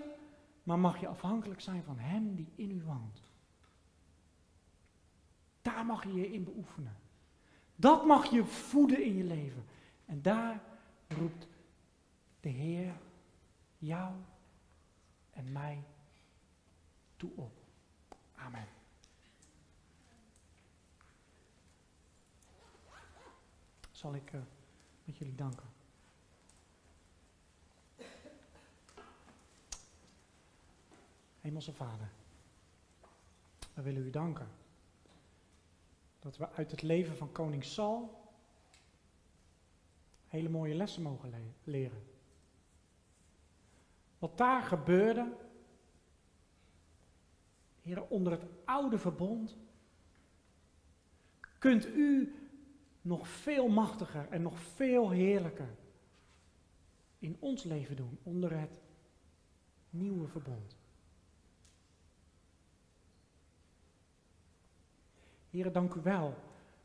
Maar 0.63 0.79
mag 0.79 1.01
je 1.01 1.09
afhankelijk 1.09 1.61
zijn 1.61 1.83
van 1.83 1.99
Hem 1.99 2.35
die 2.35 2.53
in 2.55 2.71
u 2.71 2.83
woont. 2.85 3.23
Daar 5.63 5.87
mag 5.87 6.05
je 6.05 6.15
je 6.15 6.33
in 6.33 6.45
beoefenen. 6.45 6.97
Dat 7.77 8.07
mag 8.07 8.31
je 8.31 8.45
voeden 8.45 9.05
in 9.05 9.17
je 9.17 9.25
leven. 9.25 9.65
En 10.07 10.23
daar 10.23 10.61
roept 11.09 11.47
de 12.41 12.49
Heer 12.49 12.93
jou 13.79 14.13
en 15.31 15.53
mij 15.53 15.85
toe 17.17 17.31
op. 17.35 17.53
Amen. 18.35 18.67
Zal 23.91 24.15
ik 24.15 24.33
uh, 24.33 24.41
met 25.09 25.17
jullie 25.17 25.35
danken. 25.35 25.67
Hemelse 31.41 31.73
Vader, 31.73 32.09
we 33.75 33.83
willen 33.83 34.07
u 34.07 34.11
danken 34.11 34.49
dat 36.19 36.37
we 36.37 36.51
uit 36.53 36.71
het 36.71 36.83
leven 36.83 37.17
van 37.17 37.33
koning 37.33 37.65
Saul 37.65 38.31
hele 40.27 40.49
mooie 40.49 40.75
lessen 40.75 41.03
mogen 41.03 41.31
le 41.31 41.41
leren. 41.65 42.03
Wat 44.19 44.39
daar 44.39 44.63
gebeurde, 44.63 45.37
Heer, 47.83 48.03
onder 48.03 48.33
het 48.33 48.45
oude 48.65 48.99
verbond, 48.99 49.57
kunt 51.59 51.87
u 51.87 52.35
nog 53.03 53.29
veel 53.29 53.69
machtiger 53.69 54.29
en 54.31 54.43
nog 54.43 54.61
veel 54.61 55.11
heerlijker 55.11 55.77
in 57.19 57.37
ons 57.39 57.63
leven 57.63 57.97
doen 57.97 58.19
onder 58.23 58.59
het 58.59 58.81
nieuwe 59.91 60.29
verbond. 60.29 60.77
Heren, 65.51 65.73
dank 65.73 65.95
u 65.95 66.01
wel 66.01 66.35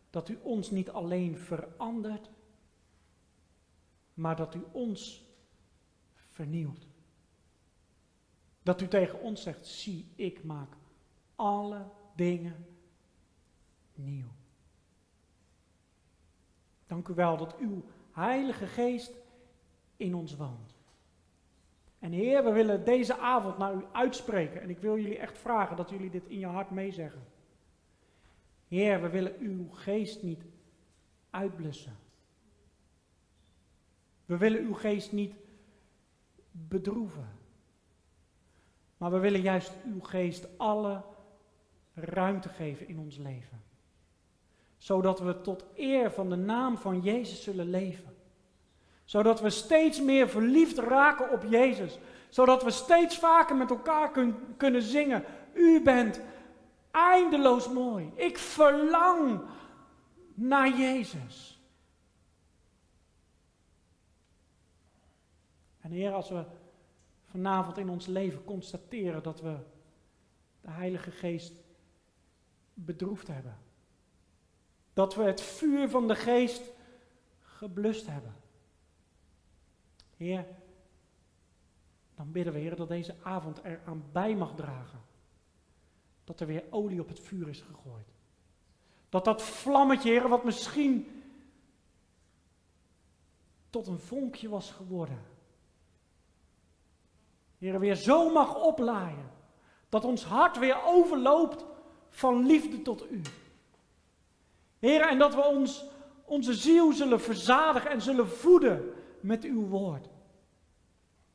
dat 0.10 0.30
u 0.30 0.40
ons 0.42 0.72
niet 0.72 0.90
alleen 0.90 1.38
verandert, 1.38 2.30
maar 4.14 4.36
dat 4.36 4.56
u 4.56 4.64
ons 4.72 5.24
vernieuwt. 6.16 6.88
Dat 8.62 8.82
u 8.82 8.88
tegen 8.88 9.22
ons 9.22 9.42
zegt, 9.42 9.68
zie, 9.68 10.12
ik 10.16 10.44
maak 10.44 10.76
alle 11.36 11.86
dingen 12.16 12.66
nieuw. 13.96 14.43
Dank 16.94 17.08
u 17.08 17.14
wel 17.14 17.38
dat 17.38 17.58
uw 17.58 17.84
Heilige 18.12 18.68
Geest 18.68 19.14
in 19.98 20.16
ons 20.16 20.36
woont. 20.36 20.76
En 22.00 22.12
Heer, 22.12 22.44
we 22.44 22.52
willen 22.52 22.86
deze 22.86 23.18
avond 23.18 23.58
naar 23.58 23.74
u 23.74 23.86
uitspreken. 23.92 24.62
En 24.62 24.70
ik 24.70 24.80
wil 24.80 24.98
jullie 24.98 25.18
echt 25.18 25.38
vragen 25.38 25.76
dat 25.76 25.90
jullie 25.90 26.10
dit 26.10 26.28
in 26.28 26.40
je 26.40 26.46
hart 26.46 26.70
meezeggen. 26.70 27.24
Heer, 28.68 29.02
we 29.02 29.10
willen 29.10 29.36
uw 29.40 29.70
geest 29.70 30.24
niet 30.24 30.44
uitblussen. 31.30 31.96
We 34.26 34.38
willen 34.38 34.62
uw 34.62 34.74
geest 34.74 35.12
niet 35.12 35.34
bedroeven. 36.52 37.28
Maar 38.98 39.12
we 39.12 39.20
willen 39.20 39.42
juist 39.42 39.74
uw 39.86 40.00
geest 40.00 40.58
alle 40.58 41.04
ruimte 41.94 42.50
geven 42.50 42.88
in 42.88 43.00
ons 43.00 43.18
leven. 43.18 43.62
Zodat 44.84 45.20
we 45.20 45.42
tot 45.42 45.66
eer 45.76 46.12
van 46.12 46.30
de 46.30 46.36
naam 46.36 46.78
van 46.78 47.02
Jezus 47.02 47.44
zullen 47.44 47.70
leven. 47.70 48.16
Zodat 49.04 49.42
we 49.42 49.50
steeds 49.50 50.02
meer 50.02 50.30
verliefd 50.30 50.78
raken 50.78 51.32
op 51.32 51.44
Jezus. 51.50 51.98
Zodat 52.30 52.64
we 52.64 52.72
steeds 52.72 53.18
vaker 53.18 53.56
met 53.56 53.70
elkaar 53.70 54.12
kun, 54.12 54.36
kunnen 54.58 54.82
zingen. 54.82 55.24
U 55.54 55.82
bent 55.82 56.22
eindeloos 56.92 57.70
mooi. 57.70 58.12
Ik 58.16 58.38
verlang 58.38 59.42
naar 60.34 60.78
Jezus. 60.78 61.62
En 65.82 65.92
Heer, 65.92 66.12
als 66.12 66.30
we 66.30 66.44
vanavond 67.26 67.78
in 67.78 67.90
ons 67.90 68.06
leven 68.06 68.44
constateren 68.44 69.24
dat 69.24 69.42
we 69.42 69.56
de 70.62 70.72
Heilige 70.72 71.12
Geest 71.12 71.54
bedroefd 72.74 73.28
hebben. 73.28 73.58
Dat 74.94 75.16
we 75.16 75.24
het 75.24 75.42
vuur 75.42 75.90
van 75.90 76.08
de 76.08 76.16
Geest 76.16 76.62
geblust 77.42 78.08
hebben. 78.08 78.36
Heer, 80.18 80.46
dan 82.16 82.32
bidden 82.32 82.54
we, 82.54 82.60
Heer, 82.60 82.76
dat 82.76 82.88
deze 82.88 83.16
avond 83.24 83.60
er 83.64 83.82
aan 83.86 84.04
bij 84.12 84.36
mag 84.36 84.56
dragen. 84.56 85.02
Dat 86.24 86.40
er 86.40 86.48
weer 86.48 86.64
olie 86.70 87.02
op 87.02 87.08
het 87.08 87.20
vuur 87.20 87.50
is 87.50 87.62
gegooid. 87.62 88.08
Dat 89.10 89.26
dat 89.26 89.42
vlammetje, 89.42 90.10
Heer, 90.10 90.28
wat 90.28 90.44
misschien 90.44 91.24
tot 93.70 93.88
een 93.88 94.00
vonkje 94.00 94.50
was 94.50 94.72
geworden. 94.72 95.22
Heer, 97.58 97.80
weer 97.80 97.96
zo 97.96 98.32
mag 98.32 98.56
oplaaien. 98.56 99.32
Dat 99.90 100.06
ons 100.06 100.24
hart 100.24 100.58
weer 100.60 100.84
overloopt 100.84 101.66
van 102.10 102.46
liefde 102.46 102.82
tot 102.82 103.12
U. 103.12 103.22
Heer, 104.84 105.02
en 105.02 105.18
dat 105.18 105.36
we 105.36 105.46
ons, 105.46 105.86
onze 106.26 106.54
ziel 106.54 106.92
zullen 106.92 107.22
verzadigen 107.22 107.92
en 107.92 108.02
zullen 108.02 108.30
voeden 108.30 108.94
met 109.20 109.44
Uw 109.44 109.68
woord. 109.68 110.10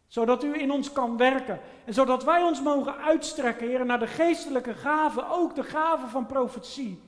Zodat 0.06 0.44
U 0.44 0.60
in 0.60 0.70
ons 0.70 0.92
kan 0.92 1.16
werken. 1.16 1.60
En 1.84 1.94
zodat 1.94 2.24
wij 2.24 2.42
ons 2.42 2.62
mogen 2.62 2.96
uitstrekken, 2.96 3.68
Heer, 3.68 3.86
naar 3.86 3.98
de 3.98 4.06
geestelijke 4.06 4.74
gaven, 4.74 5.28
ook 5.28 5.54
de 5.54 5.62
gaven 5.62 6.08
van 6.08 6.26
profetie. 6.26 7.02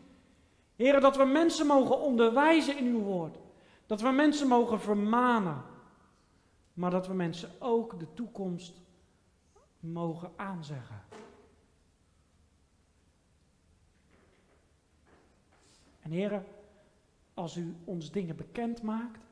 Heer, 0.76 1.01
dat 1.01 1.16
we 1.16 1.24
mensen 1.24 1.66
mogen 1.66 2.01
onderwijzen 2.01 2.76
in 2.76 2.86
Uw 2.86 3.01
woord. 3.01 3.36
Dat 3.86 4.01
we 4.01 4.11
mensen 4.11 4.49
mogen 4.49 4.80
vermanen. 4.80 5.62
Maar 6.72 6.91
dat 6.91 7.07
we 7.07 7.14
mensen 7.14 7.51
ook 7.59 7.99
de 7.99 8.14
toekomst 8.14 8.80
mogen 9.80 10.30
aanzeggen. 10.36 11.03
En 16.11 16.44
als 17.34 17.56
u 17.56 17.76
ons 17.84 18.11
dingen 18.11 18.36
bekend 18.36 18.82
maakt, 18.82 19.24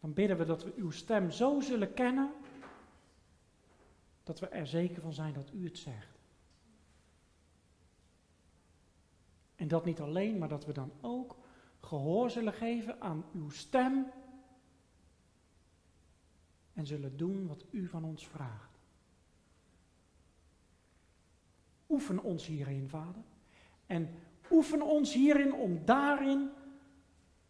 dan 0.00 0.12
bidden 0.12 0.38
we 0.38 0.44
dat 0.44 0.64
we 0.64 0.72
uw 0.76 0.90
stem 0.90 1.30
zo 1.30 1.60
zullen 1.60 1.94
kennen, 1.94 2.32
dat 4.22 4.40
we 4.40 4.46
er 4.46 4.66
zeker 4.66 5.02
van 5.02 5.12
zijn 5.12 5.32
dat 5.32 5.52
u 5.52 5.64
het 5.64 5.78
zegt. 5.78 6.18
En 9.56 9.68
dat 9.68 9.84
niet 9.84 10.00
alleen, 10.00 10.38
maar 10.38 10.48
dat 10.48 10.64
we 10.64 10.72
dan 10.72 10.92
ook 11.00 11.36
gehoor 11.80 12.30
zullen 12.30 12.52
geven 12.52 13.00
aan 13.00 13.24
uw 13.32 13.50
stem 13.50 14.06
en 16.72 16.86
zullen 16.86 17.16
doen 17.16 17.46
wat 17.46 17.64
u 17.70 17.86
van 17.86 18.04
ons 18.04 18.28
vraagt. 18.28 18.78
Oefen 21.88 22.22
ons 22.22 22.46
hierin, 22.46 22.88
Vader. 22.88 23.22
En 23.86 24.08
oefen 24.52 24.82
ons 24.82 25.12
hierin 25.12 25.54
om 25.54 25.84
daarin 25.84 26.50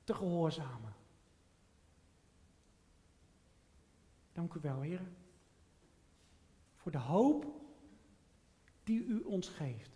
te 0.05 0.15
gehoorzamen. 0.15 0.95
Dank 4.33 4.55
u 4.55 4.61
wel, 4.61 4.81
Heer, 4.81 5.03
voor 6.77 6.93
de 6.93 6.99
hoop 6.99 7.47
die 8.85 9.05
u 9.05 9.21
ons 9.21 9.49
geeft. 9.49 9.91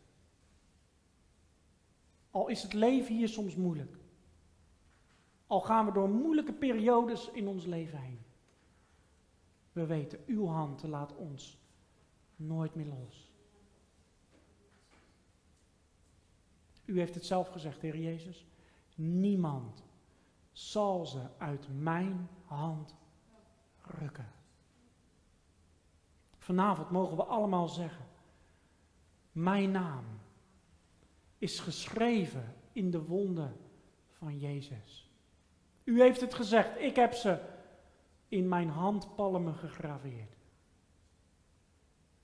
Al 2.30 2.48
is 2.48 2.62
het 2.62 2.72
leven 2.72 3.14
hier 3.14 3.28
soms 3.28 3.56
moeilijk. 3.56 3.96
Al 5.46 5.60
gaan 5.60 5.86
we 5.86 5.92
door 5.92 6.08
moeilijke 6.08 6.52
periodes 6.52 7.30
in 7.30 7.48
ons 7.48 7.64
leven 7.64 7.98
heen. 7.98 8.18
We 9.72 9.86
weten, 9.86 10.18
uw 10.26 10.46
hand 10.46 10.82
laat 10.82 11.14
ons 11.14 11.58
nooit 12.36 12.74
meer 12.74 12.86
los. 12.86 13.25
U 16.86 16.98
heeft 16.98 17.14
het 17.14 17.26
zelf 17.26 17.48
gezegd, 17.48 17.80
Heer 17.80 17.98
Jezus. 17.98 18.46
Niemand 18.94 19.84
zal 20.52 21.06
ze 21.06 21.20
uit 21.38 21.68
mijn 21.78 22.28
hand 22.44 22.94
rukken. 23.82 24.32
Vanavond 26.38 26.90
mogen 26.90 27.16
we 27.16 27.24
allemaal 27.24 27.68
zeggen: 27.68 28.06
Mijn 29.32 29.70
naam 29.70 30.04
is 31.38 31.60
geschreven 31.60 32.54
in 32.72 32.90
de 32.90 33.02
wonden 33.02 33.56
van 34.12 34.38
Jezus. 34.38 35.10
U 35.84 36.00
heeft 36.00 36.20
het 36.20 36.34
gezegd, 36.34 36.78
ik 36.78 36.96
heb 36.96 37.12
ze 37.12 37.40
in 38.28 38.48
mijn 38.48 38.68
handpalmen 38.68 39.54
gegraveerd. 39.54 40.36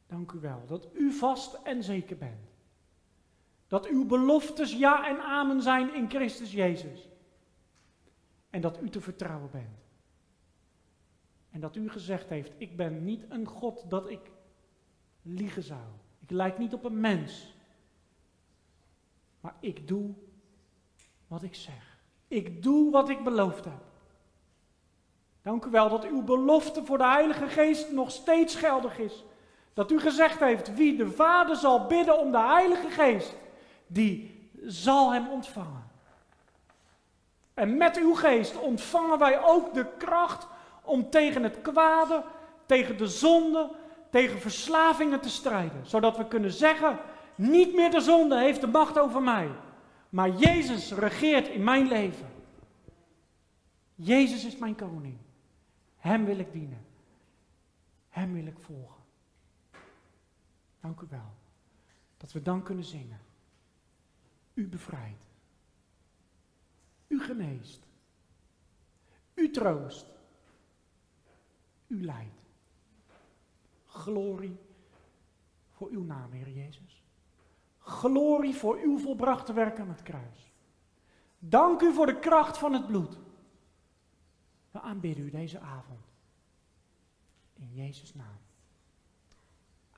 Dank 0.06 0.32
u 0.32 0.40
wel 0.40 0.66
dat 0.66 0.88
u 0.94 1.12
vast 1.12 1.54
en 1.54 1.82
zeker 1.82 2.16
bent. 2.16 2.51
Dat 3.72 3.86
uw 3.86 4.06
beloftes 4.06 4.72
ja 4.72 5.08
en 5.08 5.20
amen 5.20 5.62
zijn 5.62 5.94
in 5.94 6.10
Christus 6.10 6.52
Jezus. 6.52 7.08
En 8.50 8.60
dat 8.60 8.82
u 8.82 8.88
te 8.88 9.00
vertrouwen 9.00 9.50
bent. 9.50 9.78
En 11.50 11.60
dat 11.60 11.76
u 11.76 11.90
gezegd 11.90 12.28
heeft, 12.28 12.52
ik 12.56 12.76
ben 12.76 13.04
niet 13.04 13.24
een 13.28 13.46
God 13.46 13.90
dat 13.90 14.10
ik 14.10 14.30
liegen 15.22 15.62
zou. 15.62 15.80
Ik 16.18 16.30
lijk 16.30 16.58
niet 16.58 16.72
op 16.72 16.84
een 16.84 17.00
mens. 17.00 17.54
Maar 19.40 19.54
ik 19.60 19.88
doe 19.88 20.14
wat 21.26 21.42
ik 21.42 21.54
zeg. 21.54 21.98
Ik 22.28 22.62
doe 22.62 22.90
wat 22.90 23.08
ik 23.08 23.24
beloofd 23.24 23.64
heb. 23.64 23.82
Dank 25.42 25.64
u 25.64 25.70
wel 25.70 25.88
dat 25.88 26.04
uw 26.04 26.22
belofte 26.22 26.84
voor 26.84 26.98
de 26.98 27.06
Heilige 27.06 27.46
Geest 27.48 27.92
nog 27.92 28.10
steeds 28.10 28.54
geldig 28.54 28.98
is. 28.98 29.24
Dat 29.74 29.90
u 29.90 30.00
gezegd 30.00 30.40
heeft, 30.40 30.74
wie 30.74 30.96
de 30.96 31.10
Vader 31.10 31.56
zal 31.56 31.86
bidden 31.86 32.18
om 32.18 32.30
de 32.30 32.40
Heilige 32.40 32.88
Geest, 32.90 33.40
die 33.92 34.48
zal 34.66 35.12
hem 35.12 35.28
ontvangen. 35.28 35.90
En 37.54 37.76
met 37.76 37.96
uw 37.96 38.14
geest 38.14 38.58
ontvangen 38.58 39.18
wij 39.18 39.42
ook 39.44 39.74
de 39.74 39.86
kracht 39.98 40.46
om 40.82 41.10
tegen 41.10 41.42
het 41.42 41.60
kwade, 41.62 42.24
tegen 42.66 42.96
de 42.96 43.06
zonde, 43.06 43.70
tegen 44.10 44.40
verslavingen 44.40 45.20
te 45.20 45.28
strijden. 45.28 45.86
Zodat 45.86 46.16
we 46.16 46.28
kunnen 46.28 46.52
zeggen, 46.52 46.98
niet 47.34 47.74
meer 47.74 47.90
de 47.90 48.00
zonde 48.00 48.38
heeft 48.38 48.60
de 48.60 48.66
macht 48.66 48.98
over 48.98 49.22
mij, 49.22 49.50
maar 50.08 50.30
Jezus 50.30 50.92
regeert 50.92 51.48
in 51.48 51.64
mijn 51.64 51.88
leven. 51.88 52.30
Jezus 53.94 54.44
is 54.44 54.56
mijn 54.56 54.74
koning. 54.74 55.16
Hem 55.96 56.24
wil 56.24 56.38
ik 56.38 56.52
dienen. 56.52 56.86
Hem 58.08 58.32
wil 58.32 58.46
ik 58.46 58.58
volgen. 58.58 59.02
Dank 60.80 61.00
u 61.00 61.06
wel. 61.10 61.34
Dat 62.16 62.32
we 62.32 62.42
dan 62.42 62.62
kunnen 62.62 62.84
zingen. 62.84 63.20
U 64.54 64.68
bevrijdt. 64.68 65.26
U 67.08 67.20
geneest. 67.20 67.86
U 69.34 69.50
troost. 69.50 70.06
U 71.86 72.04
leidt. 72.04 72.40
Glorie 73.86 74.58
voor 75.70 75.88
uw 75.90 76.02
naam, 76.02 76.32
Heer 76.32 76.48
Jezus. 76.48 77.02
Glorie 77.78 78.54
voor 78.54 78.76
uw 78.76 78.98
volbrachte 78.98 79.52
werk 79.52 79.78
aan 79.78 79.88
het 79.88 80.02
kruis. 80.02 80.52
Dank 81.38 81.80
u 81.80 81.92
voor 81.92 82.06
de 82.06 82.18
kracht 82.18 82.58
van 82.58 82.72
het 82.72 82.86
bloed. 82.86 83.18
We 84.70 84.80
aanbidden 84.80 85.26
u 85.26 85.30
deze 85.30 85.60
avond. 85.60 86.06
In 87.54 87.74
Jezus' 87.74 88.14
naam. 88.14 88.38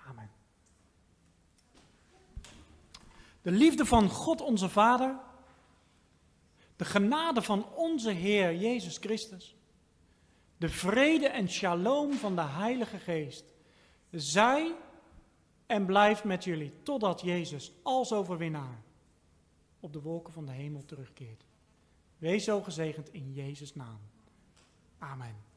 Amen. 0.09 0.31
De 3.45 3.51
liefde 3.51 3.85
van 3.85 4.09
God 4.09 4.41
onze 4.41 4.69
Vader, 4.69 5.17
de 6.77 6.85
genade 6.85 7.43
van 7.43 7.75
onze 7.75 8.11
Heer 8.11 8.55
Jezus 8.55 8.97
Christus, 8.97 9.57
de 10.57 10.69
vrede 10.69 11.29
en 11.29 11.49
shalom 11.49 12.13
van 12.13 12.35
de 12.35 12.43
Heilige 12.43 12.99
Geest, 12.99 13.45
zij 14.11 14.75
en 15.67 15.87
blijft 15.87 16.25
met 16.25 16.45
jullie 16.45 16.73
totdat 16.83 17.21
Jezus 17.21 17.73
als 17.83 18.13
overwinnaar 18.13 18.83
op 19.81 19.93
de 19.93 20.01
wolken 20.01 20.33
van 20.33 20.47
de 20.47 20.53
hemel 20.53 20.85
terugkeert. 20.85 21.45
Wees 22.19 22.45
zo 22.45 22.63
gezegend 22.63 23.13
in 23.13 23.33
Jezus' 23.33 23.75
naam. 23.75 24.01
Amen. 24.99 25.54